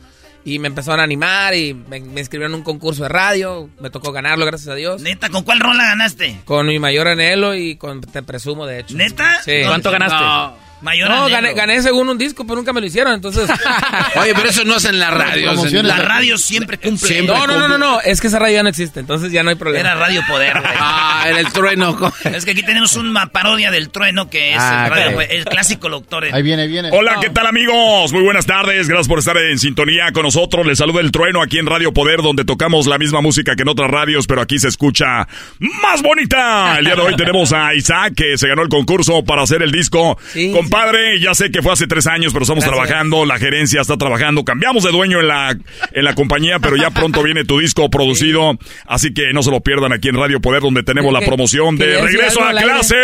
[0.45, 3.91] Y me empezaron a animar y me, me inscribieron en un concurso de radio, me
[3.91, 5.03] tocó ganarlo, gracias a Dios.
[5.03, 6.39] Neta, ¿con cuál rola ganaste?
[6.45, 8.97] Con mi mayor anhelo y con Te Presumo, de hecho.
[8.97, 9.43] ¿Neta?
[9.45, 9.62] Sí.
[9.66, 10.15] ¿Cuánto ganaste?
[10.20, 13.48] No, mayor No, gané, gané según un disco, pero nunca me lo hicieron, entonces...
[14.20, 15.53] Oye, pero eso no es en la radio.
[15.53, 17.09] en- La radio siempre cumple.
[17.09, 17.35] Siempre.
[17.35, 19.51] No, no, no, no, no, es que esa radio ya no existe, entonces ya no
[19.51, 19.81] hay problema.
[19.81, 20.73] Era Radio Poder, güey.
[20.78, 21.97] Ah, era el trueno.
[22.24, 25.89] Es que aquí tenemos una parodia del trueno que es Ah, el, radio, el clásico
[25.89, 26.24] locutor.
[26.32, 26.90] Ahí viene, viene.
[26.93, 28.12] Hola, ¿qué tal amigos?
[28.12, 30.66] Muy buenas tardes, gracias por estar en sintonía con nosotros.
[30.66, 33.69] Les saluda el trueno aquí en Radio Poder, donde tocamos la misma música que en
[33.69, 35.27] otras radios, pero aquí se escucha
[35.59, 36.78] más bonita.
[36.78, 39.73] El día de hoy tenemos a Isaac, que se ganó el concurso para hacer el
[39.73, 40.19] disco.
[40.32, 42.86] Sí, Compadre, ya sé que fue hace tres años, pero estamos Gracias.
[42.86, 45.51] trabajando, la gerencia está trabajando, cambiamos de dueño en la,
[45.93, 49.60] en la compañía, pero ya pronto viene tu disco producido, así que no se lo
[49.60, 52.94] pierdan aquí en Radio Poder, donde tenemos la ¿Qué- promoción de Regreso a clase.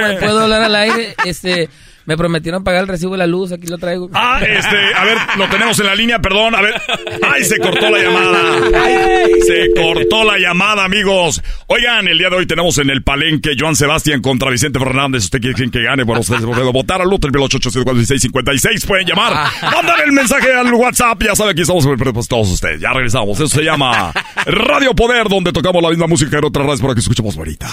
[0.00, 1.14] ¿Puedo, puedo hablar al aire?
[1.24, 1.68] Este,
[2.08, 4.08] me prometieron pagar el recibo de la luz, aquí lo traigo.
[4.14, 6.80] Ah, este, a ver, lo tenemos en la línea, perdón, a ver.
[7.30, 8.62] ¡Ay, se cortó la llamada!
[9.46, 11.42] Se cortó la llamada, amigos.
[11.66, 15.24] Oigan, el día de hoy tenemos en el palenque Joan Sebastián contra Vicente Fernández.
[15.24, 16.02] ¿Usted quiere que gane?
[16.04, 19.46] Bueno, ustedes pueden votar al otro, el 886 Pueden llamar.
[19.60, 21.22] Mandan el mensaje al WhatsApp.
[21.22, 22.80] Ya saben, aquí estamos pues, todos ustedes.
[22.80, 23.38] Ya regresamos.
[23.38, 24.14] Eso se llama
[24.46, 27.68] Radio Poder, donde tocamos la misma música en otras radios para que escuchemos bonita.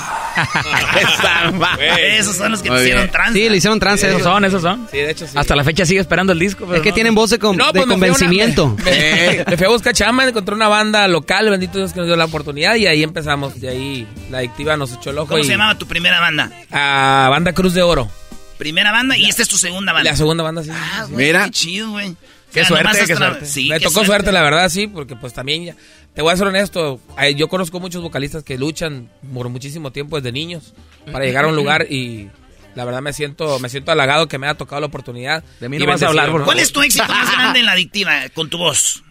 [2.18, 3.34] Esos son los que te hicieron trans.
[3.34, 4.25] Sí, le hicieron trance.
[4.26, 4.88] Esos son, esos son.
[4.92, 5.34] Sí, de hecho sí.
[5.38, 6.66] Hasta la fecha sigue esperando el disco.
[6.66, 6.96] pero Es que no.
[6.96, 8.76] tienen voz de, con- No, de pues me fui a una- convencimiento.
[8.86, 12.16] me, me fui a buscar chamba, encontré una banda local, bendito Dios que nos dio
[12.16, 13.60] la oportunidad y ahí empezamos.
[13.62, 15.28] De ahí la adictiva nos echó el ojo.
[15.30, 16.52] ¿Cómo y se llamaba tu primera banda?
[16.72, 18.10] A Banda Cruz de Oro.
[18.58, 20.12] Primera banda y esta es tu segunda banda.
[20.12, 20.70] La segunda banda, sí.
[20.74, 21.46] Ah, güey, Mira.
[21.46, 22.16] Qué chido, güey.
[22.54, 23.46] Qué O sea, suerte, qué suerte.
[23.46, 24.32] Sí, me qué tocó suerte.
[24.32, 25.76] la verdad, sí, porque pues también ya.
[26.14, 30.16] Te voy a ser honesto, ay, yo conozco muchos vocalistas que luchan por muchísimo tiempo
[30.16, 30.74] desde niños
[31.12, 32.30] para llegar a un lugar y
[32.76, 35.44] la verdad me siento me siento halagado que me haya tocado la oportunidad.
[35.60, 38.30] De mí no vas a hablar, ¿Cuál es tu éxito más grande en la adictiva
[38.34, 39.04] con tu voz?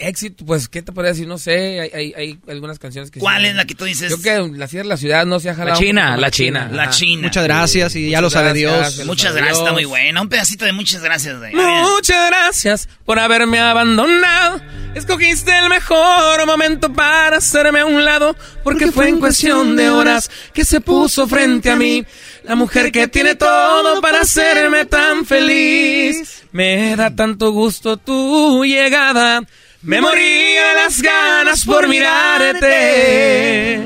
[0.00, 1.28] Éxito, pues, ¿qué te podría decir?
[1.28, 3.20] No sé, hay, hay, hay algunas canciones que...
[3.20, 4.10] ¿Cuál sí- es la que tú dices?
[4.10, 5.78] Yo que la de la Ciudad no se ha jalado.
[5.78, 6.68] China, poco con la China.
[6.72, 6.88] La.
[6.88, 7.22] China.
[7.24, 8.96] Muchas gracias y ya Muchas lo sabe gracias, Dios.
[8.96, 10.22] ya Muchas gracias, está muy buena.
[10.22, 11.38] Un pedacito de muchas gracias.
[11.38, 14.62] De, Muchas gracias por haberme abandonado.
[14.94, 18.34] Escogiste el mejor momento para hacerme a un lado,
[18.64, 22.06] porque fue en cuestión de horas que se puso frente a mí.
[22.44, 26.42] La mujer que tiene todo para hacerme tan feliz.
[26.52, 29.42] Me da tanto gusto tu llegada.
[29.82, 33.80] Me moría de las ganas por mirarte.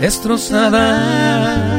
[0.00, 1.70] Destrozada.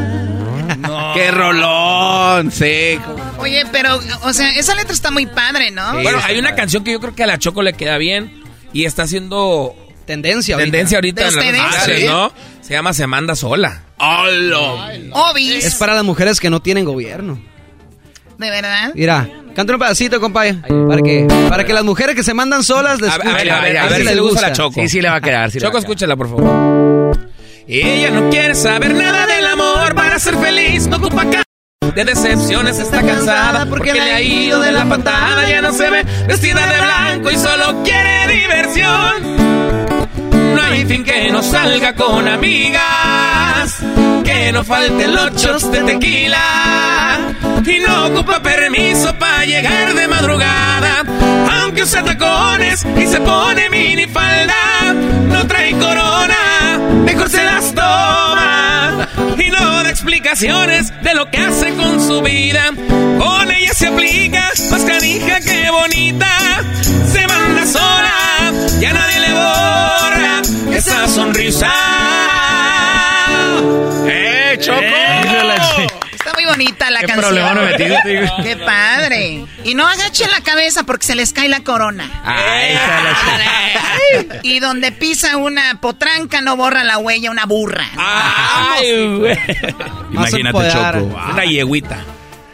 [1.13, 2.51] ¡Qué rolón!
[2.51, 2.99] Sí.
[3.37, 5.93] Oye, pero, o sea, esa letra está muy padre, ¿no?
[6.01, 8.43] Bueno, hay una canción que yo creo que a la Choco le queda bien
[8.73, 9.75] y está haciendo
[10.05, 10.71] Tendencia ahorita.
[10.71, 12.07] tendencia ahorita ¿De en las redes ¿Sí?
[12.07, 12.31] ¿no?
[12.65, 13.83] Se llama Se manda sola.
[15.11, 15.63] Obis.
[15.65, 17.39] Es para las mujeres que no tienen gobierno.
[18.39, 18.91] ¿De verdad?
[18.95, 20.55] Mira, canta un pedacito, compadre.
[20.87, 23.77] Para que, para que las mujeres que se mandan solas le A, ver, a ver,
[23.77, 24.53] a ver si si les le gusta la.
[24.53, 24.81] Choco.
[24.81, 25.51] Sí, sí le va a quedar.
[25.51, 25.83] Sí Choco, quedar.
[25.83, 27.17] escúchala, por favor.
[27.67, 31.23] Ella no quiere saber nada del amor para ser feliz, no ocupa
[31.95, 36.03] de decepciones, está cansada porque le ha ido de la patada, ya no se ve
[36.27, 39.14] vestida de blanco y solo quiere diversión.
[40.87, 43.77] Fin que no salga con amigas,
[44.23, 47.17] que no falten los shots de tequila
[47.65, 51.03] y no ocupa permiso para llegar de madrugada.
[51.61, 54.93] Aunque usa tacones y se pone minifalda,
[55.27, 59.07] no trae corona, mejor se las toma
[59.37, 62.65] y no da explicaciones de lo que hace con su vida.
[63.17, 66.27] Con ella se aplica, más canija que bonita,
[67.11, 68.24] se manda sola,
[68.79, 70.41] ya nadie le borra
[70.75, 71.71] esa sonrisa.
[74.07, 74.79] ¡Eh, Choco!
[76.11, 77.59] Está muy bonita la ¿Qué canción.
[78.43, 79.45] Qué padre.
[79.63, 82.09] Y no agachen la cabeza porque se les cae la corona.
[82.23, 87.85] Ay, la ch- Y donde pisa una potranca no borra la huella una burra.
[87.97, 89.37] ¡Ay, güey!
[90.11, 90.69] Imagínate.
[90.71, 91.19] Choco.
[91.31, 91.97] Una yegüita.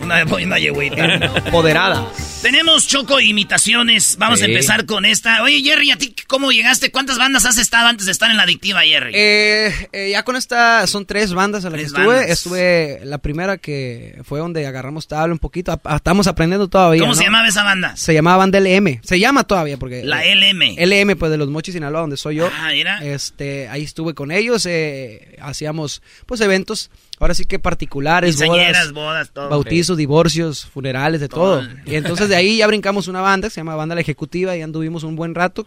[0.01, 1.15] Una, una yegüita.
[1.15, 2.07] Empoderada.
[2.41, 4.15] Tenemos Choco imitaciones.
[4.17, 5.43] Vamos a empezar con esta.
[5.43, 6.89] Oye, Jerry, ¿a ti cómo llegaste?
[6.91, 9.11] ¿Cuántas bandas has estado antes de estar en la adictiva, Jerry?
[9.13, 12.05] Eh, eh, ya con esta son tres bandas a las que estuve.
[12.07, 12.29] bandas.
[12.29, 15.71] Estuve la primera que fue donde agarramos tabla un poquito.
[15.83, 17.01] A- Estamos aprendiendo todavía.
[17.01, 17.17] ¿Cómo ¿no?
[17.17, 17.95] se llamaba esa banda?
[17.95, 19.01] Se llamaba banda LM.
[19.03, 20.77] Se llama todavía porque La eh, LM.
[20.79, 22.49] LM pues de los Mochis Sinaloa donde soy yo.
[22.51, 23.05] Ah, mira.
[23.05, 26.89] Este, ahí estuve con ellos, eh, hacíamos pues eventos,
[27.21, 29.49] ahora sí que particulares, bodas, bodas, todo.
[29.49, 31.61] bautizos, divorcios, funerales, de todo.
[31.61, 31.69] Todo.
[31.85, 34.61] Y entonces de ahí ya brincamos una banda, que se llama Banda La Ejecutiva, y
[34.61, 35.65] anduvimos un buen rato,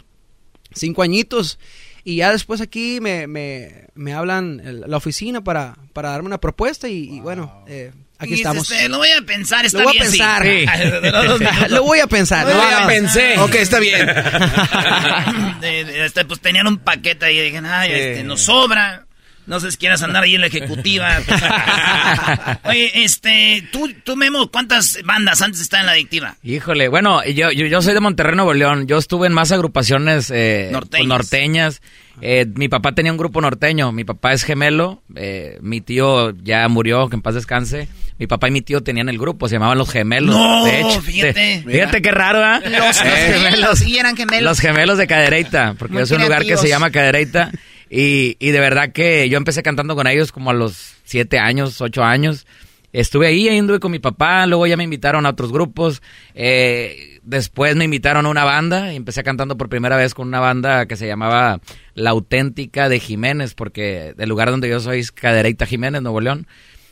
[0.74, 1.58] cinco añitos.
[2.06, 6.38] Y ya después aquí me, me, me hablan el- la oficina para, para darme una
[6.38, 8.70] propuesta y, y bueno, eh, aquí Y estamos.
[8.70, 10.18] este, lo voy a pensar, está Lo voy a bien, sí.
[10.18, 10.44] pensar.
[11.02, 11.70] Minutos.
[11.70, 12.46] Lo voy a pensar.
[12.46, 12.70] No, ¿no?
[12.70, 13.38] ya pensé.
[13.38, 14.06] Ok, está bien.
[15.60, 19.06] De- de- este, pues tenían un paquete ahí y dije, ay, este, nos sobra.
[19.46, 21.18] No sé si quieras andar ahí en la ejecutiva.
[22.64, 26.36] Oye, este, tú, tú Memo, ¿cuántas bandas antes estar en la adictiva?
[26.42, 28.86] Híjole, bueno, yo, yo, yo soy de Monterrey, Nuevo León.
[28.86, 31.08] Yo estuve en más agrupaciones eh, Norteñas.
[31.08, 31.82] norteñas.
[32.20, 33.92] Eh, mi papá tenía un grupo norteño.
[33.92, 35.02] Mi papá es gemelo.
[35.16, 37.88] eh, mi tío ya murió, que en paz descanse.
[38.18, 40.36] Mi papá y mi tío tenían el grupo, se llamaban Los Gemelos.
[40.36, 41.62] No, de hecho, fíjate.
[41.64, 41.64] Sí.
[41.68, 42.60] Fíjate qué raro, ¿ah?
[42.64, 43.82] Los Eh, gemelos.
[43.82, 44.44] Y eran gemelos.
[44.44, 47.50] Los gemelos de Cadereyta, porque Muy es un lugar que se llama Cadereyta.
[47.96, 51.80] Y, y de verdad que yo empecé cantando con ellos como a los siete años,
[51.80, 52.44] ocho años.
[52.92, 56.02] Estuve ahí, ahí anduve con mi papá, luego ya me invitaron a otros grupos.
[56.34, 60.40] eh, después me invitaron a una banda y empecé cantando por primera vez con una
[60.40, 61.60] banda que se llamaba
[61.94, 66.48] La Auténtica de Jiménez, porque el lugar donde yo soy es Cadereyta Jiménez, Nuevo León.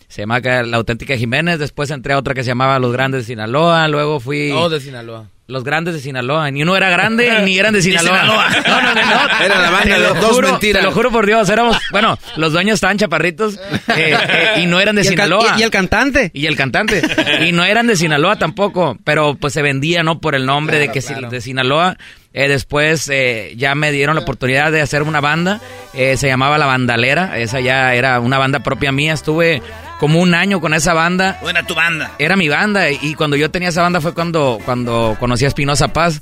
[0.06, 3.26] Se llama La Auténtica Jiménez, después entré a otra que se llamaba Los Grandes de
[3.26, 4.50] Sinaloa, luego fui...
[4.50, 5.31] Todos de Sinaloa.
[5.48, 8.20] Los Grandes de Sinaloa, ni uno era grande ni eran de Sinaloa.
[8.20, 8.48] Sinaloa.
[8.66, 9.38] No, no, no, no.
[9.44, 10.80] Era la banda de lo los dos juro, mentiras.
[10.82, 13.56] Te lo juro por Dios, éramos, bueno, los dueños estaban chaparritos
[13.96, 15.54] eh, eh, y no eran de ¿Y el can- Sinaloa.
[15.56, 16.30] y- y el cantante?
[16.32, 17.02] Y el cantante.
[17.44, 20.20] Y no eran de Sinaloa tampoco, pero pues se vendía, ¿no?
[20.20, 21.96] Por el nombre de que si- de Sinaloa.
[22.34, 25.60] Eh, después eh, ya me dieron la oportunidad de hacer una banda,
[25.92, 29.60] eh, se llamaba La Bandalera, esa ya era una banda propia mía, estuve
[30.02, 31.38] como un año con esa banda.
[31.42, 32.10] Buena tu banda.
[32.18, 35.92] Era mi banda y cuando yo tenía esa banda fue cuando, cuando conocí a Espinosa
[35.92, 36.20] Paz.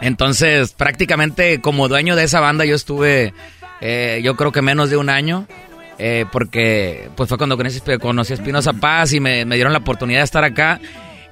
[0.00, 3.34] Entonces, prácticamente como dueño de esa banda yo estuve,
[3.80, 5.48] eh, yo creo que menos de un año,
[5.98, 9.80] eh, porque pues fue cuando conocí, conocí a Espinosa Paz y me, me dieron la
[9.80, 10.78] oportunidad de estar acá.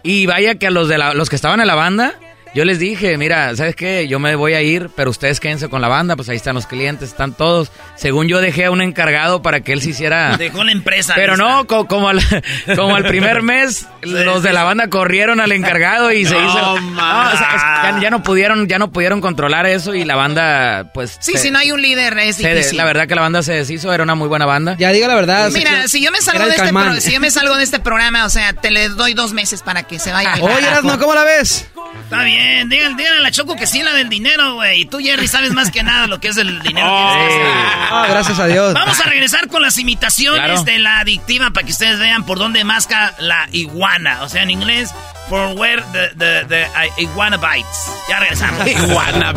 [0.02, 2.14] Y vaya que a los, de la- los que estaban en la banda,
[2.54, 4.06] yo les dije, mira, ¿sabes qué?
[4.08, 6.66] Yo me voy a ir, pero ustedes quédense con la banda, pues ahí están los
[6.66, 7.70] clientes, están todos.
[7.96, 10.36] Según yo dejé a un encargado para que él se hiciera...
[10.36, 11.14] Dejó la empresa.
[11.14, 11.48] Pero lista.
[11.48, 12.20] no, co- como, al,
[12.76, 16.76] como al primer mes, los de la banda corrieron al encargado y se No, hizo...
[16.82, 17.32] ma.
[17.32, 20.90] o sea, es- ya, ya no pudieron, ya no pudieron controlar eso y la banda,
[20.92, 21.16] pues...
[21.20, 22.76] Sí, se- si no hay un líder es se difícil.
[22.76, 24.76] la verdad que la banda se deshizo, era una muy buena banda.
[24.78, 25.50] Ya diga la verdad.
[25.52, 28.24] Mira, si yo me salgo de este pro- si yo me salgo de este programa,
[28.26, 30.34] o sea, te le doy dos meses para que se vaya.
[30.40, 31.66] Oye, Erasmo, ¿cómo la ves?
[32.04, 34.82] Está bien, díganle, díganle a la Choco que sí la del dinero, güey.
[34.82, 36.86] Y tú, Jerry, sabes más que nada lo que es el dinero.
[36.90, 37.12] Oh.
[37.14, 37.42] Que.
[37.90, 38.74] Ah, gracias a Dios.
[38.74, 40.62] Vamos a regresar con las imitaciones Claro.
[40.64, 44.22] de la adictiva para que ustedes vean por dónde masca la iguana.
[44.22, 44.90] O sea, en inglés,
[45.28, 47.90] for where the, the, the uh, iguana bites.
[48.08, 48.66] Ya regresamos.
[48.72, 49.32] Iguana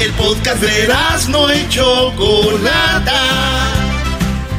[0.00, 0.88] El podcast de
[1.28, 3.12] no y Chocolata.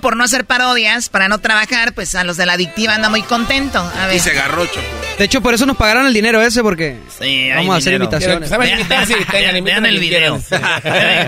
[0.00, 3.22] Por no hacer parodias, para no trabajar, pues a los de la adictiva anda muy
[3.22, 3.78] contento.
[3.80, 4.16] A ver.
[4.16, 4.80] Y se agarró, Choco.
[5.18, 8.04] De hecho, por eso nos pagaron el dinero ese, porque Sí, vamos a hacer dinero.
[8.04, 8.50] imitaciones.
[8.50, 8.88] Vean,
[9.32, 10.40] vean- vean el video.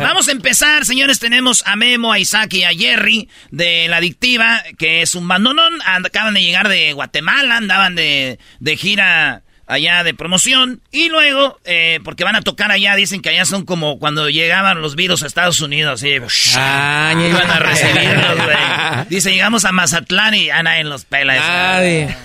[0.01, 1.19] Vamos a empezar, señores.
[1.19, 5.73] Tenemos a Memo, a Isaac y a Jerry de La Adictiva, que es un bandonón.
[5.87, 10.81] And- Acaban de llegar de Guatemala, andaban de, de gira allá de promoción.
[10.91, 14.81] Y luego, eh, porque van a tocar allá, dicen que allá son como cuando llegaban
[14.81, 16.03] los virus a Estados Unidos.
[16.03, 16.17] Así,
[16.57, 18.57] Ah, iban a recibirlos, güey.
[19.11, 21.37] Dice, llegamos a Mazatlán y a nadie los pela.
[21.37, 21.47] eso.
[21.47, 22.17] Nadie.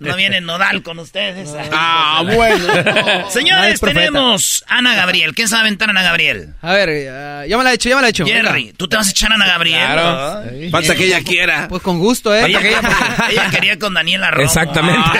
[0.00, 1.50] No viene Nodal con ustedes.
[1.72, 2.66] Ah, bueno.
[3.30, 5.34] Señores, tenemos Ana Gabriel.
[5.34, 6.54] ¿Quién sabe aventar a Ana Gabriel?
[6.62, 8.24] A ver, eh, ya me la he hecho, ya me la he hecho.
[8.24, 8.72] Jerry, Venga.
[8.76, 9.78] ¿tú te vas a echar a Ana Gabriel?
[9.84, 10.44] Claro.
[10.50, 10.70] ¿no?
[10.70, 11.68] Falta que ella quiera.
[11.68, 12.46] Pues con gusto, ¿eh?
[12.46, 12.60] Ella,
[13.30, 14.44] ella quería con Daniela Romo.
[14.46, 15.18] Exactamente.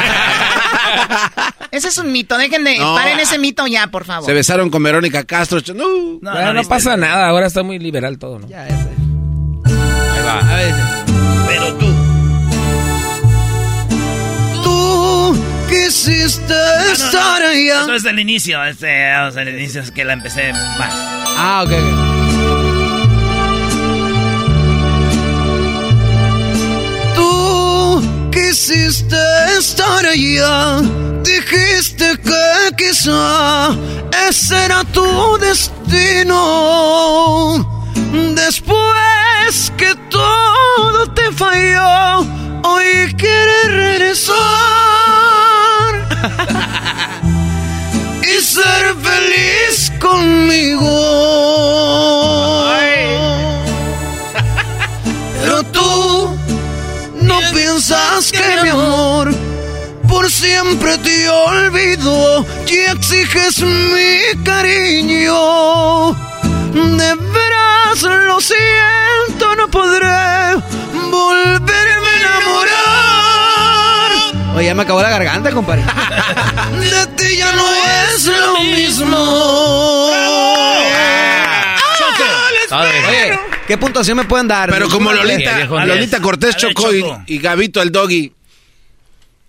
[1.70, 2.78] Ese es un mito, dejen de...
[2.78, 2.94] No.
[2.94, 4.24] Paren ese mito ya, por favor.
[4.27, 5.60] Se besaron con Verónica Castro.
[5.74, 5.85] No.
[6.20, 8.48] No, Bueno, no viste, pasa nada, ahora está muy liberal todo, ¿no?
[8.48, 8.89] Ya, ya sé.
[9.66, 10.39] Ahí va.
[10.40, 10.74] A ver,
[11.47, 11.86] Pero tú.
[14.62, 16.55] Tú quisiste
[16.93, 17.82] estar allá.
[17.82, 18.62] Eso es el inicio.
[18.65, 20.93] Este, vamos, el inicio es que la empecé más.
[21.36, 22.18] Ah, ok, ok.
[28.39, 29.16] Quisiste
[29.59, 30.81] estar allá.
[31.23, 32.47] Dijiste que
[32.77, 33.77] quizá
[34.28, 36.36] ese era tu destino.
[38.35, 42.20] Después que todo te falló,
[42.65, 44.36] hoy quieres regresar
[48.23, 50.89] y ser feliz conmigo.
[57.53, 59.35] Piensas que mi amor
[60.09, 66.12] por siempre te olvido y exiges mi cariño.
[66.73, 70.55] De veras lo siento, no podré
[71.11, 74.11] volverme a enamorar.
[74.57, 75.85] Oye, ya me acabó la garganta, compadre.
[76.81, 77.65] De ti ya no
[78.15, 79.16] es lo mismo.
[82.70, 83.39] Oye,
[83.69, 84.70] ¿qué puntuación me pueden dar?
[84.70, 86.89] Pero como Lolita, Lolita Cortés A ver, chocó
[87.27, 88.32] y, Gabito el doggy.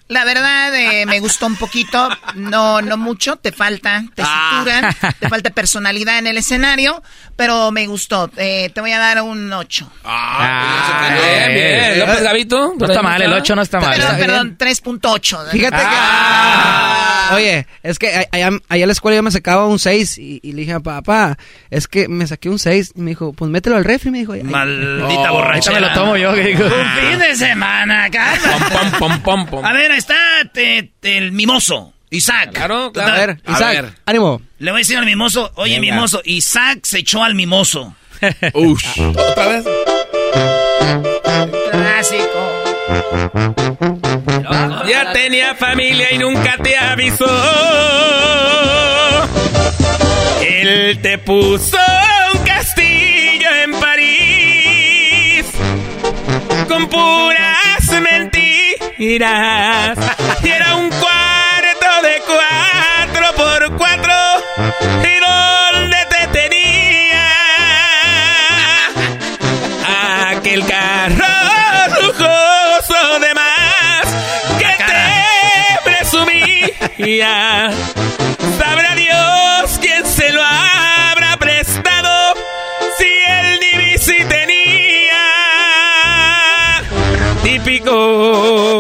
[0.09, 5.51] La verdad, eh, me gustó un poquito, no, no mucho, te falta tesitura, te falta
[5.51, 7.03] personalidad en el escenario,
[7.35, 8.27] pero me gustó.
[8.35, 9.91] Eh, te voy a dar un 8.
[10.03, 11.99] Ah, Bien, bien.
[11.99, 12.73] López Gavito.
[12.75, 13.95] No está mal, el 8 no está mal.
[13.95, 14.27] Perdón, bien.
[14.27, 15.51] perdón, 3.8.
[15.51, 17.18] Fíjate que...
[17.35, 20.39] Oye, es que a- allá, allá en la escuela yo me sacaba un 6 y,
[20.43, 21.37] y le dije a papá,
[21.69, 22.93] es que me saqué un 6.
[22.95, 24.33] Y me dijo, pues mételo al refri, me dijo.
[24.33, 26.65] Ay, Maldita Oh, ahorita me lo tomo yo, que digo.
[26.65, 28.09] Un fin de semana.
[28.71, 29.65] Pom, pom, pom, pom.
[29.65, 30.15] A ver, ahí está
[30.53, 31.93] te- te- el mimoso.
[32.11, 32.53] Isaac.
[32.53, 33.13] Claro, claro.
[33.13, 33.93] A ver, A Isaac, ver.
[34.07, 34.41] ánimo.
[34.57, 35.93] Le voy a decir al mimoso, oye, Venga.
[35.93, 37.95] mimoso, Isaac se echó al mimoso.
[38.53, 38.83] Ush.
[39.15, 39.65] ¿Otra vez?
[41.71, 43.98] Clásico.
[44.87, 47.25] Ya tenía familia y nunca te avisó.
[50.41, 51.77] Él te puso
[52.33, 55.45] un castillo en París
[56.67, 59.97] con puras mentiras.
[60.43, 64.13] Y era un cuarto de cuatro por cuatro.
[65.03, 65.38] ¿Y dónde
[76.99, 77.71] presumía.
[78.57, 82.35] Sabrá Dios quién se lo habrá prestado
[82.97, 85.23] si él ni bici tenía.
[87.43, 88.79] Típico.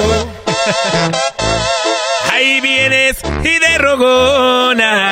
[2.31, 5.08] Ahí vienes y de rogona.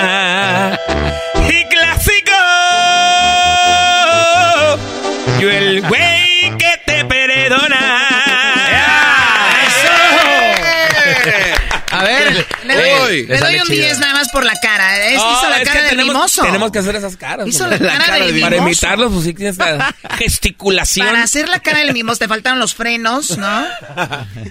[12.75, 13.85] Le doy, Uy, le doy un chida.
[13.85, 15.05] 10 nada más por la cara.
[15.07, 16.41] Es- No, hizo la cara del tenemos, mimoso.
[16.43, 17.47] Tenemos que hacer esas caras.
[17.47, 17.79] Hizo hombre.
[17.79, 18.63] la cara del Para mimoso.
[18.67, 21.07] imitarlos, pues sí tienes esta gesticulación.
[21.07, 23.65] Para hacer la cara del mimoso te faltaron los frenos, ¿no?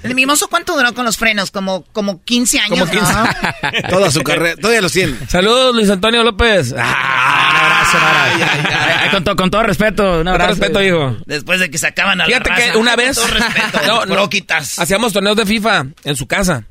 [0.03, 1.51] El mimoso, ¿cuánto duró con los frenos?
[1.51, 3.13] Como, como 15 años, Como 15.
[3.13, 3.89] ¿no?
[3.89, 5.15] Toda su carrera, todavía los tiene.
[5.29, 6.75] Saludos, Luis Antonio López.
[6.79, 9.01] Ah, Un abrazo, un abrazo.
[9.03, 10.51] Ay, con, to- con todo respeto, un Con todo abrazo.
[10.51, 11.17] respeto, hijo.
[11.27, 12.73] Después de que sacaban a la Fíjate raza.
[12.73, 14.79] que una Con vez todo respeto, no, no, lo quitas.
[14.79, 16.65] hacíamos torneos de FIFA en su casa.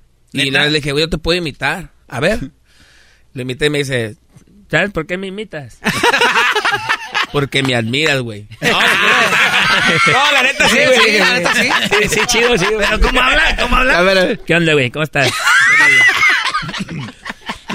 [0.44, 1.92] Y una vez le dije, güey, yo te puedo imitar.
[2.08, 2.40] A ver.
[3.34, 4.16] Le imité y me dice,
[4.72, 5.80] ¿sabes por qué me imitas?
[7.32, 8.48] Porque me admiras, güey.
[8.62, 11.00] No, no, la neta sí, Sí, güey.
[11.12, 11.70] sí, la neta sí.
[11.90, 12.66] Sí, sí, chido, sí.
[12.78, 13.56] Pero ¿cómo habla?
[13.60, 13.98] ¿Cómo habla?
[13.98, 14.40] A ver, a ver.
[14.40, 14.90] ¿Qué onda, güey?
[14.90, 15.30] ¿Cómo estás?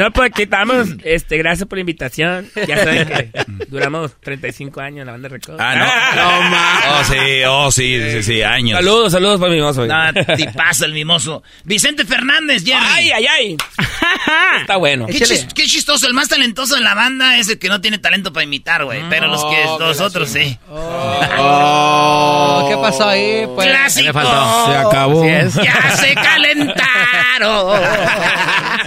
[0.01, 0.89] No, pues aquí estamos.
[1.05, 2.49] Este, gracias por la invitación.
[2.67, 3.31] Ya saben que
[3.69, 5.57] duramos 35 años en la banda de Recodo.
[5.61, 5.85] Ah, no.
[6.23, 6.81] No, ma.
[7.01, 7.17] Oh, sí,
[7.47, 8.79] oh, sí, sí, sí, años.
[8.79, 9.87] Saludos, saludos para mi mozo.
[9.87, 9.97] No,
[10.37, 11.43] tipazo el mimoso.
[11.65, 12.81] Vicente Fernández, Jerry.
[12.83, 13.57] Ay, ay, ay.
[14.63, 15.07] Está bueno.
[15.07, 17.99] Qué, chis- qué chistoso, el más talentoso de la banda es el que no tiene
[17.99, 19.03] talento para imitar, güey.
[19.11, 20.59] Pero los que Oh, los que la otros sí.
[20.71, 23.47] Oh, ¿Qué pasó ahí?
[23.55, 23.69] Pues?
[23.69, 24.07] Clásico.
[24.07, 24.67] Le faltó.
[24.73, 25.27] Se acabó.
[25.27, 27.81] Ya se calentaron.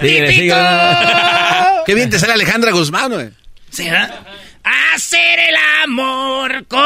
[0.00, 0.54] Típico.
[1.86, 3.30] Qué bien te sale Alejandra Guzmán, güey.
[3.70, 4.24] ¿Será?
[4.94, 5.54] Hacer el
[5.84, 6.80] amor con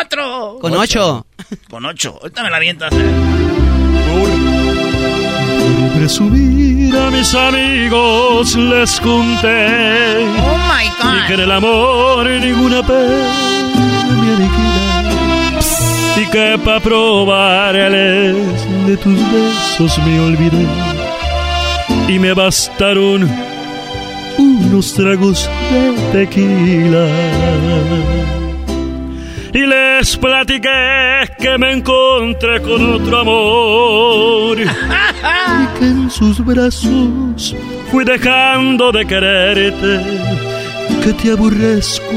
[0.00, 0.58] otro.
[0.60, 1.26] Con ocho.
[1.70, 2.18] Con ocho.
[2.20, 2.92] Ahorita me la avientas.
[5.96, 11.44] Presumir a mis amigos les conté Oh my y que en God.
[11.44, 13.28] el amor ninguna pena
[14.20, 15.60] me aniquila
[16.16, 18.36] y que pa' probarles
[18.86, 20.66] de tus besos me olvidé
[22.08, 23.28] y me bastaron
[24.38, 27.06] unos tragos de tequila.
[29.54, 34.58] Y les platiqué que me encontré con otro amor.
[34.58, 37.54] Y que en sus brazos
[37.90, 40.00] fui dejando de quererte,
[41.04, 42.16] que te aborrezco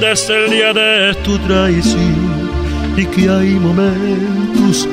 [0.00, 2.48] desde el día de tu traición.
[2.96, 4.88] Y que hay momentos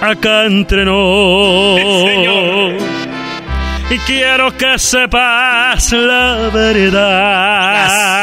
[0.00, 1.80] Acá entre nos.
[3.90, 8.22] Y quiero que sepas la verdad.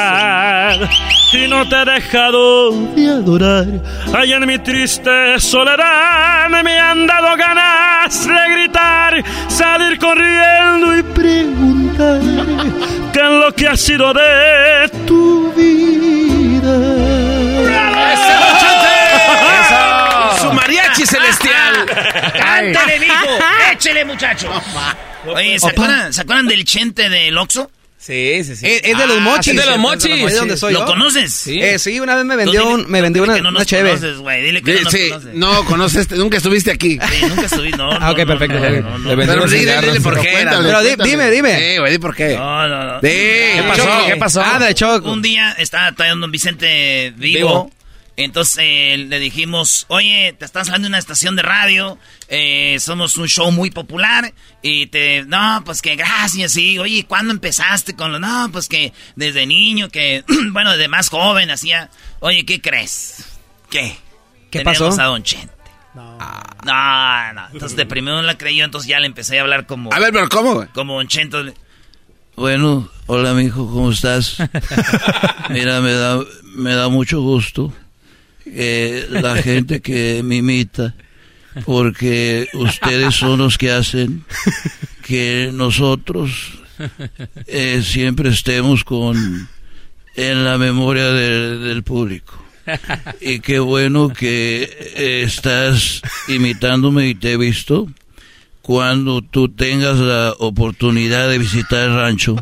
[1.31, 3.67] Y no te he dejado de adorar.
[4.13, 12.19] Allá en mi triste soledad me han dado ganas de gritar, salir corriendo y preguntar
[13.13, 17.38] qué es lo que ha sido de tu vida.
[20.41, 21.85] Su mariachi celestial.
[22.33, 23.39] ¡Cántale, mijo!
[23.71, 24.49] ¡Échele, muchacho!
[25.27, 27.69] Oye, ¿se acuerdan, ¿se acuerdan del chente del Oxxo?
[28.09, 28.65] Sí, sí, sí.
[28.65, 29.53] Es, es de los Ah, mochis.
[29.53, 30.11] es de los mochis.
[30.25, 30.85] ¿Es de donde soy ¿Lo yo?
[30.87, 31.31] conoces?
[31.31, 31.59] Sí.
[31.61, 33.89] Eh, sí, una vez me vendió, dile- un, me vendió una, que no una cheve.
[33.91, 34.41] conoces, güey.
[34.41, 35.33] Dile que no nos Sí, conoces.
[35.35, 36.97] no conoces, nunca estuviste aquí.
[37.11, 37.91] Sí, nunca estuviste, no.
[37.91, 38.89] Ah, ok, perfecto, no, perfecto.
[38.89, 39.15] no, no, Le no.
[39.17, 40.31] vendí Pero dile, dile por qué.
[40.31, 40.67] cuéntale.
[40.69, 41.75] Pero dime, dime.
[41.75, 42.35] Eh, güey, di por qué.
[42.35, 42.99] No, no, no.
[43.01, 43.89] ¿Qué pasó?
[44.07, 44.41] ¿Qué pasó?
[44.43, 45.11] Ah, de Choco.
[45.11, 47.71] Un día estaba todavía don Vicente vivo.
[48.19, 51.97] Entonces eh, le dijimos, oye, te están saliendo de una estación de radio,
[52.27, 57.31] eh, somos un show muy popular y te, no, pues que gracias, sí, oye, ¿cuándo
[57.31, 61.89] empezaste con lo, no, pues que desde niño, que, bueno, desde más joven hacía,
[62.19, 63.23] oye, ¿qué crees?
[63.69, 63.95] ¿Qué?
[64.51, 65.01] ¿Qué Tenemos pasó?
[65.01, 65.53] a Don Chente.
[65.93, 66.17] No.
[66.65, 69.93] no, no, entonces de primero no la creyó, entonces ya le empecé a hablar como,
[69.93, 70.67] A ver, pero ¿cómo, güey?
[70.73, 71.53] como Don Chente.
[72.35, 74.39] Bueno, hola mijo, ¿cómo estás?
[75.49, 77.73] Mira, me da, me da mucho gusto
[78.53, 80.95] eh, la gente que me imita,
[81.65, 84.23] porque ustedes son los que hacen
[85.03, 86.31] que nosotros
[87.47, 89.47] eh, siempre estemos con
[90.15, 92.43] en la memoria de- del público.
[93.19, 94.63] Y qué bueno que
[94.95, 97.87] eh, estás imitándome y te he visto.
[98.61, 102.35] Cuando tú tengas la oportunidad de visitar el rancho,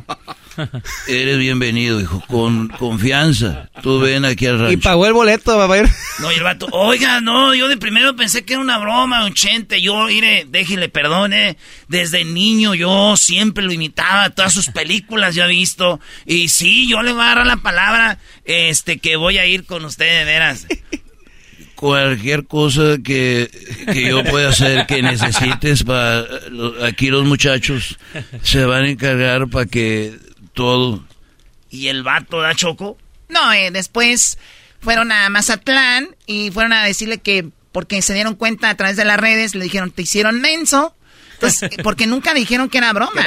[1.07, 3.69] eres bienvenido, hijo, con confianza.
[3.81, 4.73] Tú ven aquí al rancho.
[4.73, 5.89] Y pagó el boleto ir.
[6.19, 9.34] No, y el vato, oiga, no, yo de primero pensé que era una broma, un
[9.34, 9.81] chente.
[9.81, 11.57] Yo, mire, déjele, perdone.
[11.88, 15.99] Desde niño yo siempre lo imitaba, todas sus películas yo he visto.
[16.25, 19.85] Y sí, yo le voy a agarrar la palabra, este, que voy a ir con
[19.85, 20.67] usted, de veras.
[21.75, 23.51] cualquier cosa que,
[23.93, 26.25] que yo pueda hacer que necesites para
[26.84, 27.99] aquí los muchachos
[28.41, 30.17] se van a encargar para que
[30.57, 31.03] todo
[31.69, 32.97] ¿Y el vato da choco?
[33.29, 34.38] No, eh, después
[34.79, 39.05] fueron a Mazatlán y fueron a decirle que porque se dieron cuenta a través de
[39.05, 40.95] las redes, le dijeron, te hicieron menso.
[41.34, 43.21] Entonces, porque nunca dijeron que era broma.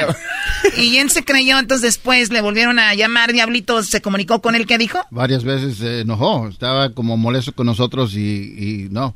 [0.75, 4.65] Y él se creyó, entonces después le volvieron a llamar, Diablito se comunicó con él,
[4.65, 5.05] ¿qué dijo?
[5.11, 9.15] Varias veces se enojó, estaba como molesto con nosotros y, y no,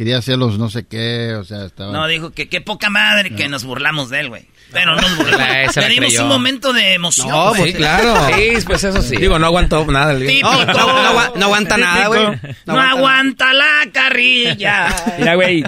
[0.00, 1.92] quería hacerlos no sé qué, o sea, estaba...
[1.92, 4.46] No, dijo que qué poca madre que nos burlamos de él, güey.
[4.72, 5.76] Pero no nos burlamos.
[5.76, 7.28] Le dimos un momento de emoción.
[7.28, 8.14] No, pues sí, claro.
[8.34, 9.16] Sí, pues eso sí.
[9.16, 10.26] Digo, no aguantó nada el.
[10.26, 10.50] Típico.
[10.50, 12.22] No, no, no agua- no aguanta nada, güey.
[12.64, 14.88] No, aguanta la carrilla.
[15.18, 15.64] Mira, güey,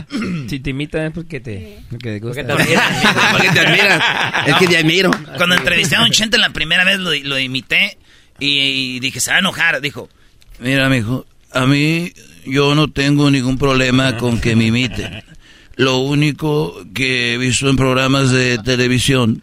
[0.49, 2.43] si te imitan es porque te, porque te gusta.
[2.47, 4.01] Porque te admiran.
[4.47, 5.11] Es que te admiro.
[5.37, 7.99] Cuando entrevisté a un Chente la primera vez lo, lo imité
[8.39, 9.83] y, y dije, se va a enojar.
[9.83, 10.09] Dijo,
[10.59, 12.11] Mira, mijo, a mí
[12.45, 15.23] yo no tengo ningún problema con que me imiten.
[15.77, 19.43] Lo único que he visto en programas de televisión,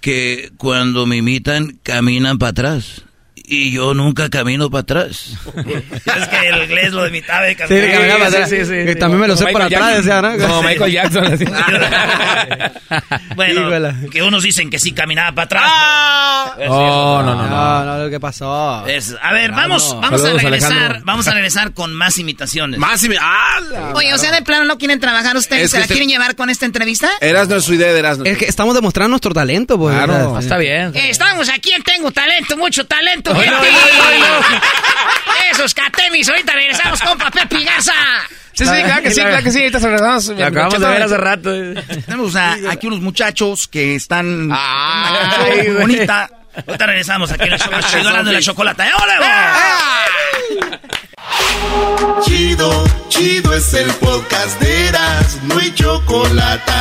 [0.00, 3.03] que cuando me imitan caminan para atrás.
[3.46, 5.34] Y yo nunca camino para atrás.
[5.54, 8.48] es que el inglés lo imitaba de Sí, que caminaba para atrás.
[8.50, 10.38] Que también me lo sé por atrás, decía, ¿no?
[10.38, 11.24] Como Michael Jackson.
[11.26, 11.44] así.
[13.36, 13.94] Bueno, Híjole.
[14.10, 16.68] que unos dicen que sí caminaba para atrás.
[16.68, 17.48] Oh, no, no, no.
[17.48, 18.86] No, no, lo que pasó.
[18.86, 20.00] Es- a ver, Ah, vamos, no.
[20.00, 21.02] vamos a Saludos, regresar, Alejandro.
[21.04, 22.78] vamos a regresar con más imitaciones.
[22.78, 23.58] Más me- ¡Ah!
[23.94, 26.36] Oye, o sea, de plano no quieren trabajar ustedes, Es ¿se la este- quieren llevar
[26.36, 27.08] con esta entrevista?
[27.20, 28.24] Erasno es su idea de Erasno.
[28.24, 29.94] Es que estamos demostrando nuestro talento, pues.
[29.96, 30.30] Claro.
[30.32, 30.92] sea, Está bien.
[30.94, 33.80] Eh, estamos aquí en Tengo Talento, mucho talento, Oilo, gente.
[34.08, 34.26] oilo,
[35.50, 37.92] Esos catemis, ahorita regresamos con Pepe Garza.
[38.52, 39.58] Sí, sí, claro que sí, claro que sí.
[39.60, 40.26] Ahorita regresamos.
[40.28, 41.50] Lo acabamos de ver hace rato.
[42.06, 46.30] Tenemos a- aquí unos muchachos que están Ay, bonita.
[46.66, 48.86] Ahorita regresamos aquí en chido, hablando de la chocolata.
[48.86, 50.78] ¡Eh, ¡Ole!
[52.24, 56.72] Chido, chido es el podcast de Eras, no hay chocolate.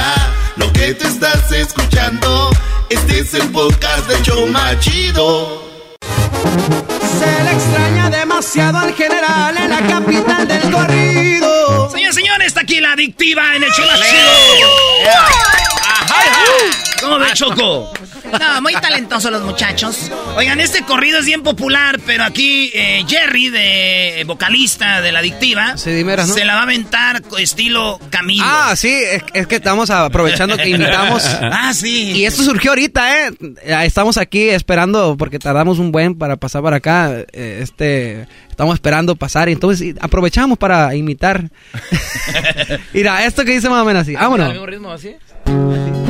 [0.58, 2.50] Lo que te estás escuchando,
[2.90, 5.63] este es el podcast de Choma Chido.
[7.20, 11.90] Se le extraña demasiado al general en la capital del corrido.
[11.92, 14.64] Señores, señores, está aquí la adictiva en el show más chido.
[17.04, 17.94] ¿Cómo ve, Choco?
[18.40, 20.12] No, muy talentosos los muchachos.
[20.38, 25.20] Oigan, este corrido es bien popular, pero aquí eh, Jerry, de eh, vocalista de la
[25.20, 26.26] adictiva, Sí, ¿no?
[26.26, 28.44] se la va a aventar estilo Camilo.
[28.48, 31.24] Ah, sí, es, es que estamos aprovechando que invitamos.
[31.56, 32.12] Ah, sí.
[32.12, 33.32] Y esto surgió ahorita, ¿eh?
[33.86, 37.12] Estamos aquí esperando porque tardamos un buen para pasar para acá.
[37.34, 41.50] eh, Este, estamos esperando pasar y entonces aprovechamos para imitar.
[42.94, 44.16] Mira, esto que dice más o menos así.
[44.16, 44.50] ¿Al Vámonos.
[44.50, 45.10] mismo ritmo así?
[45.10, 46.03] Es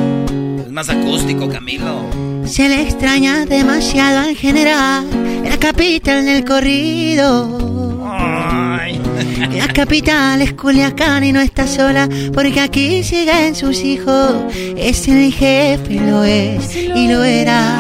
[0.74, 2.10] más acústico, Camilo.
[2.46, 8.02] Se le extraña demasiado al general en la capital del corrido.
[8.12, 9.00] Ay.
[9.58, 14.34] La capital es Culiacán y no está sola porque aquí siguen sus hijos.
[14.76, 17.80] Es el jefe, lo es y lo era.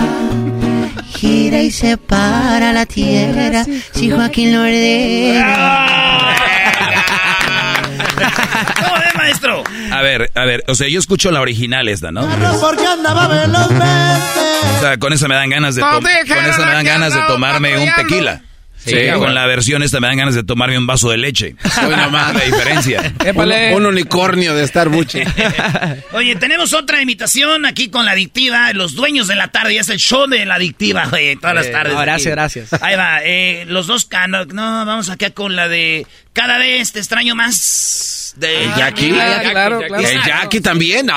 [1.16, 5.88] Gira y separa la tierra si Joaquín lo ordena.
[7.98, 9.64] ¿Cómo ve, maestro?
[9.92, 12.28] A ver, a ver, o sea, yo escucho la original esta, ¿no?
[12.62, 16.86] Porque andaba veloz O sea, con esa me dan ganas de, con esa me dan
[16.86, 18.42] ganas de tomarme un tequila.
[18.86, 21.56] Sí, con la versión esta me dan ganas de tomarme un vaso de leche.
[21.88, 22.34] Hoy nomás.
[22.34, 23.14] La diferencia.
[23.26, 23.76] Épale.
[23.76, 25.18] Un, un unicornio de Starbucks.
[26.14, 29.90] Oye, tenemos otra imitación aquí con la adictiva, los dueños de la tarde, ya es
[29.90, 31.94] el show de la adictiva, güey, todas las tardes.
[31.94, 32.06] no, aquí.
[32.06, 32.74] gracias, gracias.
[32.82, 37.00] Ahí va, eh, los dos canos, no, vamos acá con la de cada vez te
[37.00, 37.56] extraño más
[38.36, 39.12] de ¿El Jackie?
[39.20, 40.08] Ah, claro, claro.
[40.08, 41.14] El Jackie también, no.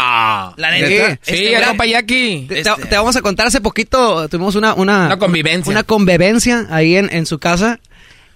[0.56, 2.46] La Sí, neta, Sí, este güey- compa Jackie.
[2.48, 4.74] Te, vamos a contar, hace poquito tuvimos una...
[4.74, 5.70] Una, Una convivencia.
[5.70, 7.80] Una convivencia ahí en, en su casa.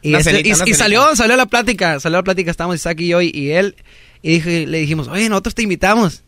[0.02, 0.78] Y, este- cenita, y- una y cenita.
[0.78, 3.76] salió, salió la plática, salió la plática, estábamos Isaac y yo y, y él.
[4.22, 6.22] Y dije- le dijimos, oye, nosotros te invitamos.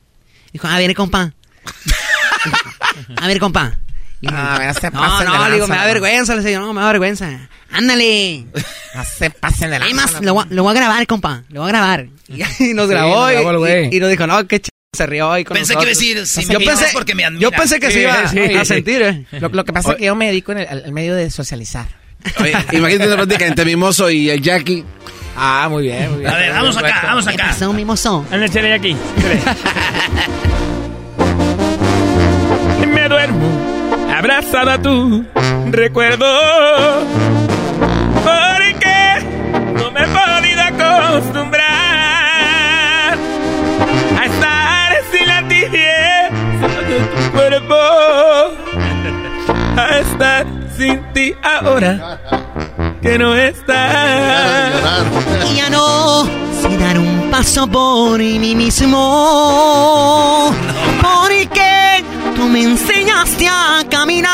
[0.53, 1.33] Dijo, a ver, compa.
[3.17, 3.79] a ver, compa.
[4.23, 5.89] Y me- Ah, se no, pasen de no, le digo, lanza, me da ¿no?
[5.93, 6.35] vergüenza.
[6.37, 7.29] Le digo, no, me da vergüenza.
[7.71, 8.47] Ándale.
[8.95, 11.45] No se pasen de la Hay más, lo, voy a- lo voy a grabar, compa.
[11.49, 12.07] Lo voy a grabar.
[12.29, 12.39] Y
[12.75, 14.69] nos Sí, grabó, y, grabó y- y nos dijo, no, qué ch...
[14.95, 17.25] Se rió ahí con Pensé que iba a decir, si yo me pensé, porque me
[17.25, 17.41] admira.
[17.41, 18.67] yo pensé que Sí, se iba sí, a sí.
[18.67, 19.25] sentir, eh.
[19.41, 21.87] Lo, lo que pasa es que yo me dedico en el, al- medio de socializar.
[22.39, 24.85] Oye, imagínate una plática entre Mimoso y el Jackie.
[25.35, 26.31] Ah, muy bien, muy bien.
[26.31, 27.37] A ver, vamos acá, vamos acá.
[27.39, 28.27] ¿Qué pasó, mimoso?
[28.31, 28.95] Échale aquí.
[32.87, 33.49] Me duermo
[34.23, 35.25] abrazada a tu
[35.73, 36.25] recuerdo.
[38.23, 39.27] Porque
[39.75, 41.65] no me he podido acostumbrar
[44.17, 47.75] a estar sin la tibieza de tu cuerpo.
[49.77, 50.47] A estar
[50.77, 52.21] sin ti ahora
[53.03, 54.73] que no estás.
[55.51, 56.27] Y ya no
[56.61, 60.55] sé dar un paso por mí mismo.
[61.03, 62.05] Porque
[62.37, 62.61] tú me
[63.13, 64.31] enseñaste a caminar,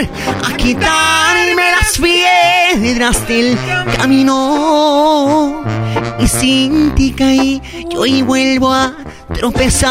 [0.00, 3.56] a quitarme las piedras del
[3.96, 5.62] camino.
[6.18, 8.96] Y sin ti caí, yo y vuelvo a
[9.32, 9.82] tropezar.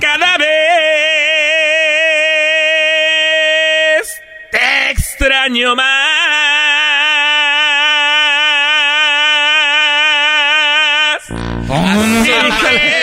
[0.00, 0.48] Cada vez
[4.50, 6.14] te extraño más.
[11.66, 12.93] Así tengo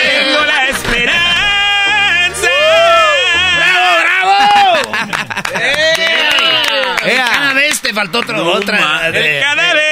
[7.92, 9.10] te faltó otro, otra.
[9.10, 9.82] de- Cada vez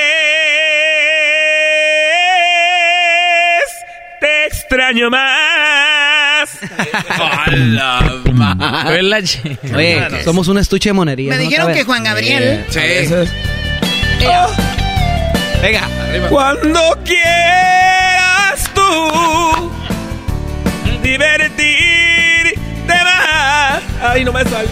[4.20, 6.50] te extraño más.
[9.74, 11.36] Oye, somos un estuche de monerías.
[11.36, 11.48] Me ¿no?
[11.50, 12.64] dijeron que Juan Gabriel.
[12.70, 12.80] Sí.
[15.62, 15.82] Venga,
[16.30, 19.70] cuando quieras tú
[21.02, 21.49] divertirte.
[24.02, 24.70] Ay, no me salió.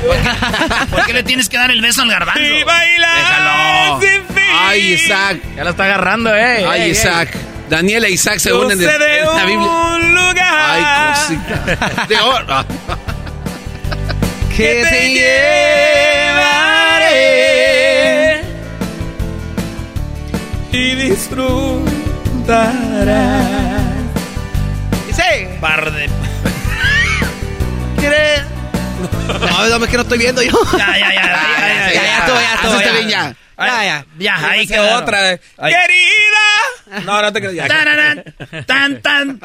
[0.90, 2.40] ¿Por qué le tienes que dar el beso al garbanzo?
[2.42, 4.44] Y bailar sin fin.
[4.58, 5.38] Ay, Isaac.
[5.56, 6.64] Ya lo está agarrando, eh.
[6.68, 6.90] Ay, Ey, ey.
[6.92, 7.30] Isaac.
[7.68, 9.68] Daniel e Isaac se Yo unen de, de en la Biblia.
[9.68, 10.82] un lugar Ay,
[11.14, 12.06] cosita.
[12.08, 12.64] De oro.
[14.56, 15.10] Que te
[17.48, 18.42] llevaré
[20.72, 21.86] y disfrutarás.
[25.06, 25.48] Dice.
[25.60, 26.08] Par de.
[28.98, 30.52] No, no, es que no estoy viendo yo.
[30.76, 31.22] Ya, ya, ya.
[31.22, 32.80] Ya, ya, Ya, ya estuvo, ya estuvo.
[32.80, 32.92] Ya.
[32.92, 33.36] bien ya.
[33.58, 34.06] Ya, ya.
[34.18, 35.32] Ya, ahí quedó otra.
[35.32, 35.40] eh.
[35.56, 37.04] Querida.
[37.04, 37.68] No, no te creas.
[38.66, 39.40] tan, tan.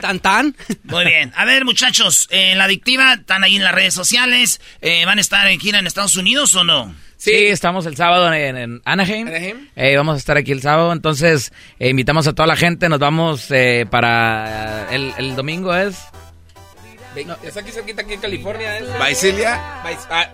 [0.00, 0.56] Tan, tan.
[0.84, 1.32] Muy bien.
[1.36, 4.60] A ver, muchachos, eh, la adictiva, están ahí en las redes sociales.
[4.80, 6.94] Eh, ¿Van a estar en gira en Estados Unidos o no?
[7.16, 9.28] Sí, estamos el sábado en, en Anaheim.
[9.28, 9.68] Anaheim.
[9.76, 12.88] Eh, vamos a estar aquí el sábado, entonces eh, invitamos a toda la gente.
[12.90, 15.96] Nos vamos eh, para el, el domingo es.
[17.14, 18.78] Ve- Es aquí cerquita, aquí en California.
[18.98, 20.30] Vais- ah,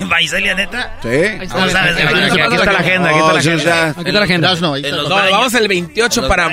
[0.00, 0.98] ¿Vaiselia, neta?
[1.02, 1.08] Sí.
[1.08, 3.88] Aquí, aquí- aquí está la agenda, aquí está la Oh, agenda.
[3.90, 4.24] Aquí está la
[5.08, 5.30] No, baños.
[5.32, 6.50] vamos el 28 Los para.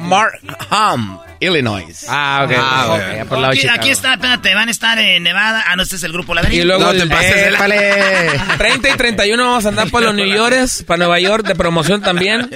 [0.00, 2.06] Markham, Illinois.
[2.08, 2.52] Ah, ok.
[2.56, 3.16] Ah, ok, bueno.
[3.16, 5.64] ya por el lado de Aquí, aquí está, espérate, van a estar en Nevada.
[5.66, 6.62] Ah, no, este es el grupo Ladrillo.
[6.62, 8.40] Y luego No el te pases la- ¡Épale!
[8.58, 12.00] 30 y 31 vamos a andar por los New Yorkers, para Nueva York de promoción
[12.00, 12.48] también.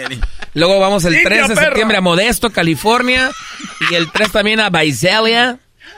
[0.55, 3.31] Luego vamos el 3 de septiembre a Modesto, California.
[3.91, 4.71] Y el 3 también a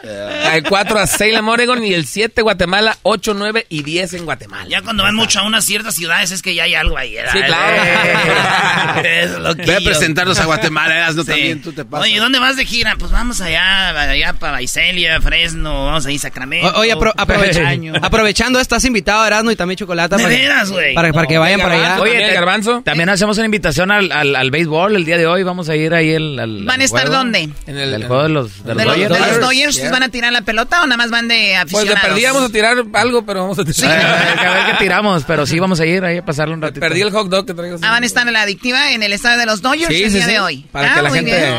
[0.04, 1.84] El 4 a Salem, Oregon.
[1.84, 4.66] Y el 7 Guatemala, 8, 9 y 10 en Guatemala.
[4.68, 7.14] Ya cuando van mucho a unas ciertas ciudades es que ya hay algo ahí.
[7.14, 7.32] ¿verdad?
[7.32, 9.02] Sí, claro.
[9.04, 9.84] Es Ve a loquillo.
[9.84, 11.28] presentarnos a Guatemala, Erasno, Sí.
[11.30, 11.62] también.
[11.62, 12.06] Tú te pasas.
[12.06, 12.94] Oye, ¿dónde vas de gira?
[12.98, 16.68] Pues vamos allá, allá para Vaiselia, Fresno, vamos ahí Sacramento.
[16.68, 17.92] O- Oye, apro- aprovecha- Año.
[18.02, 20.16] aprovechando, estás invitado a Erasmo y también Chocolata.
[20.16, 20.94] ¿De para, veras, güey?
[20.94, 22.00] para, para que vayan para allá.
[22.00, 22.82] Oye, te- garbanzo.
[22.84, 25.42] También hacemos una invitación al, al, al béisbol el día de hoy.
[25.42, 27.16] Vamos a ir ahí el, al, ¿Van a estar juego.
[27.16, 27.48] dónde?
[27.66, 30.08] En el, El juego de los, de los ¿De los, de los Dodgers van a
[30.08, 31.34] tirar la pelota o nada más van de
[31.70, 32.00] Pues de aficionados?
[32.10, 34.00] perdí vamos a tirar algo, pero vamos a tirar.
[34.46, 36.80] a ver qué tiramos, pero sí vamos a ir ahí a pasarle un ratito.
[36.80, 37.76] Perdí el hot dog que traigo.
[37.82, 40.10] Ah, van a estar en la adictiva en el estadio de los Dodgers Sí, el
[40.10, 40.32] sí, día sí.
[40.32, 40.66] de hoy.
[40.72, 41.54] Para Ah, que la gente, bien.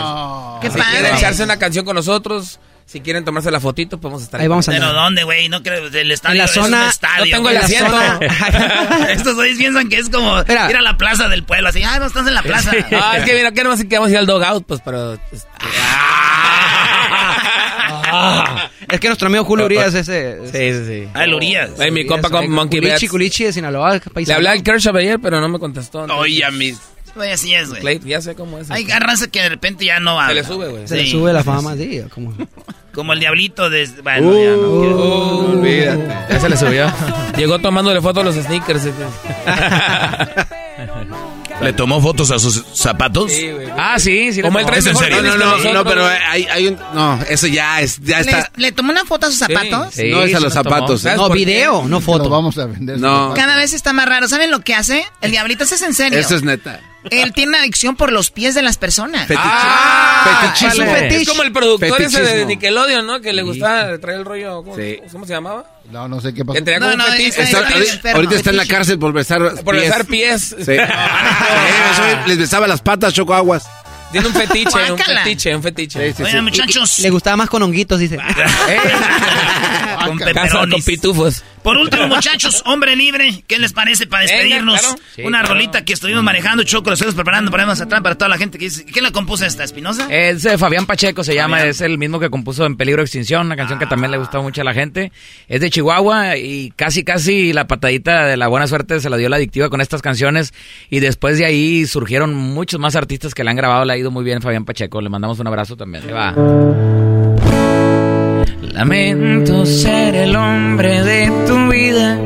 [0.61, 0.91] Qué si padre.
[0.99, 4.67] quiere echarse una canción con nosotros, si quieren tomarse la fotito, podemos estar Ahí vamos
[4.67, 5.03] a ¿Pero andar.
[5.03, 5.47] dónde, güey?
[5.49, 7.25] No creo, el estadio En la zona- estadio.
[7.25, 7.95] Yo tengo el asiento.
[9.09, 10.69] Estos güeyes piensan que es como Espera.
[10.69, 12.71] ir a la plaza del pueblo, así, ah, no estás en la plaza.
[12.91, 14.81] Ah, es que mira, que no sé que vamos a ir al dog out, pues,
[14.83, 15.13] pero...
[15.31, 15.47] este,
[18.89, 20.39] Es que nuestro amigo Julio Urias ese.
[20.51, 21.07] Sí, sí, sí.
[21.13, 21.71] Ah, el Urias.
[21.79, 23.11] Ay, mi compa con Monkey Culichi, Bats.
[23.11, 23.93] Culichi de Sinaloa.
[23.93, 24.35] Le paisano.
[24.37, 26.03] hablé al Kershaw ayer, pero no me contestó.
[26.17, 26.79] Oye, a mis.
[27.31, 27.81] Así es, güey.
[27.81, 28.71] Clay, ya sé cómo es.
[28.71, 30.27] Hay raza que de repente ya no va.
[30.29, 30.87] Se le sube, güey.
[30.87, 32.01] Se le sube la fama, sí.
[32.13, 32.33] Como...
[32.93, 33.87] Como el diablito de...
[34.03, 34.79] Bueno, ya no.
[34.79, 36.07] quiero- Oh, olvídate.
[36.29, 36.93] Ya se le subió.
[37.35, 38.83] Llegó tomándole fotos a los sneakers.
[41.63, 43.31] ¿Le tomó fotos a sus zapatos?
[43.31, 43.67] Sí, güey.
[43.77, 44.41] Ah, sí, sí.
[44.41, 44.77] Como le el tomó.
[44.77, 45.21] ¿Es en serio?
[45.21, 46.77] No, no, no, no, pero hay, hay un.
[46.93, 47.99] No, eso ya es.
[48.01, 48.51] Ya ¿Le, está.
[48.55, 49.93] le tomó una foto a sus zapatos?
[49.93, 51.01] Sí, no es a sí los zapatos.
[51.01, 51.03] ¿eh?
[51.03, 52.29] ¿Sabes No, video, no Lo foto.
[52.29, 52.99] vamos a vender.
[52.99, 53.33] No.
[53.35, 54.27] Cada vez está más raro.
[54.27, 55.05] ¿Saben lo que hace?
[55.21, 56.19] El diablito, eso es en serio.
[56.19, 56.79] Eso es neta.
[57.09, 59.27] Él tiene una adicción por los pies de las personas.
[59.37, 61.21] Ah, es un fetiche.
[61.21, 62.45] Es como el productor ese de.
[62.45, 63.21] Nickelodeon, ¿no?
[63.21, 64.63] Que le gustaba traer el rollo.
[64.63, 64.99] ¿Cómo, Sí.
[65.11, 65.65] ¿cómo se llamaba?
[65.91, 66.59] No, no sé qué pasó.
[66.63, 67.41] Fetiche.
[67.43, 70.55] Está- ahorita, ahorita está en la cárcel por besar Por besar pies.
[70.63, 70.71] Sí.
[70.83, 73.63] Eh, eso, les besaba las patas, Choco Aguas.
[74.11, 76.13] Tiene un fetiche, un fetiche, un fetiche.
[76.23, 76.99] Oigan, muchachos.
[76.99, 78.17] Le gustaba más con honguitos, dice.
[80.05, 80.73] con Casa pepperonis.
[80.73, 81.43] con pitufos.
[81.63, 84.79] Por último, muchachos, hombre libre, ¿qué les parece para Venga, despedirnos?
[84.81, 84.95] claro.
[85.15, 85.53] Sí, Una claro.
[85.53, 88.65] rolita que estuvimos manejando, Choco, lo estuvimos preparando para atrás para toda la gente que
[88.65, 88.85] dice.
[88.85, 90.07] ¿Quién la compuso esta, Espinosa?
[90.13, 93.45] Es eh, Fabián Pacheco, se llama, es el mismo que compuso En Peligro de Extinción,
[93.45, 95.11] una canción que también le gustó mucho a la gente.
[95.47, 99.29] Es de Chihuahua y casi, casi la patadita de la buena suerte se la dio
[99.29, 100.53] la adictiva con estas canciones.
[100.89, 104.11] Y después de ahí surgieron muchos más artistas que le han grabado, le ha ido
[104.11, 105.01] muy bien Fabián Pacheco.
[105.01, 106.03] Le mandamos un abrazo también.
[106.05, 107.02] Ahí va.
[108.61, 112.17] Lamento ser el hombre de tu vida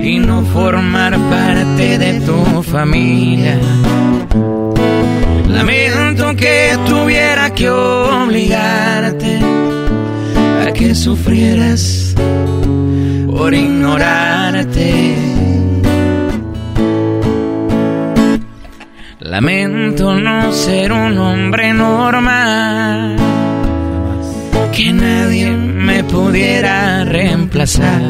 [0.00, 3.58] y no formar parte de tu familia.
[5.48, 9.38] Lamento que tuviera que obligarte
[10.66, 12.14] a que sufrieras
[13.26, 15.14] por ignorarte.
[19.20, 23.16] Lamento no ser un hombre normal,
[24.74, 28.02] que nadie me pudiera reemplazar.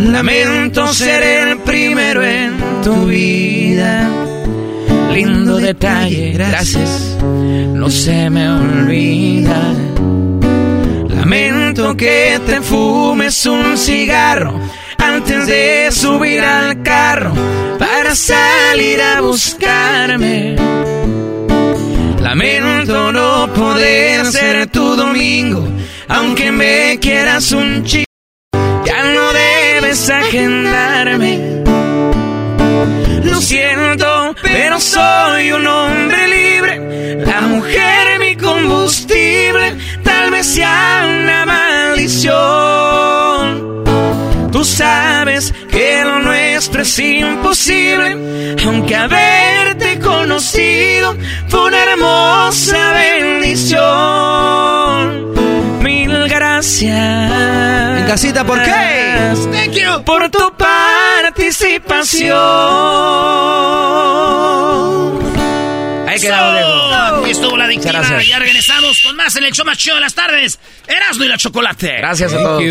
[0.00, 2.52] Lamento ser el primero en
[2.82, 4.10] tu vida.
[5.12, 9.62] Lindo detalle, gracias, no se me olvida.
[11.08, 14.60] Lamento que te fumes un cigarro
[14.98, 17.32] antes de subir al carro
[17.78, 20.56] para salir a buscarme.
[22.24, 25.68] Lamento no poder ser tu domingo,
[26.08, 28.10] aunque me quieras un chico,
[28.86, 31.62] ya no debes agendarme.
[33.24, 37.24] Lo siento, pero soy un hombre libre.
[37.26, 42.24] La mujer mi combustible, tal vez sea una maldición.
[44.54, 51.16] Tú sabes que lo nuestro es imposible, aunque haberte conocido
[51.48, 53.82] fue una hermosa bendición.
[55.82, 57.98] Mil gracias.
[57.98, 59.34] En casita, ¿por qué?
[59.50, 60.04] Thank you.
[60.04, 62.38] Por tu participación.
[66.06, 66.94] Ahí quedamos, viejo.
[67.22, 68.28] Aquí estuvo la gracias.
[68.28, 70.60] Ya regresamos con más en el show más chido de las tardes.
[70.86, 71.96] Erasmo y la chocolate.
[71.96, 72.62] Gracias a todos.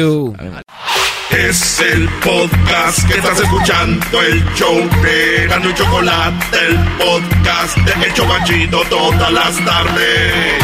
[1.32, 8.06] Es el podcast que estás escuchando, el show de Gano y Chocolate, el podcast de
[8.06, 10.64] El Chobachito todas las tardes.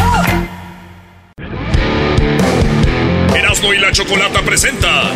[3.34, 5.10] Erasmo y la Chocolata presenta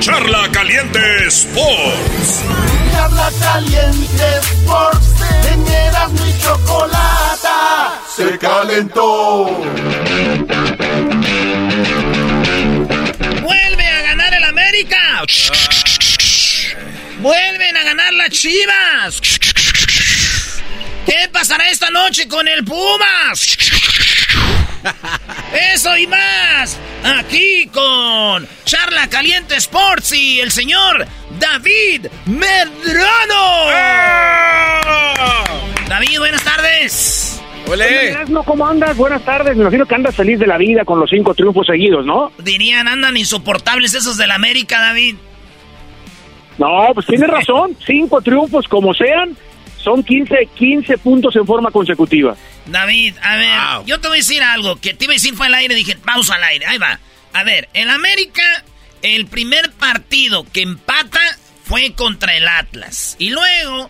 [0.00, 2.42] Charla Caliente Sports.
[2.92, 5.14] Charla caliente Sports,
[5.52, 7.30] en Erasmo y Chocolata
[8.20, 9.46] se calentó.
[14.80, 15.24] América.
[17.18, 19.20] Vuelven a ganar las Chivas.
[21.04, 23.58] ¿Qué pasará esta noche con el Pumas?
[25.74, 26.78] Eso y más.
[27.04, 31.06] Aquí con Charla Caliente Sports y el señor
[31.38, 33.66] David Medrano.
[35.88, 37.39] David, buenas tardes.
[38.28, 38.96] No, ¿cómo andas?
[38.96, 39.56] Buenas tardes.
[39.56, 42.32] Me imagino que andas feliz de la vida con los cinco triunfos seguidos, ¿no?
[42.38, 45.16] Dirían, andan insoportables esos del América, David.
[46.58, 47.76] No, pues tienes razón.
[47.86, 49.36] Cinco triunfos, como sean,
[49.76, 52.36] son 15, 15 puntos en forma consecutiva.
[52.66, 55.46] David, a ver, yo te voy a decir algo que te iba a decir fue
[55.46, 56.98] al aire, dije, pausa al aire, ahí va.
[57.32, 58.42] A ver, el América,
[59.02, 61.20] el primer partido que empata
[61.70, 63.14] fue contra el Atlas.
[63.20, 63.88] Y luego,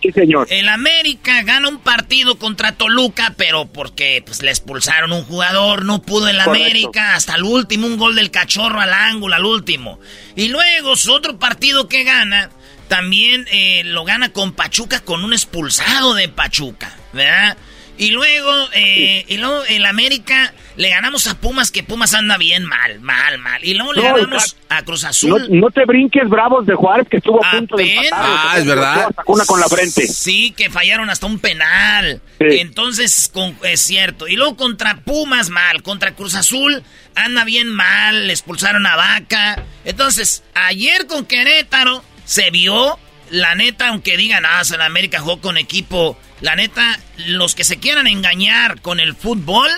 [0.49, 6.03] el América gana un partido contra Toluca, pero porque pues, le expulsaron un jugador, no
[6.03, 6.51] pudo el Correcto.
[6.51, 9.99] América, hasta el último, un gol del cachorro al ángulo, al último.
[10.35, 12.51] Y luego su otro partido que gana,
[12.87, 17.57] también eh, lo gana con Pachuca, con un expulsado de Pachuca, ¿verdad?
[18.01, 22.65] Y luego, eh, y luego el América le ganamos a Pumas, que Pumas anda bien
[22.65, 23.63] mal, mal, mal.
[23.63, 25.47] Y luego le No, ganamos a Cruz Azul.
[25.51, 28.19] no te brinques bravos de Juárez, que estuvo a punto de empatar.
[28.23, 29.11] Ah, es verdad.
[29.27, 30.07] Una con la frente.
[30.07, 32.21] Sí, que fallaron hasta un penal.
[32.39, 34.27] Entonces, con- es cierto.
[34.27, 36.83] Y luego contra Pumas mal, contra Cruz Azul
[37.15, 39.63] anda bien mal, le expulsaron a Vaca.
[39.85, 42.97] Entonces, ayer con Querétaro se vio,
[43.29, 46.97] la neta, aunque digan, ah, el América jugó con equipo, la neta,
[47.27, 49.69] los que se quieran engañar con el fútbol,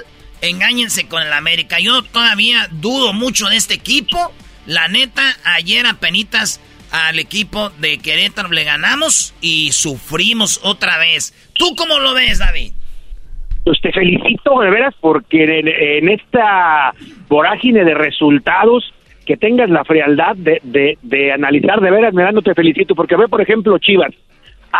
[0.41, 1.79] engáñense con el América.
[1.79, 4.17] Yo todavía dudo mucho de este equipo.
[4.65, 6.61] La neta, ayer apenitas
[6.91, 11.33] al equipo de Querétaro, le ganamos y sufrimos otra vez.
[11.53, 12.71] ¿Tú cómo lo ves, David?
[13.65, 16.93] Pues te felicito de veras porque en, esta
[17.27, 18.93] vorágine de resultados
[19.25, 23.15] que tengas la frialdad de, de, de analizar de veras, me no te felicito porque
[23.15, 24.13] ve por ejemplo Chivas.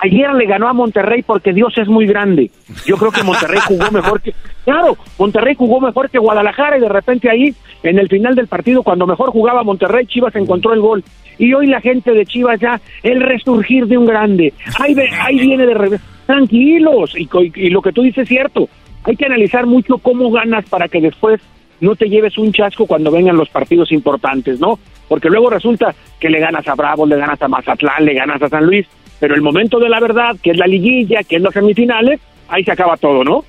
[0.02, 2.50] Ayer le ganó a Monterrey porque Dios es muy grande.
[2.86, 4.34] Yo creo que Monterrey jugó mejor que...
[4.66, 7.54] Claro, Monterrey jugó mejor que Guadalajara y de repente ahí,
[7.84, 11.04] en el final del partido, cuando mejor jugaba Monterrey, Chivas encontró el gol.
[11.38, 14.52] Y hoy la gente de Chivas ya, el resurgir de un grande.
[14.80, 16.02] Ahí, ahí viene de revés.
[16.26, 17.14] Tranquilos.
[17.16, 18.68] Y, y lo que tú dices es cierto.
[19.04, 21.40] Hay que analizar mucho cómo ganas para que después
[21.82, 24.80] no te lleves un chasco cuando vengan los partidos importantes, ¿no?
[25.08, 28.48] Porque luego resulta que le ganas a Bravos, le ganas a Mazatlán, le ganas a
[28.48, 28.88] San Luis,
[29.24, 32.20] pero el momento de la verdad, que es la liguilla, que es las semifinales,
[32.50, 33.46] ahí se acaba todo, ¿no?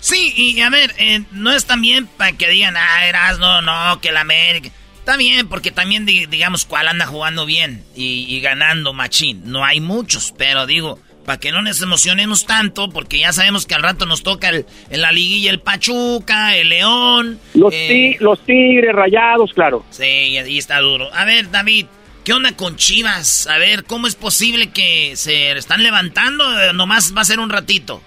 [0.00, 4.08] Sí, y a ver, eh, no es también para que digan, ah, Erasno, no, que
[4.08, 4.70] el América.
[4.98, 9.42] Está bien, porque también, di- digamos, cuál anda jugando bien y, y ganando machín.
[9.44, 13.76] No hay muchos, pero digo, para que no nos emocionemos tanto, porque ya sabemos que
[13.76, 17.38] al rato nos toca el, en la liguilla el Pachuca, el León.
[17.54, 19.84] Los, eh, ti- los tigres rayados, claro.
[19.90, 21.10] Sí, y ahí está duro.
[21.14, 21.86] A ver, David,
[22.24, 23.48] ¿qué onda con Chivas?
[23.48, 26.44] A ver, ¿cómo es posible que se están levantando?
[26.44, 28.00] Eh, Nomás va a ser un ratito.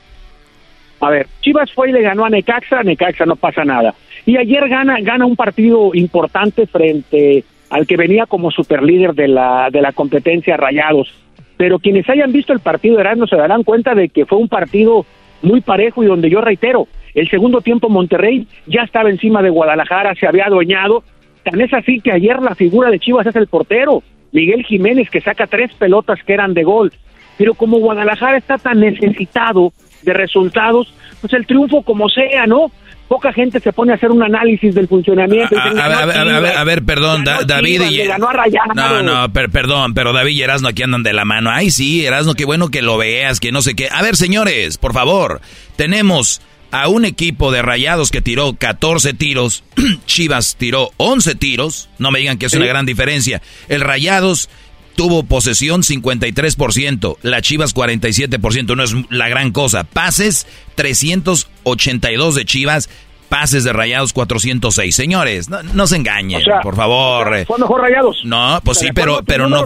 [1.01, 3.93] A ver, Chivas fue y le ganó a Necaxa, Necaxa no pasa nada.
[4.25, 9.69] Y ayer gana, gana un partido importante frente al que venía como superlíder de la,
[9.71, 11.13] de la competencia Rayados.
[11.57, 14.49] Pero quienes hayan visto el partido de Erasmo se darán cuenta de que fue un
[14.49, 15.05] partido
[15.41, 20.15] muy parejo y donde yo reitero, el segundo tiempo Monterrey ya estaba encima de Guadalajara,
[20.15, 21.03] se había adueñado.
[21.45, 25.21] Tan es así que ayer la figura de Chivas es el portero, Miguel Jiménez, que
[25.21, 26.91] saca tres pelotas que eran de gol.
[27.37, 32.71] Pero como Guadalajara está tan necesitado de resultados, pues el triunfo como sea, ¿no?
[33.07, 35.55] Poca gente se pone a hacer un análisis del funcionamiento.
[35.55, 37.97] A, a ver, a ver, a ver, Chivas, a ver, perdón, Da- David Chivas, y...
[38.07, 38.75] ganó a Rayados.
[38.75, 41.51] No, no, per- perdón, pero David y Erasno aquí andan de la mano.
[41.51, 43.89] Ay, sí, Erasno, qué bueno que lo veas, que no sé qué.
[43.91, 45.39] A ver, señores, por favor,
[45.75, 49.63] tenemos a un equipo de rayados que tiró 14 tiros,
[50.05, 53.41] Chivas tiró 11 tiros, no me digan que es una gran diferencia.
[53.69, 54.49] El Rayados
[54.95, 59.83] tuvo posesión 53%, la Chivas 47%, no es la gran cosa.
[59.83, 62.89] Pases 382 de Chivas,
[63.29, 64.95] pases de Rayados 406.
[64.95, 67.45] Señores, no, no se engañen, O sea, por favor.
[67.45, 68.21] Fue mejor Rayados.
[68.23, 69.65] No, pues O sea, sí, pero, pero no,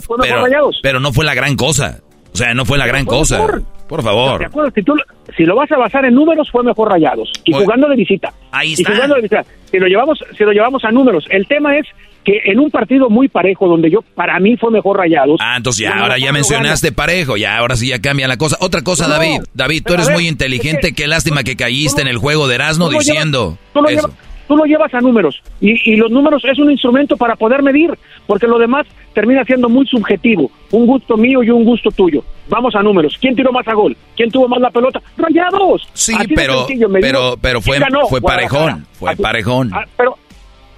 [0.81, 1.99] pero, no fue la gran cosa.
[2.34, 3.38] O sea, no fue la gran fue cosa.
[3.38, 3.78] mejor.
[3.90, 4.49] Por favor.
[4.76, 4.94] Si, tú,
[5.36, 7.32] si lo vas a basar en números, fue mejor Rayados.
[7.44, 8.32] Y jugando de visita.
[8.52, 8.94] Ahí Y está.
[8.94, 9.44] jugando de visita.
[9.70, 11.86] Si lo, llevamos, si lo llevamos a números, el tema es
[12.24, 15.38] que en un partido muy parejo, donde yo, para mí fue mejor Rayados.
[15.41, 18.57] Ah, entonces ya, ahora ya mencionaste parejo, ya, ahora sí ya cambia la cosa.
[18.60, 19.41] Otra cosa, No, David.
[19.53, 22.56] David, tú eres ver, muy inteligente, es qué lástima que caíste en el juego de
[22.56, 24.07] Erasmo diciendo llevas- tú, lo eso.
[24.07, 27.63] llevas, tú lo llevas a números y, y los números es un instrumento para poder
[27.63, 27.91] medir,
[28.27, 32.23] porque lo demás termina siendo muy subjetivo, un gusto mío y un gusto tuyo.
[32.49, 33.15] Vamos a números.
[33.21, 33.95] ¿Quién tiró más a gol?
[34.17, 34.99] ¿Quién tuvo más la pelota?
[35.17, 35.88] Rayados.
[35.93, 38.07] Sí, Así pero, sencillo, pero, digo, pero fue, ¿quién ganó?
[38.07, 39.71] fue parejón, fue Así- parejón.
[39.73, 40.17] Ah, pero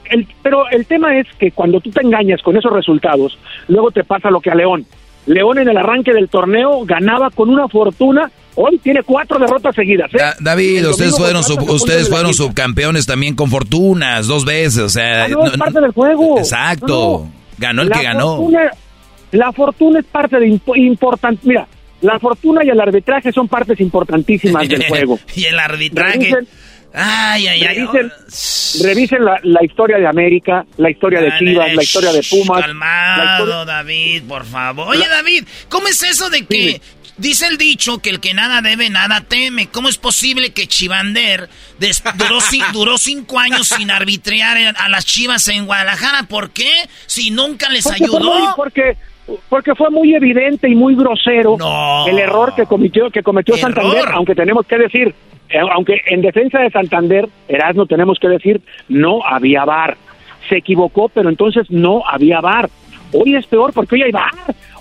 [0.09, 3.39] el, pero el tema es que cuando tú te engañas con esos resultados,
[3.69, 4.85] luego te pasa lo que a León.
[5.27, 10.13] León en el arranque del torneo ganaba con una fortuna, hoy tiene cuatro derrotas seguidas.
[10.13, 10.17] ¿eh?
[10.17, 15.25] Da- David, ustedes fueron, sub- ustedes fueron subcampeones también con fortunas, dos veces, o sea...
[15.25, 16.37] Ah, no, es parte del juego.
[16.39, 18.37] Exacto, No, ganó el La que ganó.
[18.37, 18.71] fortuna-
[19.31, 21.41] la fortuna es parte de importante.
[21.47, 21.65] Mira,
[22.01, 25.17] la fortuna y el arbitraje son partes importantísimas del juego.
[25.35, 26.19] y el arbitraje.
[26.31, 26.47] Revisen-
[26.93, 27.75] Ay, ay, ay.
[27.85, 28.11] Revisen,
[28.83, 32.61] revisen la, la historia de América, la historia de Chivas, la historia de Pumas.
[32.61, 34.87] Calmado, historia- David, por favor.
[34.89, 36.81] Oye, David, ¿cómo es eso de que
[37.17, 39.67] dice el dicho que el que nada debe, nada teme?
[39.67, 41.49] ¿Cómo es posible que Chivander
[42.15, 46.23] duró, ci- duró cinco años sin arbitrar a las Chivas en Guadalajara?
[46.23, 46.71] ¿Por qué?
[47.07, 48.39] Si nunca les Porque fue ayudó.
[48.39, 48.97] muy- porque,
[49.49, 51.57] porque fue muy evidente y muy grosero
[52.07, 53.73] el error que cometió, que cometió Error.
[53.73, 55.13] Santander, aunque tenemos que decir,
[55.49, 59.97] eh, aunque en defensa de Santander, Erasmo, tenemos que decir, no había VAR.
[60.49, 62.69] Se equivocó, pero entonces no había VAR.
[63.13, 64.31] Hoy es peor porque hoy hay VAR.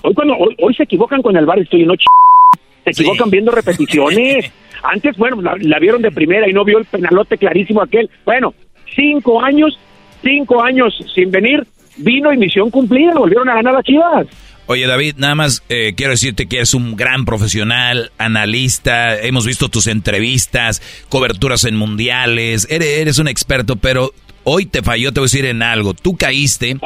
[0.02, 2.04] Hoy, cuando, hoy, hoy se equivocan con el VAR, estoy no ch-
[2.84, 4.50] se equivocan viendo repeticiones.
[4.82, 8.08] Antes, bueno, la, la vieron de primera y no vio el penalote clarísimo aquel.
[8.24, 8.54] Bueno,
[8.94, 9.78] cinco años,
[10.22, 11.66] cinco años sin venir,
[11.98, 14.26] vino y misión cumplida, volvieron a ganar a Chivas.
[14.66, 19.68] Oye David, nada más eh, quiero decirte que eres un gran profesional, analista, hemos visto
[19.68, 24.12] tus entrevistas, coberturas en mundiales, eres, eres un experto, pero
[24.44, 25.94] hoy te falló, te voy a decir en algo.
[25.94, 26.76] Tú caíste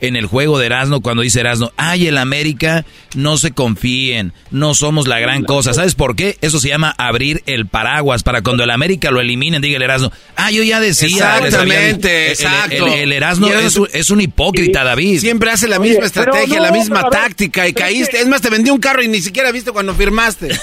[0.00, 2.84] en el juego de Erasmo cuando dice Erasmo, ay, el América,
[3.14, 5.74] no se confíen, no somos la gran cosa.
[5.74, 6.36] ¿Sabes por qué?
[6.40, 10.12] Eso se llama abrir el paraguas para cuando el América lo eliminen, diga el Erasmo,
[10.36, 11.38] ah, yo ya decía.
[11.38, 12.86] Exactamente, exacto.
[12.86, 15.20] El, Erasmo es, un, es, un hipócrita, David.
[15.20, 18.20] Siempre hace la misma estrategia, la misma táctica y caíste.
[18.20, 20.48] Es más, te vendí un carro y ni siquiera viste cuando firmaste.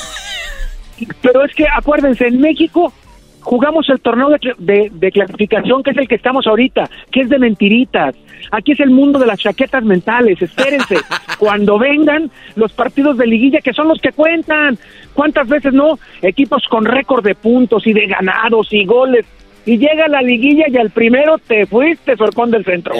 [1.21, 2.93] Pero es que acuérdense, en México
[3.41, 8.15] jugamos el torneo de, clasificación, que es el que estamos ahorita, que es de mentiritas.
[8.51, 10.41] Aquí es el mundo de las chaquetas mentales.
[10.41, 10.97] Espérense,
[11.39, 14.77] cuando vengan los partidos de liguilla, que son los que cuentan.
[15.13, 15.99] ¿Cuántas veces no?
[16.21, 19.25] Equipos con récord de puntos y de ganados y goles.
[19.63, 22.95] Y llega la liguilla y al primero te fuiste, Sorcón del centro.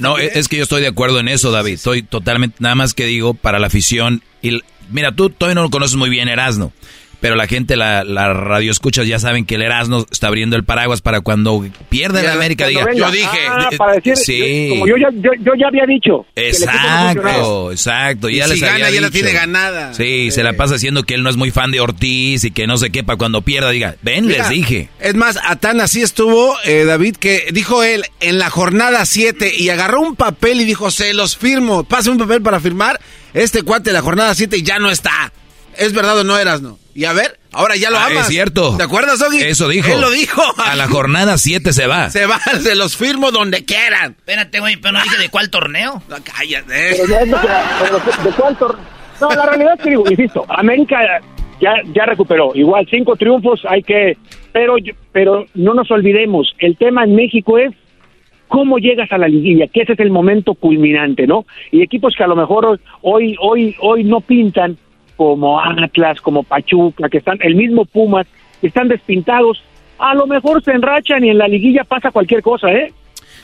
[0.00, 1.74] no, es que yo estoy de acuerdo en eso, David.
[1.74, 4.22] Estoy totalmente, nada más que digo, para la afición.
[4.42, 6.72] Y mira, tú todavía no lo conoces muy bien, Erasno
[7.20, 10.64] pero la gente, la, la radio escucha, ya saben que el Erasmo está abriendo el
[10.64, 14.66] paraguas para cuando pierda la América diga, yo dije, ah, para decir, sí.
[14.70, 16.26] como yo ya, yo, yo ya había dicho.
[16.36, 18.28] Exacto, exacto.
[18.28, 19.94] ya si gana, ya la tiene ganada.
[19.94, 22.66] Sí, se la pasa diciendo que él no es muy fan de Ortiz y que
[22.66, 24.88] no sé qué, para cuando pierda diga, ven, les dije.
[25.00, 29.52] Es más, a tan así estuvo eh, David que dijo él en la jornada 7
[29.56, 33.00] y agarró un papel y dijo, se los firmo, pasa un papel para firmar,
[33.34, 35.32] este cuate de la jornada 7 ya no está.
[35.78, 36.78] ¿Es verdad o no eras, no?
[36.94, 38.76] Y a ver, ahora ya lo ah, Es cierto.
[38.76, 39.38] ¿Te acuerdas, Ogi?
[39.38, 39.88] Eso dijo.
[39.88, 40.42] Él lo dijo.
[40.58, 42.10] A la jornada 7 se va.
[42.10, 44.16] Se va, se los firmo donde quieran.
[44.18, 46.02] Espérate, güey, pero no dije de cuál torneo.
[46.08, 46.72] No, cállate.
[46.74, 48.84] ¿De cuál torneo?
[49.20, 50.98] No, la realidad es que digo, insisto, América
[51.60, 52.52] ya, ya recuperó.
[52.54, 54.16] Igual, cinco triunfos hay que...
[54.52, 54.76] Pero,
[55.12, 57.72] pero no nos olvidemos, el tema en México es
[58.48, 61.46] cómo llegas a la liguilla, que ese es el momento culminante, ¿no?
[61.70, 64.78] Y equipos que a lo mejor hoy, hoy, hoy no pintan,
[65.18, 68.24] como Atlas, como Pachuca, que están, el mismo Pumas,
[68.60, 69.60] que están despintados,
[69.98, 72.92] a lo mejor se enrachan y en la liguilla pasa cualquier cosa, ¿eh?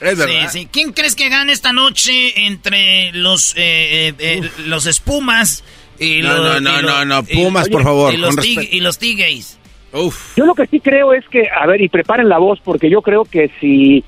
[0.00, 0.48] Es verdad.
[0.48, 0.68] Sí, sí.
[0.70, 5.64] ¿Quién crees que gane esta noche entre los eh, eh, eh los espumas
[5.98, 6.62] y no, los...
[6.62, 8.14] No, no, no, no, Pumas, por favor.
[8.14, 9.58] Y los, y los Tigres.
[9.92, 10.36] Uf.
[10.36, 13.02] Yo lo que sí creo es que, a ver, y preparen la voz, porque yo
[13.02, 14.04] creo que si,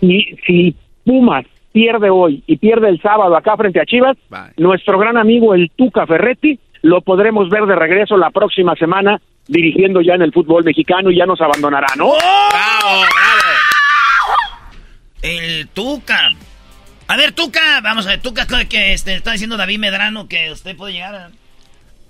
[0.00, 4.16] si, si Pumas pierde hoy y pierde el sábado acá frente a Chivas,
[4.56, 10.00] nuestro gran amigo el Tuca Ferretti lo podremos ver de regreso la próxima semana dirigiendo
[10.00, 12.08] ya en el fútbol mexicano y ya nos abandonará, ¿no?
[12.08, 12.18] ¡Oh!
[12.18, 13.50] ¡Bravo, bravo!
[15.22, 16.30] El Tuca.
[17.08, 20.76] A ver, Tuca, vamos a ver, Tuca, que este, está diciendo David Medrano que usted
[20.76, 21.30] puede llegar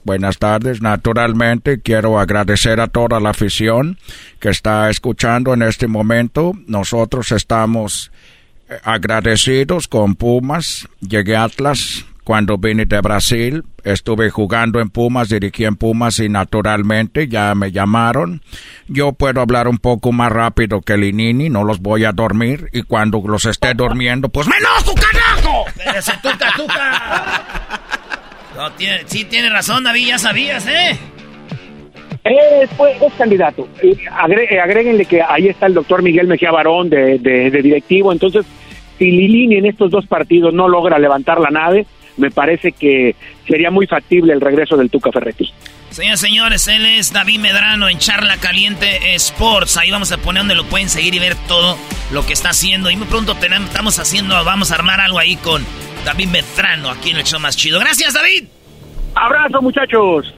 [0.03, 3.99] Buenas tardes, naturalmente quiero agradecer a toda la afición
[4.39, 6.53] que está escuchando en este momento.
[6.67, 8.11] Nosotros estamos
[8.71, 15.29] eh, agradecidos con Pumas, llegué a Atlas, cuando vine de Brasil, estuve jugando en Pumas,
[15.29, 18.43] dirigí en Pumas y naturalmente ya me llamaron.
[18.89, 22.83] Yo puedo hablar un poco más rápido que Linini, no los voy a dormir y
[22.83, 25.65] cuando los esté durmiendo, pues ¡me enojo, carajo!
[25.99, 27.81] Ese tuca, tuca.
[28.57, 30.99] No, tiene, sí tiene razón, David, ya sabías, ¿eh?
[32.23, 33.67] Es, pues, es candidato.
[34.13, 38.13] Agre, agréguenle que ahí está el doctor Miguel Mejía Barón de, de, de directivo.
[38.13, 38.45] Entonces,
[38.99, 41.87] si Lilini en estos dos partidos no logra levantar la nave,
[42.21, 43.17] me parece que
[43.47, 45.53] sería muy factible el regreso del Tuca Ferretti.
[45.91, 49.77] Señores, señores, él es David Medrano en Charla Caliente Sports.
[49.77, 51.77] Ahí vamos a poner donde lo pueden seguir y ver todo
[52.13, 52.91] lo que está haciendo.
[52.91, 55.67] Y muy pronto tenemos, estamos haciendo, vamos a armar algo ahí con
[56.05, 57.81] David Medrano aquí en el show más chido.
[57.81, 58.45] Gracias, David.
[59.17, 60.33] Abrazo, muchachos.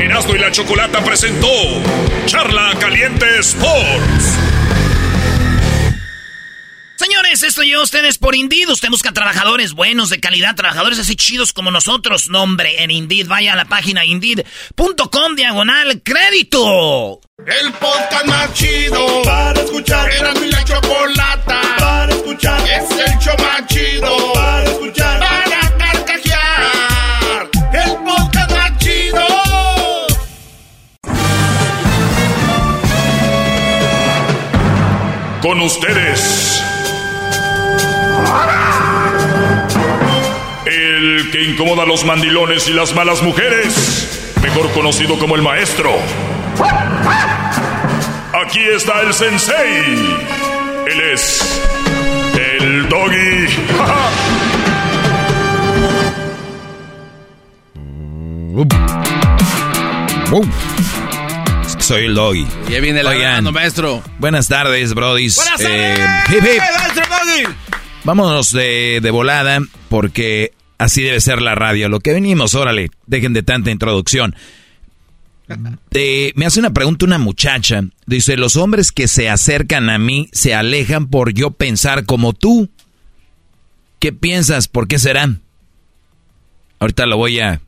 [0.00, 1.48] Erasmo y la Chocolata presentó
[2.26, 4.38] Charla Caliente Sports.
[6.96, 8.68] Señores, esto llegó a ustedes por Indeed.
[8.70, 12.28] Usted busca trabajadores buenos, de calidad, trabajadores así chidos como nosotros.
[12.28, 13.26] Nombre en Indeed.
[13.26, 17.20] Vaya a la página indeed.com diagonal crédito.
[17.38, 20.08] El podcast más chido para escuchar.
[20.12, 22.60] Era mi la chocolata para escuchar.
[22.60, 25.18] Es el show más chido para escuchar.
[25.20, 27.50] Para carcajear.
[27.72, 29.26] El podcast más chido.
[35.42, 36.63] Con ustedes
[41.34, 45.90] que incomoda a los mandilones y las malas mujeres, mejor conocido como el maestro.
[48.40, 49.82] Aquí está el sensei.
[50.86, 51.60] Él es
[52.38, 53.48] el doggy.
[61.80, 62.46] Soy el doggy.
[62.68, 64.04] Ya viene el maestro.
[64.20, 65.34] Buenas tardes, brodis.
[65.34, 67.42] Buenas eh, tardes, maestro doggy.
[68.04, 69.58] Vámonos de, de volada
[69.88, 71.88] porque así debe ser la radio.
[71.88, 74.34] Lo que venimos, órale, dejen de tanta introducción.
[75.96, 77.82] Eh, me hace una pregunta una muchacha.
[78.06, 82.70] Dice, los hombres que se acercan a mí se alejan por yo pensar como tú.
[83.98, 84.68] ¿Qué piensas?
[84.68, 85.42] ¿Por qué serán?
[86.78, 87.60] Ahorita lo voy a,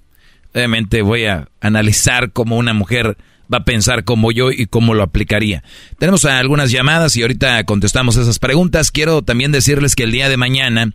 [0.55, 3.17] obviamente voy a analizar cómo una mujer
[3.53, 5.63] va a pensar como yo y cómo lo aplicaría.
[5.99, 8.91] Tenemos algunas llamadas y ahorita contestamos esas preguntas.
[8.91, 10.93] Quiero también decirles que el día de mañana,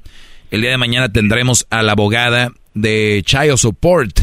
[0.51, 4.19] el día de mañana tendremos a la abogada de Child Support,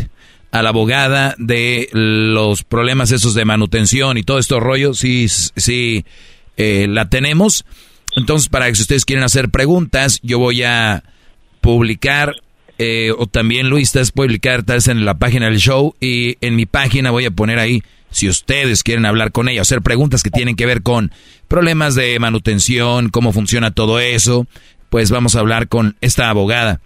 [0.51, 6.05] a la abogada de los problemas esos de manutención y todo estos rollos, sí, sí,
[6.57, 7.65] eh, la tenemos.
[8.15, 11.03] Entonces, para que si ustedes quieren hacer preguntas, yo voy a
[11.63, 12.35] publicar,
[12.79, 16.67] eh, o también Luis, estás publicar vez en la página del show, y en mi
[16.67, 20.57] página voy a poner ahí, si ustedes quieren hablar con ella, hacer preguntas que tienen
[20.57, 21.11] que ver con
[21.47, 24.47] problemas de manutención, cómo funciona todo eso,
[24.91, 26.81] pues vamos a hablar con esta abogada,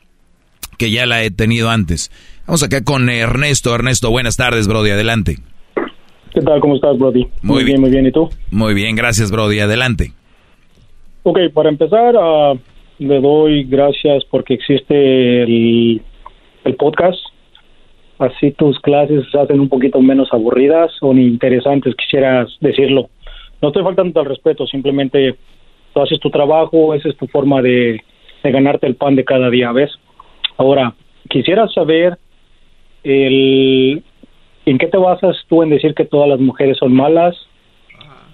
[0.79, 2.11] que ya la he tenido antes.
[2.47, 3.75] Vamos acá con Ernesto.
[3.75, 5.37] Ernesto, buenas tardes, Brody, adelante.
[6.35, 6.61] ¿Qué tal?
[6.61, 7.27] ¿Cómo estás, Brody?
[7.43, 8.07] Muy, bien, muy bien.
[8.07, 8.31] ¿Y tú?
[8.51, 9.61] Muy bien, gracias, Brody.
[9.61, 10.13] Adelante.
[11.25, 12.59] Ok, para empezar, uh,
[12.99, 16.03] le doy gracias porque existe el,
[16.65, 17.19] el podcast.
[18.19, 23.11] Así tus clases se hacen un poquito menos aburridas o ni interesantes, quisieras decirlo.
[23.61, 25.37] No estoy faltando al respeto, simplemente
[25.93, 28.03] tú haces tu trabajo, esa es tu forma de,
[28.43, 29.91] ganarte el pan de cada día, ¿ves?
[30.57, 30.95] Ahora,
[31.29, 32.19] quisiera saber
[33.05, 34.03] en
[34.79, 37.37] qué te basas tú en decir que todas las mujeres son malas.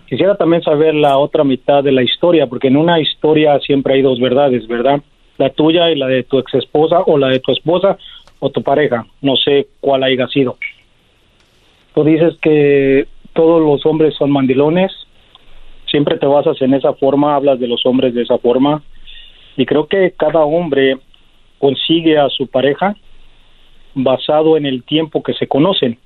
[0.08, 4.02] Quisiera también saber la otra mitad de la historia, porque en una historia siempre hay
[4.02, 5.00] dos verdades, ¿verdad?
[5.36, 7.98] La tuya y la de tu ex esposa o la de tu esposa
[8.40, 9.06] o tu pareja.
[9.20, 10.56] No sé cuál haya sido.
[11.94, 14.92] Tú dices que todos los hombres son mandilones.
[15.90, 18.82] Siempre te basas en esa forma, hablas de los hombres de esa forma.
[19.56, 20.98] Y creo que cada hombre
[21.58, 22.94] consigue a su pareja
[23.94, 25.98] basado en el tiempo que se conocen.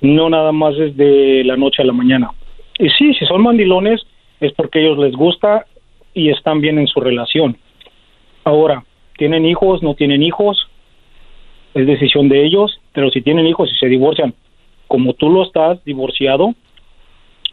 [0.00, 2.30] No nada más es de la noche a la mañana.
[2.78, 4.06] Y sí, si son mandilones
[4.40, 5.66] es porque a ellos les gusta
[6.14, 7.56] y están bien en su relación.
[8.44, 8.84] Ahora,
[9.18, 9.82] ¿tienen hijos?
[9.82, 10.68] ¿No tienen hijos?
[11.74, 14.34] Es decisión de ellos, pero si tienen hijos y se divorcian,
[14.88, 16.54] como tú lo estás, divorciado,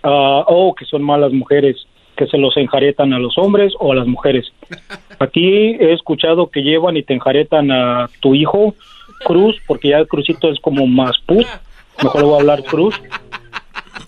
[0.03, 1.77] ah, o que son malas mujeres,
[2.15, 4.51] que se los enjaretan a los hombres o a las mujeres.
[5.19, 8.75] Aquí he escuchado que llevan y te enjaretan a tu hijo
[9.25, 11.45] Cruz, porque ya el Cruzito es como más put,
[12.03, 12.95] mejor le voy a hablar Cruz.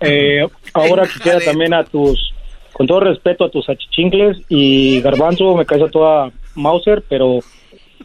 [0.01, 2.33] Eh, ahora quisiera también a tus,
[2.73, 7.39] con todo respeto a tus achichincles y Garbanzo, me cae a toda Mauser, pero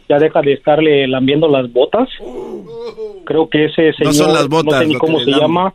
[0.07, 2.09] ya deja de estarle lambiendo las botas.
[3.25, 5.73] Creo que ese señor, no, son las botas, no sé ni cómo se llama,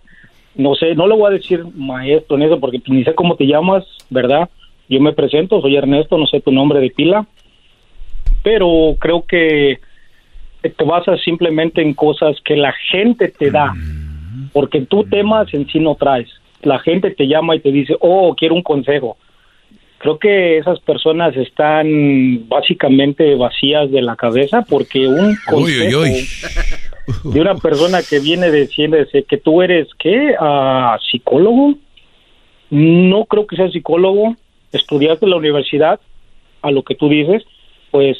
[0.56, 3.46] no sé, no le voy a decir maestro en eso porque ni sé cómo te
[3.46, 4.48] llamas, ¿verdad?
[4.88, 7.26] Yo me presento, soy Ernesto, no sé tu nombre de pila,
[8.42, 9.80] pero creo que
[10.62, 13.72] te basas simplemente en cosas que la gente te da,
[14.52, 16.28] porque tú temas en sí no traes.
[16.62, 19.16] La gente te llama y te dice, oh, quiero un consejo.
[19.98, 26.02] Creo que esas personas están básicamente vacías de la cabeza porque un consejo
[27.24, 28.96] de una persona que viene diciendo
[29.28, 30.34] que tú eres, ¿qué?
[30.38, 31.74] Ah, ¿Psicólogo?
[32.70, 34.36] No creo que sea psicólogo.
[34.72, 36.00] Estudiaste en la universidad,
[36.62, 37.44] a lo que tú dices,
[37.90, 38.18] pues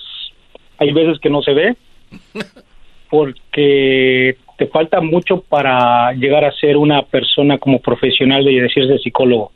[0.78, 1.76] hay veces que no se ve
[3.10, 9.52] porque te falta mucho para llegar a ser una persona como profesional y decirse psicólogo.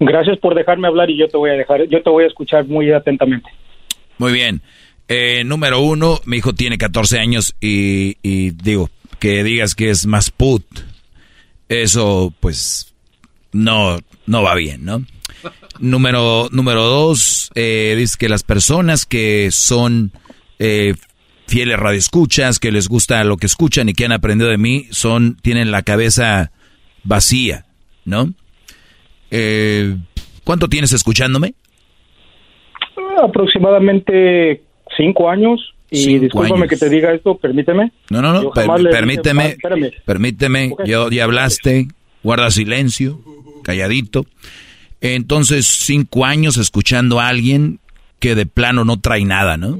[0.00, 2.66] Gracias por dejarme hablar y yo te voy a dejar, yo te voy a escuchar
[2.66, 3.48] muy atentamente.
[4.18, 4.60] Muy bien.
[5.08, 10.06] Eh, número uno, mi hijo tiene 14 años y, y digo, que digas que es
[10.06, 10.64] más put,
[11.68, 12.94] eso pues
[13.52, 15.04] no, no va bien, ¿no?
[15.80, 20.12] Número, número dos, eh, dice que las personas que son
[20.58, 20.94] eh,
[21.46, 25.36] fieles radioescuchas, que les gusta lo que escuchan y que han aprendido de mí, son,
[25.36, 26.52] tienen la cabeza
[27.02, 27.64] vacía,
[28.04, 28.32] ¿no?
[29.30, 29.96] Eh,
[30.44, 31.54] ¿Cuánto tienes escuchándome?
[33.22, 34.63] Aproximadamente
[34.96, 35.74] cinco años.
[35.90, 37.92] Y discúlpame que te diga esto, permíteme.
[38.10, 39.56] No, no, no, permíteme,
[40.04, 41.86] permíteme, yo ya hablaste,
[42.22, 43.20] guarda silencio,
[43.62, 44.26] calladito.
[45.00, 47.78] Entonces, cinco años escuchando a alguien
[48.18, 49.78] que de plano no trae nada, ¿no?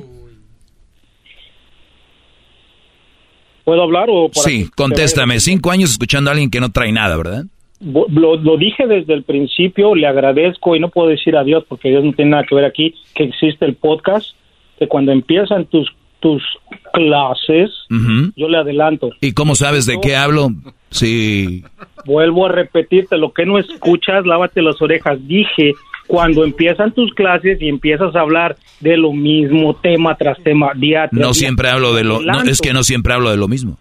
[3.64, 4.30] ¿Puedo hablar o...?
[4.34, 5.40] sí, contéstame.
[5.40, 7.44] Cinco años escuchando a alguien que no trae nada, ¿verdad?
[7.80, 12.04] Lo, lo, dije desde el principio, le agradezco y no puedo decir adiós porque Dios
[12.04, 14.34] no tiene nada que ver aquí, que existe el podcast,
[14.78, 15.90] que cuando empiezan tus
[16.24, 16.42] tus
[16.94, 17.70] clases,
[18.34, 19.10] yo le adelanto.
[19.20, 20.48] ¿Y cómo sabes de qué hablo?
[20.88, 21.62] Sí.
[22.06, 25.18] Vuelvo a repetirte, lo que no escuchas, lávate las orejas.
[25.28, 25.74] Dije,
[26.06, 31.10] cuando empiezan tus clases y empiezas a hablar de lo mismo, tema tras tema, día
[31.12, 32.22] No siempre hablo de lo...
[32.22, 33.76] No, es que no siempre hablo de lo mismo.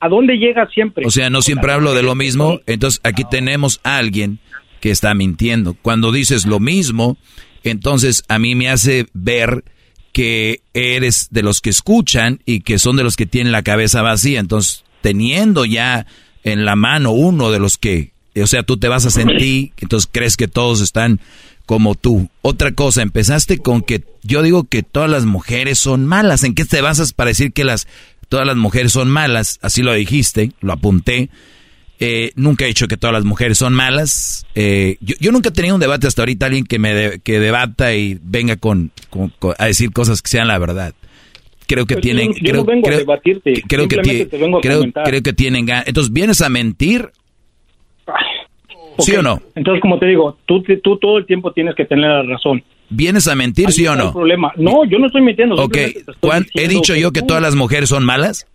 [0.00, 1.04] ¿A dónde llega siempre?
[1.06, 2.60] O sea, no siempre hablo de lo mismo.
[2.66, 4.38] Entonces aquí tenemos a alguien
[4.80, 5.76] que está mintiendo.
[5.82, 7.18] Cuando dices lo mismo,
[7.64, 9.62] entonces a mí me hace ver
[10.12, 14.02] que eres de los que escuchan y que son de los que tienen la cabeza
[14.02, 14.40] vacía.
[14.40, 16.06] Entonces, teniendo ya
[16.44, 20.08] en la mano uno de los que, o sea, tú te vas a sentir, entonces
[20.10, 21.20] crees que todos están
[21.66, 22.28] como tú.
[22.42, 26.44] Otra cosa, empezaste con que yo digo que todas las mujeres son malas.
[26.44, 27.86] ¿En qué te basas para decir que las
[28.28, 29.58] todas las mujeres son malas?
[29.62, 31.30] Así lo dijiste, lo apunté.
[32.04, 34.46] Eh, nunca he dicho que todas las mujeres son malas.
[34.54, 38.18] Eh, yo, nunca he tenido un debate hasta ahorita alguien que me que debata y
[38.22, 38.90] venga con,
[39.58, 40.94] a decir cosas que sean la verdad.
[41.68, 42.32] Creo que tienen.
[42.32, 44.60] yo- yo creo, no vengo a creo- debatirte, creo que simplemente ti- te vengo a
[44.60, 45.86] creo, creo que tienen ganas.
[45.86, 47.08] Entonces, ¿vienes a mentir?
[48.98, 49.42] ¿Sí Ok, o no?
[49.54, 52.62] Entonces, como te digo, tú, tú todo el tiempo tienes que tener la razón.
[52.90, 54.12] ¿Vienes a mentir, Ahí sí o no?
[54.12, 54.52] problema.
[54.56, 55.54] No, yo no estoy mintiendo.
[55.54, 58.46] Ok, estoy ¿cuán- ¿he dicho yo que tú- todas las mujeres son malas?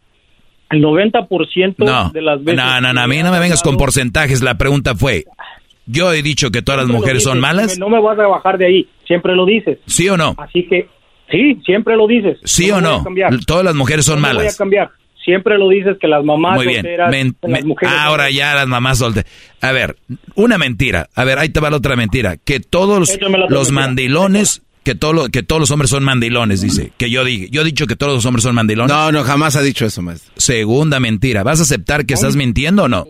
[0.70, 2.56] El 90% No, de las veces...
[2.58, 4.42] no, no, no, a mí no me vengas con porcentajes.
[4.42, 5.26] La pregunta fue,
[5.86, 7.78] ¿yo he dicho que todas las mujeres son malas?
[7.80, 9.80] No me vas a bajar de ahí, siempre lo dices.
[9.86, 10.36] ¿Sí o no?
[10.38, 10.90] Así que,
[11.32, 12.38] sí, siempre lo dices.
[12.44, 13.04] ¿Sí No o no?
[13.46, 14.58] Todas las mujeres son No me voy a malas.
[14.58, 14.90] cambiar.
[15.24, 16.78] Siempre lo dices que las mamás Muy bien.
[16.84, 17.94] solteras, las me- mujeres...
[18.00, 19.30] ahora ya las mamás solteras.
[19.62, 19.98] A ver,
[20.36, 21.10] una mentira.
[21.16, 22.38] A ver, ahí te va la otra mentira.
[22.38, 26.92] Que todos Échame los mandilones, que, todo lo- que todos los hombres son mandilones, dice.
[26.98, 27.50] Que yo dije.
[27.52, 28.90] Yo he dicho que todos los hombres son mandilones.
[28.96, 30.32] No, no, jamás ha dicho eso, maestro.
[30.38, 31.44] Segunda mentira.
[31.44, 33.06] ¿Vas a aceptar que estás mintiendo o no?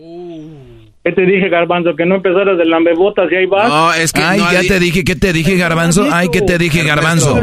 [1.04, 1.94] ¿Qué te dije, Garbanzo?
[1.96, 3.68] Que no empezaras de lambebotas y ahí vas.
[3.68, 6.06] No, es que Ay, no ya di- te dije, ¿qué te dije, Garbanzo?
[6.12, 7.40] Ay, ¿qué te dije, Garbanzo?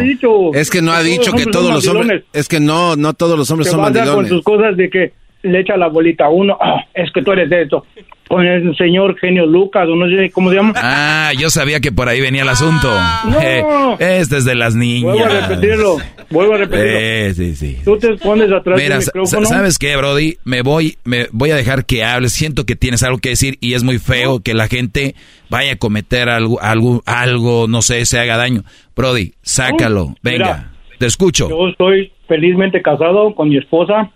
[0.54, 2.24] Es que no ha dicho que todos los hombres.
[2.34, 4.30] Es que no, no todos los hombres son basa con mandilones.
[4.30, 5.14] sus cosas de que
[5.46, 6.58] le echa la bolita a uno.
[6.60, 7.86] "Ah, es que tú eres de esto.
[8.28, 10.74] Con el señor Genio Lucas, o no sé cómo se llama.
[10.76, 12.92] Ah, yo sabía que por ahí venía el asunto.
[13.40, 13.64] Eh,
[14.00, 15.14] este es de las niñas.
[15.14, 15.98] Vuelvo a repetirlo.
[16.32, 16.92] Vuelvo a repetirlo.
[17.00, 17.78] Eh, sí, sí.
[17.86, 19.46] Tú te escondes atrás Mira, del sa- micrófono.
[19.46, 20.38] ¿sabes qué, Brody?
[20.44, 22.34] Me voy, me voy a dejar que hables.
[22.34, 25.14] Siento que tienes algo que decir y es muy feo que la gente
[25.52, 28.64] vaya a cometer algo, algo, algo, no sé, se haga daño.
[28.96, 30.06] Brody, sácalo.
[30.06, 31.48] No, Venga, mira, te escucho.
[31.48, 34.10] Yo estoy felizmente casado con mi esposa.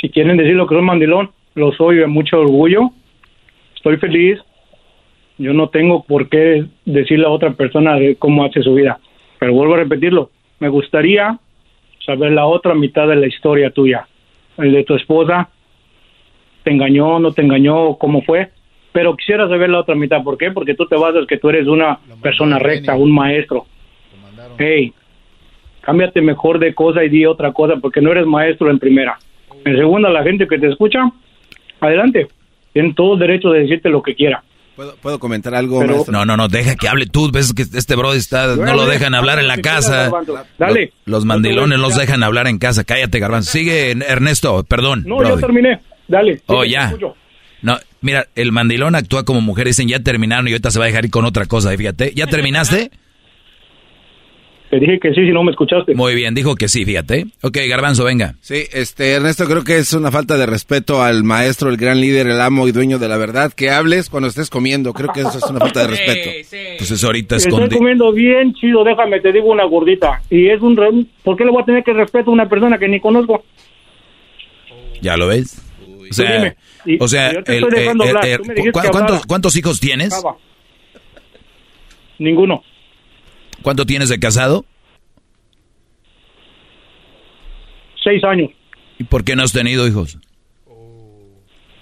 [0.00, 2.90] Si quieren decir lo que soy mandilón, lo soy de mucho orgullo.
[3.74, 4.38] Estoy feliz.
[5.38, 8.98] Yo no tengo por qué decirle a otra persona de cómo hace su vida.
[9.38, 10.30] Pero vuelvo a repetirlo.
[10.60, 11.38] Me gustaría
[12.04, 14.06] saber la otra mitad de la historia tuya.
[14.56, 15.48] El de tu esposa.
[16.64, 18.50] ¿Te engañó, no te engañó, cómo fue?
[18.92, 20.22] Pero quisiera saber la otra mitad.
[20.22, 20.50] ¿Por qué?
[20.50, 23.66] Porque tú te basas que tú eres una persona recta, un maestro.
[24.58, 24.92] Hey,
[25.82, 29.18] cámbiate mejor de cosa y di otra cosa porque no eres maestro en primera.
[29.64, 31.00] En segunda, la gente que te escucha,
[31.80, 32.28] adelante.
[32.72, 34.42] Tienen todo el derecho de decirte lo que quiera.
[34.76, 36.04] ¿Puedo, puedo comentar algo, Pero-?
[36.08, 37.30] No, no, no, deja que hable tú.
[37.32, 40.10] Ves que este Brody está, no lo dejan hablar en la casa.
[40.56, 40.92] Dale.
[41.04, 42.84] Los, los mandilones los dejan hablar en casa.
[42.84, 43.50] Cállate, Garbanzo.
[43.50, 45.02] Sigue, Ernesto, perdón.
[45.04, 45.34] No, Brody.
[45.34, 45.80] ya terminé.
[46.06, 46.40] Dale.
[46.46, 46.94] Oh, sigue, ya.
[47.60, 49.66] No, mira, el mandilón actúa como mujer.
[49.66, 51.76] Dicen, ya terminaron y ahorita se va a dejar ir con otra cosa.
[51.76, 52.92] Fíjate, ¿ya terminaste?
[54.70, 55.94] Te dije que sí, si no me escuchaste.
[55.94, 57.24] Muy bien, dijo que sí, fíjate.
[57.40, 58.34] Ok, Garbanzo, venga.
[58.42, 62.26] Sí, este, Ernesto, creo que es una falta de respeto al maestro, el gran líder,
[62.26, 64.92] el amo y dueño de la verdad, que hables cuando estés comiendo.
[64.92, 66.30] Creo que eso es una falta de respeto.
[66.76, 67.76] Pues es ahorita Estoy escondi.
[67.76, 70.20] comiendo bien chido, déjame, te digo una gordita.
[70.28, 70.76] Y es un...
[70.76, 73.42] re- ¿Por qué le voy a tener que respeto a una persona que ni conozco?
[75.00, 75.62] ¿Ya lo ves?
[76.10, 76.56] O sea, dime.
[76.84, 79.24] Y- o sea el- estoy el- el- dijiste ¿cu- que ¿cuántos.
[79.26, 80.12] ¿Cuántos hijos tienes?
[80.12, 80.36] Acaba.
[82.18, 82.62] Ninguno.
[83.62, 84.64] ¿Cuánto tienes de casado?
[88.02, 88.50] Seis años.
[88.98, 90.18] ¿Y por qué no has tenido hijos?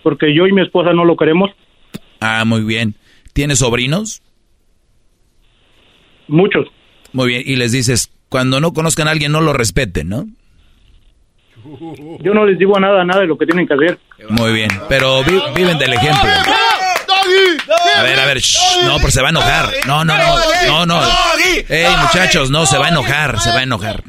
[0.03, 1.51] Porque yo y mi esposa no lo queremos.
[2.21, 2.95] Ah, muy bien.
[3.33, 4.23] ¿Tienes sobrinos?
[6.29, 6.67] Muchos.
[7.13, 7.43] Muy bien.
[7.45, 10.27] Y les dices, cuando no conozcan a alguien, no lo respeten, ¿no?
[12.21, 13.99] Yo no les digo nada, nada de lo que tienen que hacer.
[14.31, 14.69] Muy bien.
[14.89, 16.31] Pero vi- viven del ejemplo.
[17.97, 19.73] A ver, a ver, shh, no, pero se va a enojar.
[19.87, 21.01] No, no, no, no, no.
[21.69, 24.03] Ey, muchachos, no, se va a enojar, se va a enojar.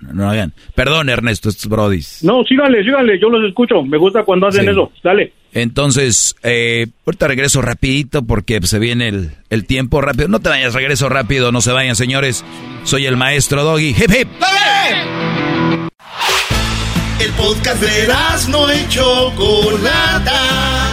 [0.00, 0.52] No, no hagan.
[0.74, 2.22] Perdón, Ernesto, estos brodis.
[2.22, 3.82] No, síganle, síganle, yo los escucho.
[3.82, 4.70] Me gusta cuando hacen Sí.
[4.70, 4.92] eso.
[5.02, 5.32] Dale.
[5.52, 10.28] Entonces, eh, ahorita regreso rapidito porque se viene el, el tiempo rápido.
[10.28, 12.44] No te vayas, regreso rápido, no se vayan, señores.
[12.84, 13.88] Soy el maestro Doggy.
[13.88, 14.28] Hip, hip.
[17.20, 18.08] El podcast de
[18.50, 20.87] no y Chocolata.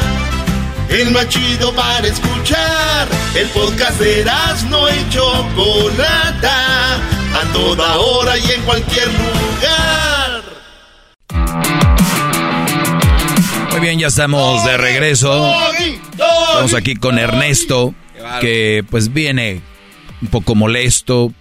[0.98, 3.10] El más chido para escuchar.
[3.36, 4.24] El podcast de
[4.70, 6.96] no y Chocolata.
[6.96, 10.44] A toda hora y en cualquier lugar.
[13.72, 15.54] Muy bien, ya estamos de regreso.
[16.48, 17.94] Estamos aquí con Ernesto,
[18.40, 19.60] que pues viene
[20.22, 21.34] un poco molesto.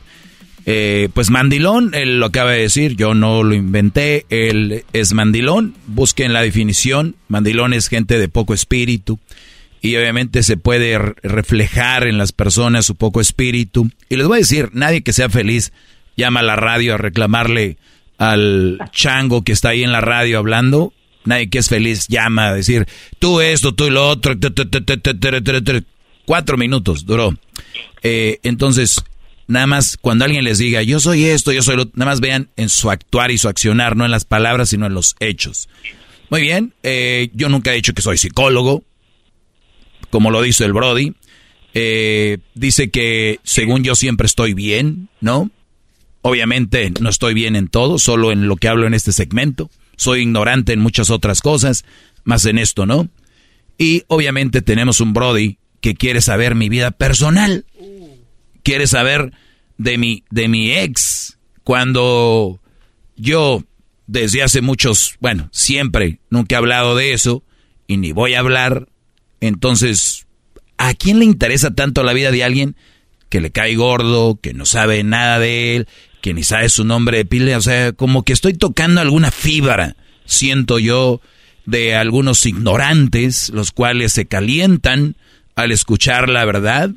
[0.67, 5.75] Eh, pues mandilón, él lo acaba de decir, yo no lo inventé, él es mandilón,
[5.87, 9.21] busquen la definición, mandilón es gente de poco espíritu
[9.85, 13.91] y obviamente se puede reflejar en las personas su poco espíritu.
[14.09, 15.75] Y les voy a decir, nadie que sea feliz
[16.17, 17.77] llama a la radio a reclamarle
[18.17, 20.95] al chango que está ahí en la radio hablando,
[21.27, 22.87] nadie que es feliz llama a decir,
[23.19, 24.33] tú esto, tú lo otro,
[26.25, 27.37] cuatro minutos duró.
[28.03, 29.05] Eh, entonces,
[29.47, 32.49] Nada más cuando alguien les diga, yo soy esto, yo soy lo, nada más vean
[32.57, 35.69] en su actuar y su accionar, no en las palabras, sino en los hechos.
[36.31, 38.83] Muy bien, eh, yo nunca he dicho que soy psicólogo,
[40.15, 41.13] como lo dice el Brody.
[41.75, 45.51] Eh, dice que según yo siempre estoy bien, ¿no?
[46.23, 49.71] Obviamente no estoy bien en todo, solo en lo que hablo en este segmento.
[49.97, 51.85] Soy ignorante en muchas otras cosas,
[52.23, 53.09] más en esto, ¿no?
[53.77, 57.65] Y obviamente tenemos un Brody que quiere saber mi vida personal
[58.63, 59.33] quiere saber
[59.79, 62.61] de mi, de mi ex cuando
[63.17, 63.65] yo
[64.07, 67.43] desde hace muchos, bueno, siempre, nunca he hablado de eso
[67.87, 68.89] y ni voy a hablar.
[69.41, 70.27] Entonces,
[70.79, 72.77] ¿a quién le interesa tanto la vida de alguien
[73.29, 75.89] que le cae gordo, que no sabe nada de él,
[76.21, 77.57] que ni sabe su nombre de pile?
[77.57, 81.21] O sea, como que estoy tocando alguna fibra, siento yo,
[81.67, 85.17] de algunos ignorantes, los cuales se calientan
[85.55, 86.91] al escuchar la verdad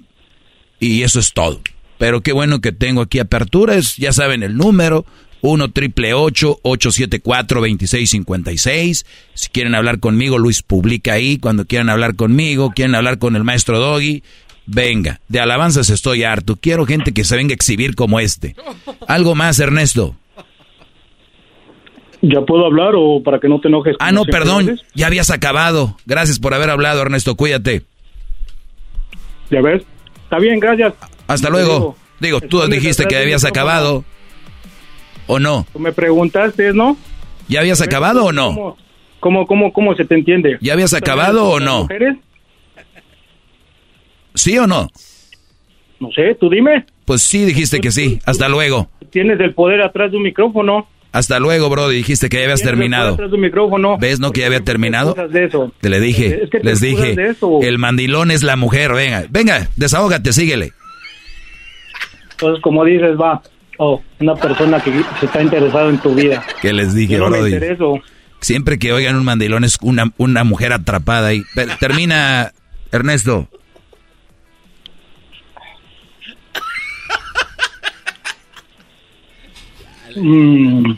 [0.80, 1.62] y eso es todo.
[1.98, 5.06] Pero qué bueno que tengo aquí aperturas, ya saben el número,
[5.48, 9.06] 1 triple 874 2656.
[9.34, 11.38] Si quieren hablar conmigo, Luis publica ahí.
[11.38, 14.24] Cuando quieran hablar conmigo, quieren hablar con el maestro Doggy,
[14.66, 15.22] venga.
[15.30, 16.58] De alabanzas estoy harto.
[16.58, 18.56] Quiero gente que se venga a exhibir como este.
[19.08, 20.16] ¿Algo más, Ernesto?
[22.22, 23.96] ¿Ya puedo hablar o para que no te enojes?
[24.00, 24.80] Ah, no, perdón.
[24.96, 25.96] Ya habías acabado.
[26.06, 27.36] Gracias por haber hablado, Ernesto.
[27.36, 27.84] Cuídate.
[29.50, 29.84] Ya ves.
[30.24, 30.94] Está bien, gracias.
[31.28, 31.96] Hasta luego.
[32.20, 34.04] Digo, tú dijiste que habías acabado.
[35.28, 35.66] ¿O no?
[35.72, 36.98] Tú me preguntaste, ¿no?
[37.48, 38.78] ¿Ya habías acabado o no?
[39.20, 40.58] ¿Cómo, cómo, cómo, se te entiende?
[40.62, 41.88] ¿Ya habías acabado o no?
[44.34, 44.90] ¿Sí o no?
[46.00, 46.86] No sé, tú dime.
[47.06, 48.20] Pues sí, dijiste que sí.
[48.26, 48.90] Hasta luego.
[49.10, 50.88] Tienes el poder atrás de un micrófono.
[51.12, 51.90] Hasta luego, bro.
[51.90, 53.14] Dijiste que ya habías terminado.
[53.14, 53.98] Atrás de un micrófono.
[53.98, 55.16] ¿Ves, no, que ya había terminado?
[55.82, 57.16] Te le dije, les dije,
[57.62, 58.94] el mandilón es la mujer.
[58.94, 60.74] Venga, venga, desahógate, síguele.
[62.32, 63.42] Entonces, como dices, va,
[63.78, 66.44] oh, una persona que se está interesado en tu vida.
[66.62, 68.02] ¿Qué les dije, Yo no
[68.40, 71.44] Siempre que oigan un mandilón es una, una mujer atrapada ahí.
[71.80, 72.54] Termina,
[72.92, 73.48] Ernesto.
[80.16, 80.94] Mm.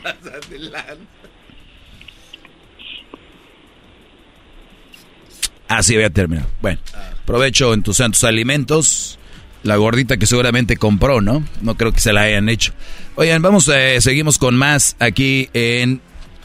[5.68, 6.46] Así voy a terminar.
[6.60, 6.80] Bueno,
[7.24, 9.19] provecho en tus santos alimentos.
[9.62, 11.44] La gordita que seguramente compró, ¿no?
[11.60, 12.72] No creo que se la hayan hecho.
[13.16, 16.00] Oigan, vamos, eh, seguimos con más aquí en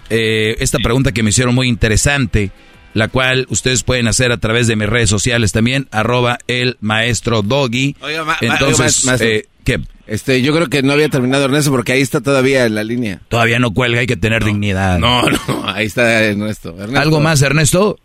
[0.09, 2.51] eh, esta pregunta que me hicieron muy interesante,
[2.93, 7.41] la cual ustedes pueden hacer a través de mis redes sociales también, arroba el maestro
[7.41, 7.95] Doggy.
[8.01, 9.79] Oiga, Entonces, eh, ¿qué?
[10.07, 13.21] Este, yo creo que no había terminado Ernesto porque ahí está todavía en la línea.
[13.27, 14.99] Todavía no cuelga, hay que tener dignidad.
[14.99, 16.75] No, no, ahí está Ernesto.
[16.95, 17.97] ¿Algo más, Ernesto?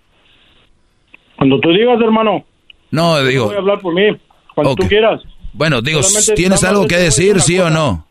[1.36, 2.44] Cuando tú digas, hermano.
[2.90, 3.46] No, digo.
[3.46, 4.02] Voy a hablar por mí.
[4.54, 5.22] Cuando tú quieras.
[5.52, 6.00] Bueno, digo,
[6.34, 8.06] ¿tienes algo que decir, sí o no?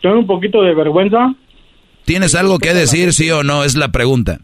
[0.00, 1.34] Tengo un poquito de vergüenza.
[2.04, 3.64] ¿Tienes algo que decir, sí o no?
[3.64, 4.38] Es la pregunta.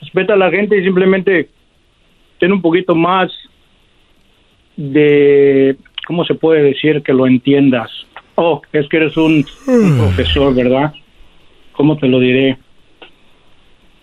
[0.00, 1.48] Respeta a la gente y simplemente
[2.38, 3.30] ten un poquito más
[4.76, 7.90] de, ¿cómo se puede decir que lo entiendas?
[8.34, 10.92] Oh, es que eres un, un profesor, ¿verdad?
[11.72, 12.58] ¿Cómo te lo diré?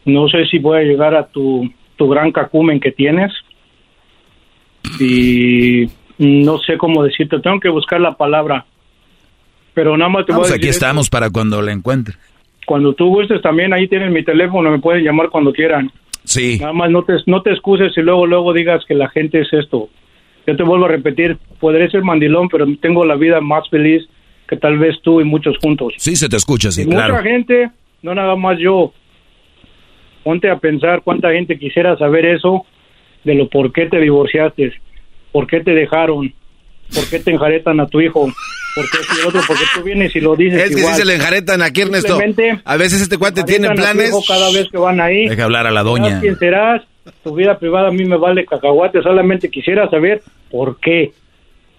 [0.06, 3.32] No sé si voy a llegar a tu, tu gran cacumen que tienes,
[5.00, 8.66] y no sé cómo decirte, tengo que buscar la palabra.
[9.74, 12.16] Pero nada más te voy a aquí estamos para cuando la encuentre.
[12.66, 15.92] Cuando tú gustes también ahí tienes mi teléfono, me pueden llamar cuando quieran.
[16.24, 16.60] Sí.
[16.60, 19.52] Nada más no te, no te excuses y luego luego digas que la gente es
[19.52, 19.90] esto.
[20.46, 24.08] Yo te vuelvo a repetir, podré ser mandilón, pero tengo la vida más feliz
[24.48, 25.94] que tal vez tú y muchos juntos.
[25.98, 27.14] Sí, se te escucha, sí, claro.
[27.14, 27.72] Mucha gente,
[28.02, 28.94] no nada más yo.
[30.24, 32.66] Ponte a pensar cuánta gente quisiera saber eso
[33.24, 34.74] de lo por qué te divorciaste,
[35.32, 36.34] por qué te dejaron,
[36.94, 38.26] por qué te enjaretan a tu hijo,
[38.76, 41.16] por qué el otro, porque tú vienes y lo dices Es que si se le
[41.16, 42.18] enjaretan aquí, Ernesto.
[42.66, 44.14] A veces este cuate tiene planes.
[44.28, 45.28] Cada vez que van ahí.
[45.28, 46.20] Deja hablar a la doña.
[46.20, 46.82] quién serás?
[47.24, 51.12] Tu vida privada a mí me vale cacahuate, solamente quisiera saber por qué.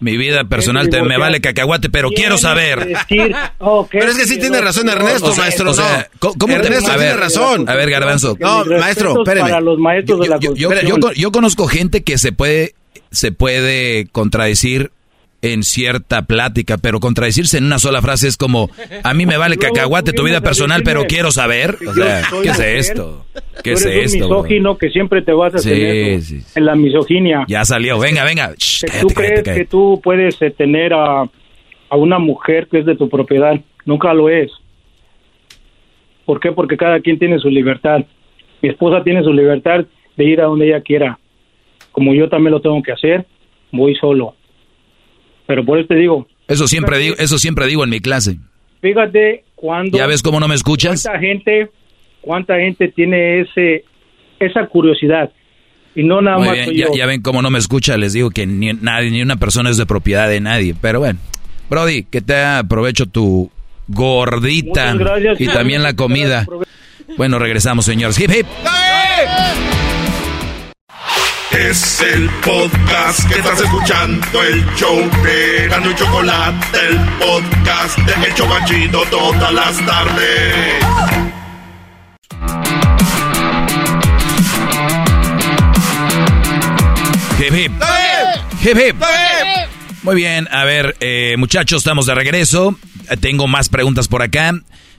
[0.02, 2.92] Mi vida personal te, me vale cacahuate, pero quiero saber.
[3.58, 5.70] Oh, pero es que sí tiene razón Ernesto, maestro.
[5.70, 7.68] O sea, ¿cómo Ernesto a tiene razón.
[7.68, 8.36] A ver, Garbanzo.
[8.40, 9.48] No, maestro, espéreme.
[9.48, 12.74] Para los maestros yo, de la yo, yo, yo, conozco gente que se puede,
[13.10, 14.90] se puede contradecir
[15.42, 18.70] en cierta plática, pero contradecirse en una sola frase es como,
[19.02, 21.76] a mí me vale cacahuate tu vida personal, pero quiero saber.
[21.86, 23.26] O sea, ¿qué es esto?
[23.62, 24.28] ¿Qué es esto?
[24.28, 26.20] Misógino que siempre te vas a tener
[26.54, 27.44] en la misoginia.
[27.48, 28.54] Ya salió, venga, venga.
[29.00, 33.08] Tú crees que tú puedes eh, tener a, a una mujer que es de tu
[33.08, 33.60] propiedad.
[33.84, 34.50] Nunca lo es.
[36.24, 36.52] ¿Por qué?
[36.52, 38.04] Porque cada quien tiene su libertad.
[38.60, 39.84] Mi esposa tiene su libertad
[40.16, 41.18] de ir a donde ella quiera.
[41.90, 43.26] Como yo también lo tengo que hacer,
[43.72, 44.36] voy solo.
[45.52, 48.38] Pero por eso te digo, Eso siempre digo, eso siempre digo en mi clase.
[48.80, 49.98] fíjate cuando...
[49.98, 51.02] ¿Ya ves cómo no me escuchas?
[51.02, 51.68] ¿Cuánta gente,
[52.22, 53.84] cuánta gente tiene ese
[54.40, 55.30] esa curiosidad?
[55.94, 56.94] Y no nada Muy más bien, soy ya, yo.
[56.94, 59.76] ya ven cómo no me escucha, les digo que ni nadie, ni una persona es
[59.76, 60.74] de propiedad de nadie.
[60.80, 61.18] Pero bueno,
[61.68, 63.50] Brody, que te aprovecho tu
[63.88, 65.40] gordita Muchas gracias.
[65.42, 66.46] y también la comida.
[67.18, 68.18] Bueno, regresamos, señores.
[68.18, 68.46] Hip hip.
[71.52, 78.26] Es el podcast que estás escuchando, el show de Gano y Chocolate, el podcast de
[78.26, 80.84] El Chobachito todas las tardes.
[87.38, 87.72] Hip hip.
[88.64, 88.96] Hip hip.
[90.04, 92.78] Muy bien, a ver, eh, muchachos, estamos de regreso.
[93.10, 94.52] Eh, Tengo más preguntas por acá.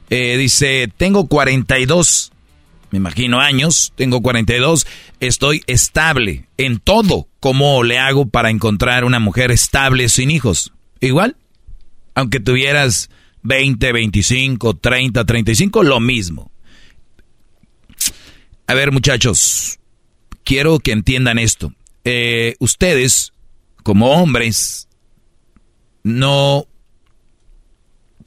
[0.09, 2.32] Eh, dice, tengo 42,
[2.93, 4.85] me imagino años, tengo 42,
[5.19, 7.27] estoy estable en todo.
[7.39, 10.73] ¿Cómo le hago para encontrar una mujer estable sin hijos?
[10.99, 11.35] Igual,
[12.13, 13.09] aunque tuvieras
[13.41, 16.51] 20, 25, 30, 35, lo mismo.
[18.67, 19.79] A ver, muchachos,
[20.43, 21.73] quiero que entiendan esto.
[22.03, 23.33] Eh, ustedes,
[23.81, 24.87] como hombres,
[26.03, 26.67] no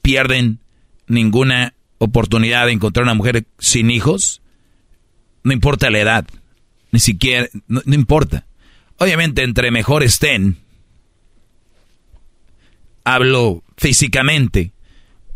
[0.01, 0.59] pierden
[1.07, 4.41] ninguna oportunidad de encontrar una mujer sin hijos.
[5.47, 6.27] No importa la edad,
[6.91, 8.45] ni siquiera, no, importa.
[8.97, 10.57] Obviamente, entre mejor estén,
[13.05, 14.73] hablo físicamente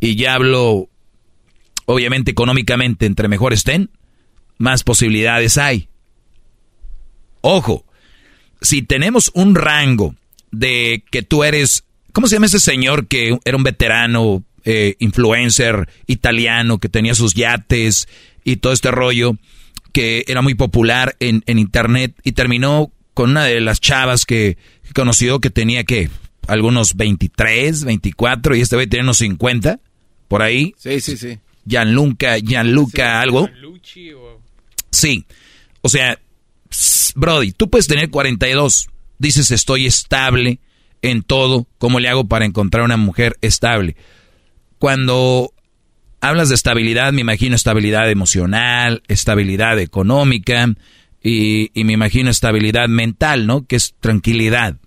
[0.02, 0.90] y ya hablo,
[1.86, 3.90] obviamente, económicamente, entre mejor estén,
[4.58, 5.88] más posibilidades hay.
[7.40, 7.86] Ojo,
[8.60, 10.14] si tenemos un rango
[10.52, 15.88] de que tú eres, ¿cómo se llama ese señor que era un veterano, eh, influencer
[16.06, 18.10] italiano, que tenía sus yates
[18.44, 19.38] y todo este rollo,
[19.92, 24.58] que era muy popular en, en internet y terminó con una de las chavas que,
[24.84, 26.10] que conoció que tenía que
[26.48, 29.80] algunos 23, 24 y este güey tenía unos 50
[30.28, 30.74] por ahí.
[30.78, 31.40] Sí, sí, sí.
[31.66, 33.50] Gianluca, Gianluca algo.
[34.92, 35.26] Sí.
[35.82, 36.20] O sea,
[37.16, 38.90] Brody, tú puedes tener 42.
[39.18, 40.60] Dices, estoy estable
[41.02, 41.68] en todo.
[41.78, 43.96] ¿Cómo le hago para encontrar una mujer estable?
[44.80, 45.54] Cuando
[46.22, 50.74] hablas de estabilidad, me imagino estabilidad emocional, estabilidad económica
[51.22, 53.66] y, y me imagino estabilidad mental, ¿no?
[53.66, 54.78] Que es tranquilidad.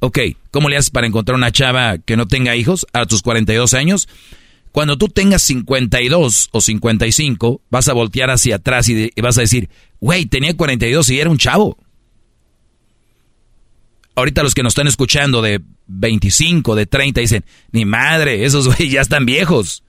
[0.00, 0.18] Ok,
[0.50, 4.08] ¿cómo le haces para encontrar una chava que no tenga hijos a tus 42 años?
[4.72, 9.68] Cuando tú tengas 52 o 55, vas a voltear hacia atrás y, vas a decir,
[10.00, 11.76] güey, tenía 42 y era un chavo.
[14.14, 18.88] Ahorita los que nos están escuchando de 25, de 30, dicen, ni madre, esos güey
[18.88, 19.82] ya están viejos.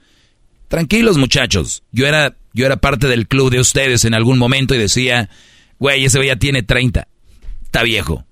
[0.71, 4.77] Tranquilos muchachos, yo era, yo era parte del club de ustedes en algún momento y
[4.77, 5.29] decía,
[5.79, 7.09] güey, ese güey ya tiene 30,
[7.61, 8.23] está viejo.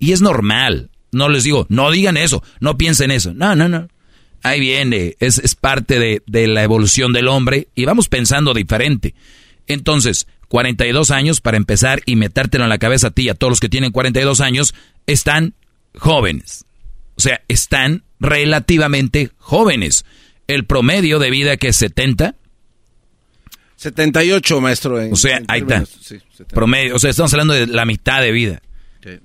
[0.00, 3.86] Y es normal, no les digo, no digan eso, no piensen eso, no, no, no.
[4.42, 9.14] Ahí viene, es, es parte de, de la evolución del hombre y vamos pensando diferente.
[9.68, 13.52] Entonces, 42 años para empezar y metértelo en la cabeza a ti y a todos
[13.52, 14.74] los que tienen 42 años,
[15.06, 15.54] están
[15.96, 16.64] jóvenes.
[17.14, 20.04] O sea, están relativamente jóvenes.
[20.46, 22.34] El promedio de vida que es 70.
[23.76, 25.00] 78, maestro.
[25.00, 25.80] en- O sea, en ahí está.
[25.80, 26.54] términos, sí, 70.
[26.54, 26.96] Promedio.
[26.96, 28.62] O sea, estamos hablando de la mitad de vida.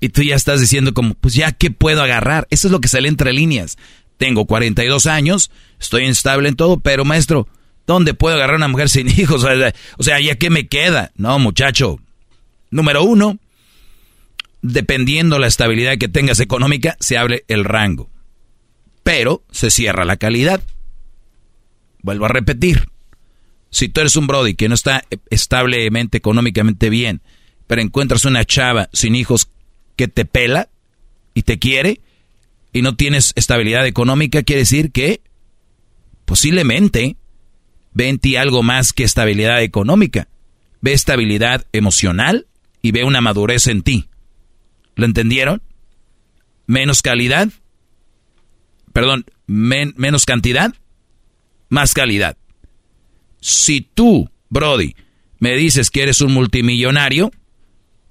[0.00, 2.48] Y tú ya estás diciendo como, pues ya, ¿qué puedo agarrar?
[2.50, 3.78] Eso es lo que sale entre líneas.
[4.16, 7.46] Tengo 42 años, estoy estable en todo, pero maestro,
[7.86, 9.44] ¿dónde puedo agarrar una mujer sin hijos?
[9.96, 11.12] O sea, ¿ya qué me queda?
[11.14, 12.00] No, muchacho.
[12.72, 13.38] Número uno,
[14.62, 18.10] dependiendo la estabilidad que tengas económica, se abre el rango.
[19.04, 20.60] Pero se cierra la calidad.
[22.08, 22.88] Vuelvo a repetir.
[23.68, 27.20] Si tú eres un Brody que no está establemente económicamente bien,
[27.66, 29.50] pero encuentras una chava sin hijos
[29.94, 30.70] que te pela
[31.34, 32.00] y te quiere
[32.72, 35.20] y no tienes estabilidad económica, quiere decir que
[36.24, 37.16] posiblemente
[37.92, 40.28] ve en ti algo más que estabilidad económica.
[40.80, 42.46] Ve estabilidad emocional
[42.80, 44.08] y ve una madurez en ti.
[44.96, 45.60] ¿Lo entendieron?
[46.66, 47.50] Menos calidad,
[48.94, 50.72] perdón, men- menos cantidad,
[51.68, 52.36] más calidad.
[53.40, 54.94] Si tú, Brody,
[55.38, 57.30] me dices que eres un multimillonario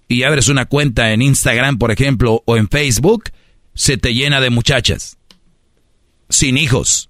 [0.08, 3.32] y abres una cuenta en Instagram, por ejemplo, o en Facebook,
[3.74, 5.18] se te llena de muchachas,
[6.30, 7.10] sin hijos,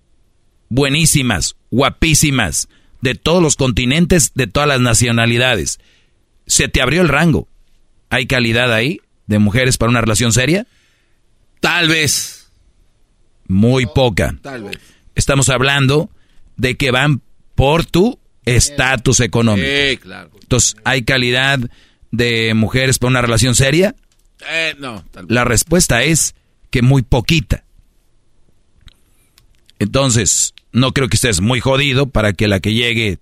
[0.70, 2.68] buenísimas, guapísimas,
[3.02, 5.80] de todos los continentes, de todas las nacionalidades.
[6.48, 7.48] Se te abrió el rango.
[8.10, 10.66] ¿Hay calidad ahí de mujeres para una relación seria?
[11.60, 12.52] Tal vez.
[13.48, 14.36] Muy poca.
[14.42, 14.78] Tal vez.
[15.16, 16.10] Estamos hablando
[16.58, 17.22] de que van
[17.56, 19.68] por tu estatus económico.
[19.68, 20.32] Sí, claro.
[20.42, 21.60] Entonces, ¿hay calidad
[22.12, 23.96] de mujeres para una relación seria?
[24.50, 25.34] Eh, no, tal vez.
[25.34, 26.36] La respuesta es
[26.70, 27.64] que muy poquita.
[29.80, 33.20] Entonces, no creo que estés muy jodido para que la que llegue,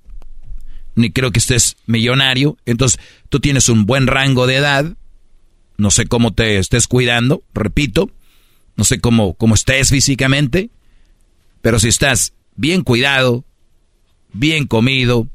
[0.95, 2.57] ni creo que estés millonario.
[2.65, 2.99] Entonces,
[3.30, 4.95] tú tienes un buen rango de edad.
[5.77, 8.11] No sé cómo te estés cuidando, repito.
[8.77, 10.69] No sé cómo, cómo estés físicamente.
[11.61, 13.45] Pero si estás bien cuidado,
[14.34, 15.27] bien comido,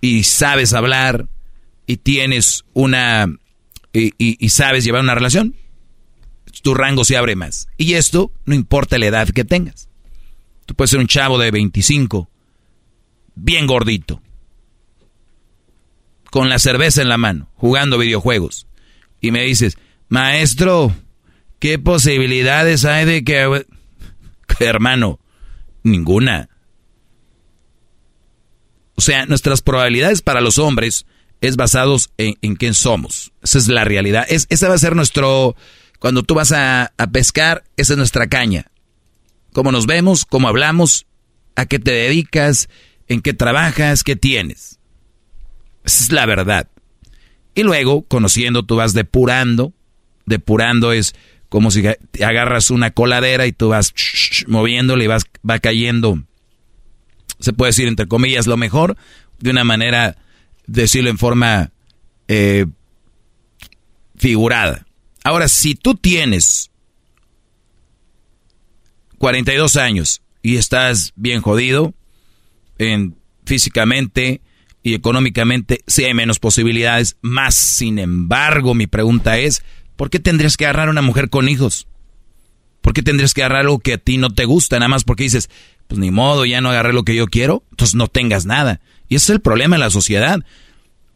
[0.00, 1.28] y sabes hablar,
[1.86, 3.26] y tienes una...
[3.92, 5.54] y, sabes llevar una relación,
[6.62, 7.68] tu rango se abre más.
[7.76, 9.88] Y esto no importa la edad que tengas.
[10.66, 12.30] Tú puedes ser un chavo de 25,
[13.34, 14.22] bien gordito,
[16.30, 18.66] con la cerveza en la mano, jugando videojuegos.
[19.20, 19.76] Y me dices,
[20.08, 20.94] maestro,
[21.58, 23.66] ¿qué posibilidades hay de que...
[24.60, 25.18] Hermano,
[25.84, 26.48] ninguna.
[28.96, 31.06] O sea, nuestras probabilidades para los hombres
[31.40, 33.32] es basados en, en quién somos.
[33.42, 34.26] Esa es la realidad.
[34.28, 35.54] Es, esa va a ser nuestro...
[36.00, 38.66] Cuando tú vas a, a pescar, esa es nuestra caña.
[39.52, 41.06] Cómo nos vemos, cómo hablamos,
[41.54, 42.68] a qué te dedicas,
[43.08, 44.80] en qué trabajas, qué tienes.
[45.84, 46.68] Esa es la verdad.
[47.54, 49.72] Y luego, conociendo, tú vas depurando.
[50.26, 51.14] Depurando es
[51.54, 51.84] como si
[52.20, 53.94] agarras una coladera y tú vas
[54.48, 56.20] moviéndole y vas, va cayendo,
[57.38, 58.96] se puede decir entre comillas, lo mejor,
[59.38, 60.16] de una manera,
[60.66, 61.70] decirlo en forma
[62.26, 62.66] eh,
[64.16, 64.84] figurada.
[65.22, 66.72] Ahora, si tú tienes
[69.18, 71.94] 42 años y estás bien jodido,
[72.78, 73.14] en,
[73.46, 74.40] físicamente
[74.82, 79.62] y económicamente, sí hay menos posibilidades, más sin embargo, mi pregunta es,
[79.96, 81.86] ¿por qué tendrías que agarrar a una mujer con hijos?
[82.80, 84.78] ¿Por qué tendrías que agarrar algo que a ti no te gusta?
[84.78, 85.48] Nada más porque dices,
[85.88, 88.80] pues ni modo, ya no agarré lo que yo quiero, entonces no tengas nada.
[89.08, 90.40] Y ese es el problema de la sociedad.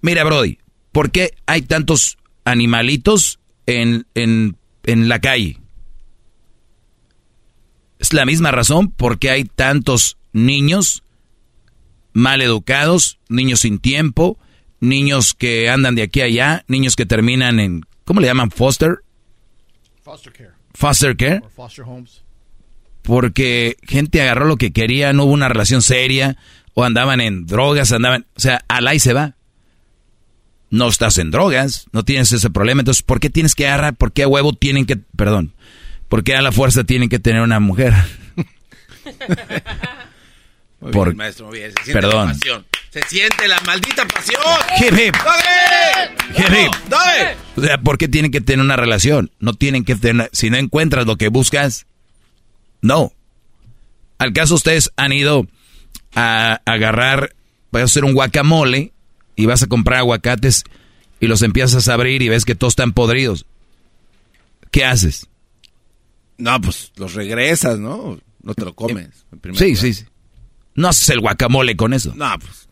[0.01, 0.59] Mira, Brody,
[0.93, 5.59] ¿por qué hay tantos animalitos en, en, en la calle?
[7.99, 11.03] Es la misma razón por qué hay tantos niños
[12.13, 14.39] mal educados, niños sin tiempo,
[14.81, 18.51] niños que andan de aquí a allá, niños que terminan en, ¿cómo le llaman?
[18.51, 19.01] Foster.
[20.03, 20.53] Foster care.
[20.73, 21.43] Foster care.
[21.45, 22.23] Or foster homes.
[23.03, 26.39] Porque gente agarró lo que quería, no hubo una relación seria,
[26.73, 29.37] o andaban en drogas, andaban, o sea, al ahí se va.
[30.71, 33.95] No estás en drogas, no tienes ese problema, entonces, ¿por qué tienes que agarrar?
[33.95, 35.53] ¿Por qué a huevo tienen que, perdón,
[36.09, 37.93] por qué a la fuerza tienen que tener una mujer?
[40.81, 41.73] Muy Por- bien, maestro, muy bien.
[41.93, 42.33] Perdón.
[43.03, 44.41] Se siente la maldita pasión.
[44.81, 45.15] Hip, hip.
[46.37, 47.37] Hip, hip.
[47.57, 49.31] O sea, ¿por qué tienen que tener una relación?
[49.41, 51.87] No tienen que tener, si no encuentras lo que buscas,
[52.81, 53.13] no.
[54.19, 55.47] ¿Al caso ustedes han ido
[56.15, 57.35] a agarrar,
[57.71, 58.93] vas a hacer un guacamole
[59.37, 60.65] y vas a comprar aguacates
[61.21, 63.47] y los empiezas a abrir y ves que todos están podridos?
[64.71, 65.29] ¿Qué haces?
[66.37, 68.19] No, pues los regresas, ¿no?
[68.43, 69.07] No te lo comes.
[69.33, 69.77] en Sí, lugar.
[69.77, 70.05] sí, sí.
[70.75, 72.13] No haces el guacamole con eso.
[72.15, 72.68] No, pues.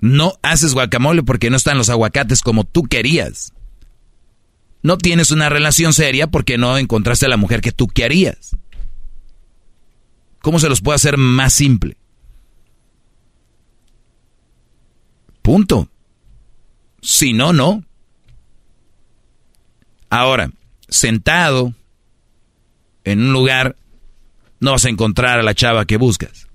[0.00, 3.52] No haces guacamole porque no están los aguacates como tú querías.
[4.82, 8.56] No tienes una relación seria porque no encontraste a la mujer que tú querías.
[10.40, 11.96] ¿Cómo se los puede hacer más simple?
[15.42, 15.88] Punto.
[17.02, 17.84] Si no, no.
[20.08, 20.50] Ahora,
[20.88, 21.74] sentado
[23.04, 23.76] en un lugar,
[24.60, 26.49] no vas a encontrar a la chava que buscas.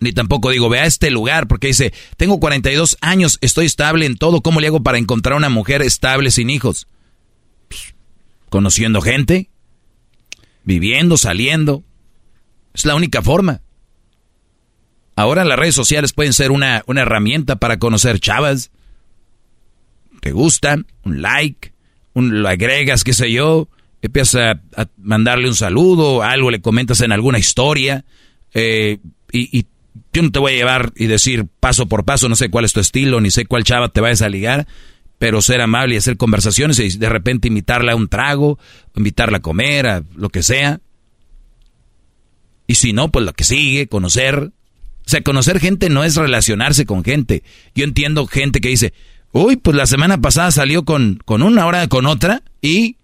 [0.00, 4.16] Ni tampoco digo, ve a este lugar, porque dice, tengo 42 años, estoy estable en
[4.16, 6.86] todo, ¿cómo le hago para encontrar una mujer estable sin hijos?
[7.68, 7.94] Pues,
[8.48, 9.50] conociendo gente,
[10.64, 11.82] viviendo, saliendo.
[12.74, 13.62] Es la única forma.
[15.16, 18.70] Ahora las redes sociales pueden ser una, una herramienta para conocer chavas.
[20.20, 21.72] Te gustan, un like,
[22.14, 23.68] lo agregas, qué sé yo,
[24.02, 28.04] empiezas a, mandarle un saludo, algo le comentas en alguna historia,
[28.54, 28.98] eh,
[29.32, 29.66] y
[30.12, 32.72] yo no te voy a llevar y decir paso por paso, no sé cuál es
[32.72, 34.66] tu estilo, ni sé cuál chava te vayas a ligar,
[35.18, 38.58] pero ser amable y hacer conversaciones y de repente invitarla a un trago,
[38.94, 40.80] invitarla a comer, a lo que sea.
[42.66, 44.38] Y si no, pues lo que sigue, conocer.
[44.38, 47.42] O sea, conocer gente no es relacionarse con gente.
[47.74, 48.92] Yo entiendo gente que dice,
[49.32, 52.96] uy, pues la semana pasada salió con, con una hora con otra y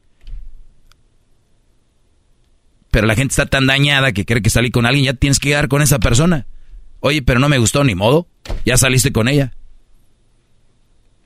[2.91, 5.49] pero la gente está tan dañada que cree que salí con alguien, ya tienes que
[5.49, 6.47] quedar con esa persona.
[7.07, 8.27] Oye, pero no me gustó ni modo,
[8.65, 9.53] ya saliste con ella.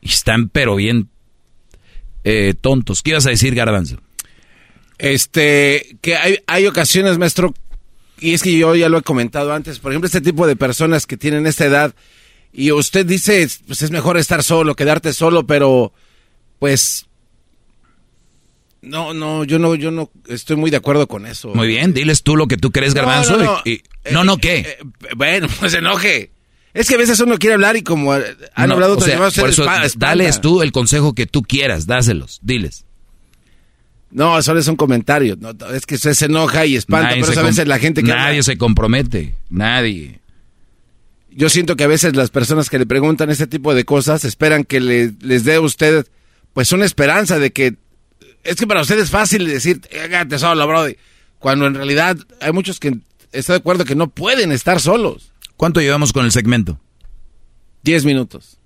[0.00, 1.08] Y están pero bien
[2.24, 3.00] eh, tontos.
[3.00, 4.00] ¿Qué ibas a decir, Garbanzo?
[4.98, 7.54] Este, que hay, hay ocasiones, maestro,
[8.18, 11.06] y es que yo ya lo he comentado antes, por ejemplo, este tipo de personas
[11.06, 11.94] que tienen esta edad,
[12.52, 15.92] y usted dice, pues es mejor estar solo, quedarte solo, pero
[16.58, 17.06] pues
[18.82, 21.48] no, no, yo no, yo no estoy muy de acuerdo con eso.
[21.54, 23.36] Muy bien, diles tú lo que tú crees, Garbanzo.
[23.36, 23.82] No, no, y- y-
[24.12, 24.58] no, no, ¿qué?
[24.58, 26.30] Eh, eh, bueno, pues enoje.
[26.74, 29.18] Es que a veces uno quiere hablar y como eh, han No, hablado otros sea,
[29.42, 29.64] por eso,
[29.96, 32.84] dales tú el consejo que tú quieras, dáselos, diles.
[34.10, 35.36] No, solo es un comentario.
[35.38, 38.28] No, es que se enoja y espanta, Nadie pero a veces la gente que Nadie
[38.38, 40.20] habla- se compromete, nadie.
[41.30, 44.64] Yo siento que a veces las personas que le preguntan este tipo de cosas esperan
[44.64, 46.06] que le- les dé a usted
[46.54, 47.74] pues una esperanza de que
[48.44, 50.96] es que para usted es fácil decir, hágate solo, brody,
[51.38, 52.98] cuando en realidad hay muchos que
[53.32, 55.32] están de acuerdo que no pueden estar solos.
[55.56, 56.80] ¿Cuánto llevamos con el segmento?
[57.82, 58.58] Diez minutos.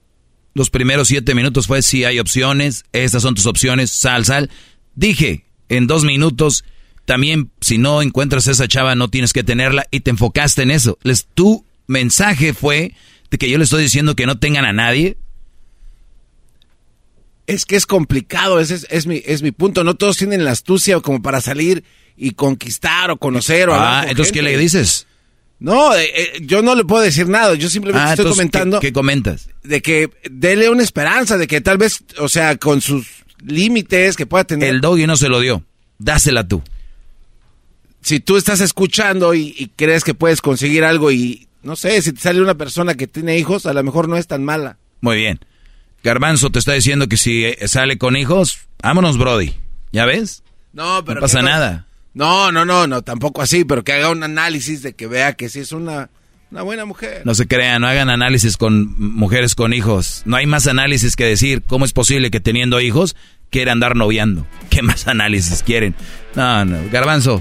[0.55, 4.51] Los primeros siete minutos fue si hay opciones, estas son tus opciones, sal, sal.
[4.95, 6.65] Dije, en dos minutos,
[7.07, 10.71] también si no encuentras a esa chava no tienes que tenerla y te enfocaste en
[10.71, 10.99] eso.
[11.03, 12.95] Les, tu mensaje fue
[13.31, 15.17] de que yo le estoy diciendo que no tengan a nadie.
[17.55, 19.85] Es que es complicado, ese es, es mi, es mi punto.
[19.85, 21.85] No todos tienen la astucia como para salir
[22.17, 25.07] y conquistar o conocer o Ah, entonces, ¿qué le dices?
[25.59, 27.55] No, eh, eh, yo no le puedo decir nada.
[27.55, 28.81] Yo simplemente Ah, estoy entonces, comentando.
[28.81, 29.49] ¿qué, qué comentas?
[29.63, 33.07] de que dele una esperanza, de que tal vez, o sea, con sus
[33.47, 34.69] límites que pueda tener.
[34.71, 35.63] El doggy no se lo dio.
[35.99, 36.63] Dásela tú.
[38.01, 42.13] Si tú estás escuchando y, y crees que puedes conseguir algo y, no sé, si
[42.13, 44.79] te sale una persona que tiene hijos, a lo mejor no es tan mala.
[45.01, 45.39] Muy bien.
[46.03, 49.55] Garbanzo te está diciendo que si eh, sale con hijos, vámonos, Brody.
[49.93, 50.43] ¿Ya ves?
[50.73, 51.87] No, pero No pasa que nada.
[52.15, 55.49] No, no, no, no, tampoco así, pero que haga un análisis de que vea que
[55.49, 56.11] sí es una,
[56.51, 57.23] una buena mujer.
[57.25, 60.23] No se crean, no hagan análisis con mujeres con hijos.
[60.27, 63.17] No hay más análisis que decir cómo es posible que teniendo hijos
[63.51, 64.47] quiera andar noviando.
[64.71, 65.95] ¿Qué más análisis quieren?
[66.35, 67.41] No, no, garbanzo.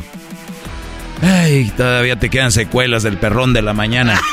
[1.22, 4.20] Ay, todavía te quedan secuelas del perrón de la mañana.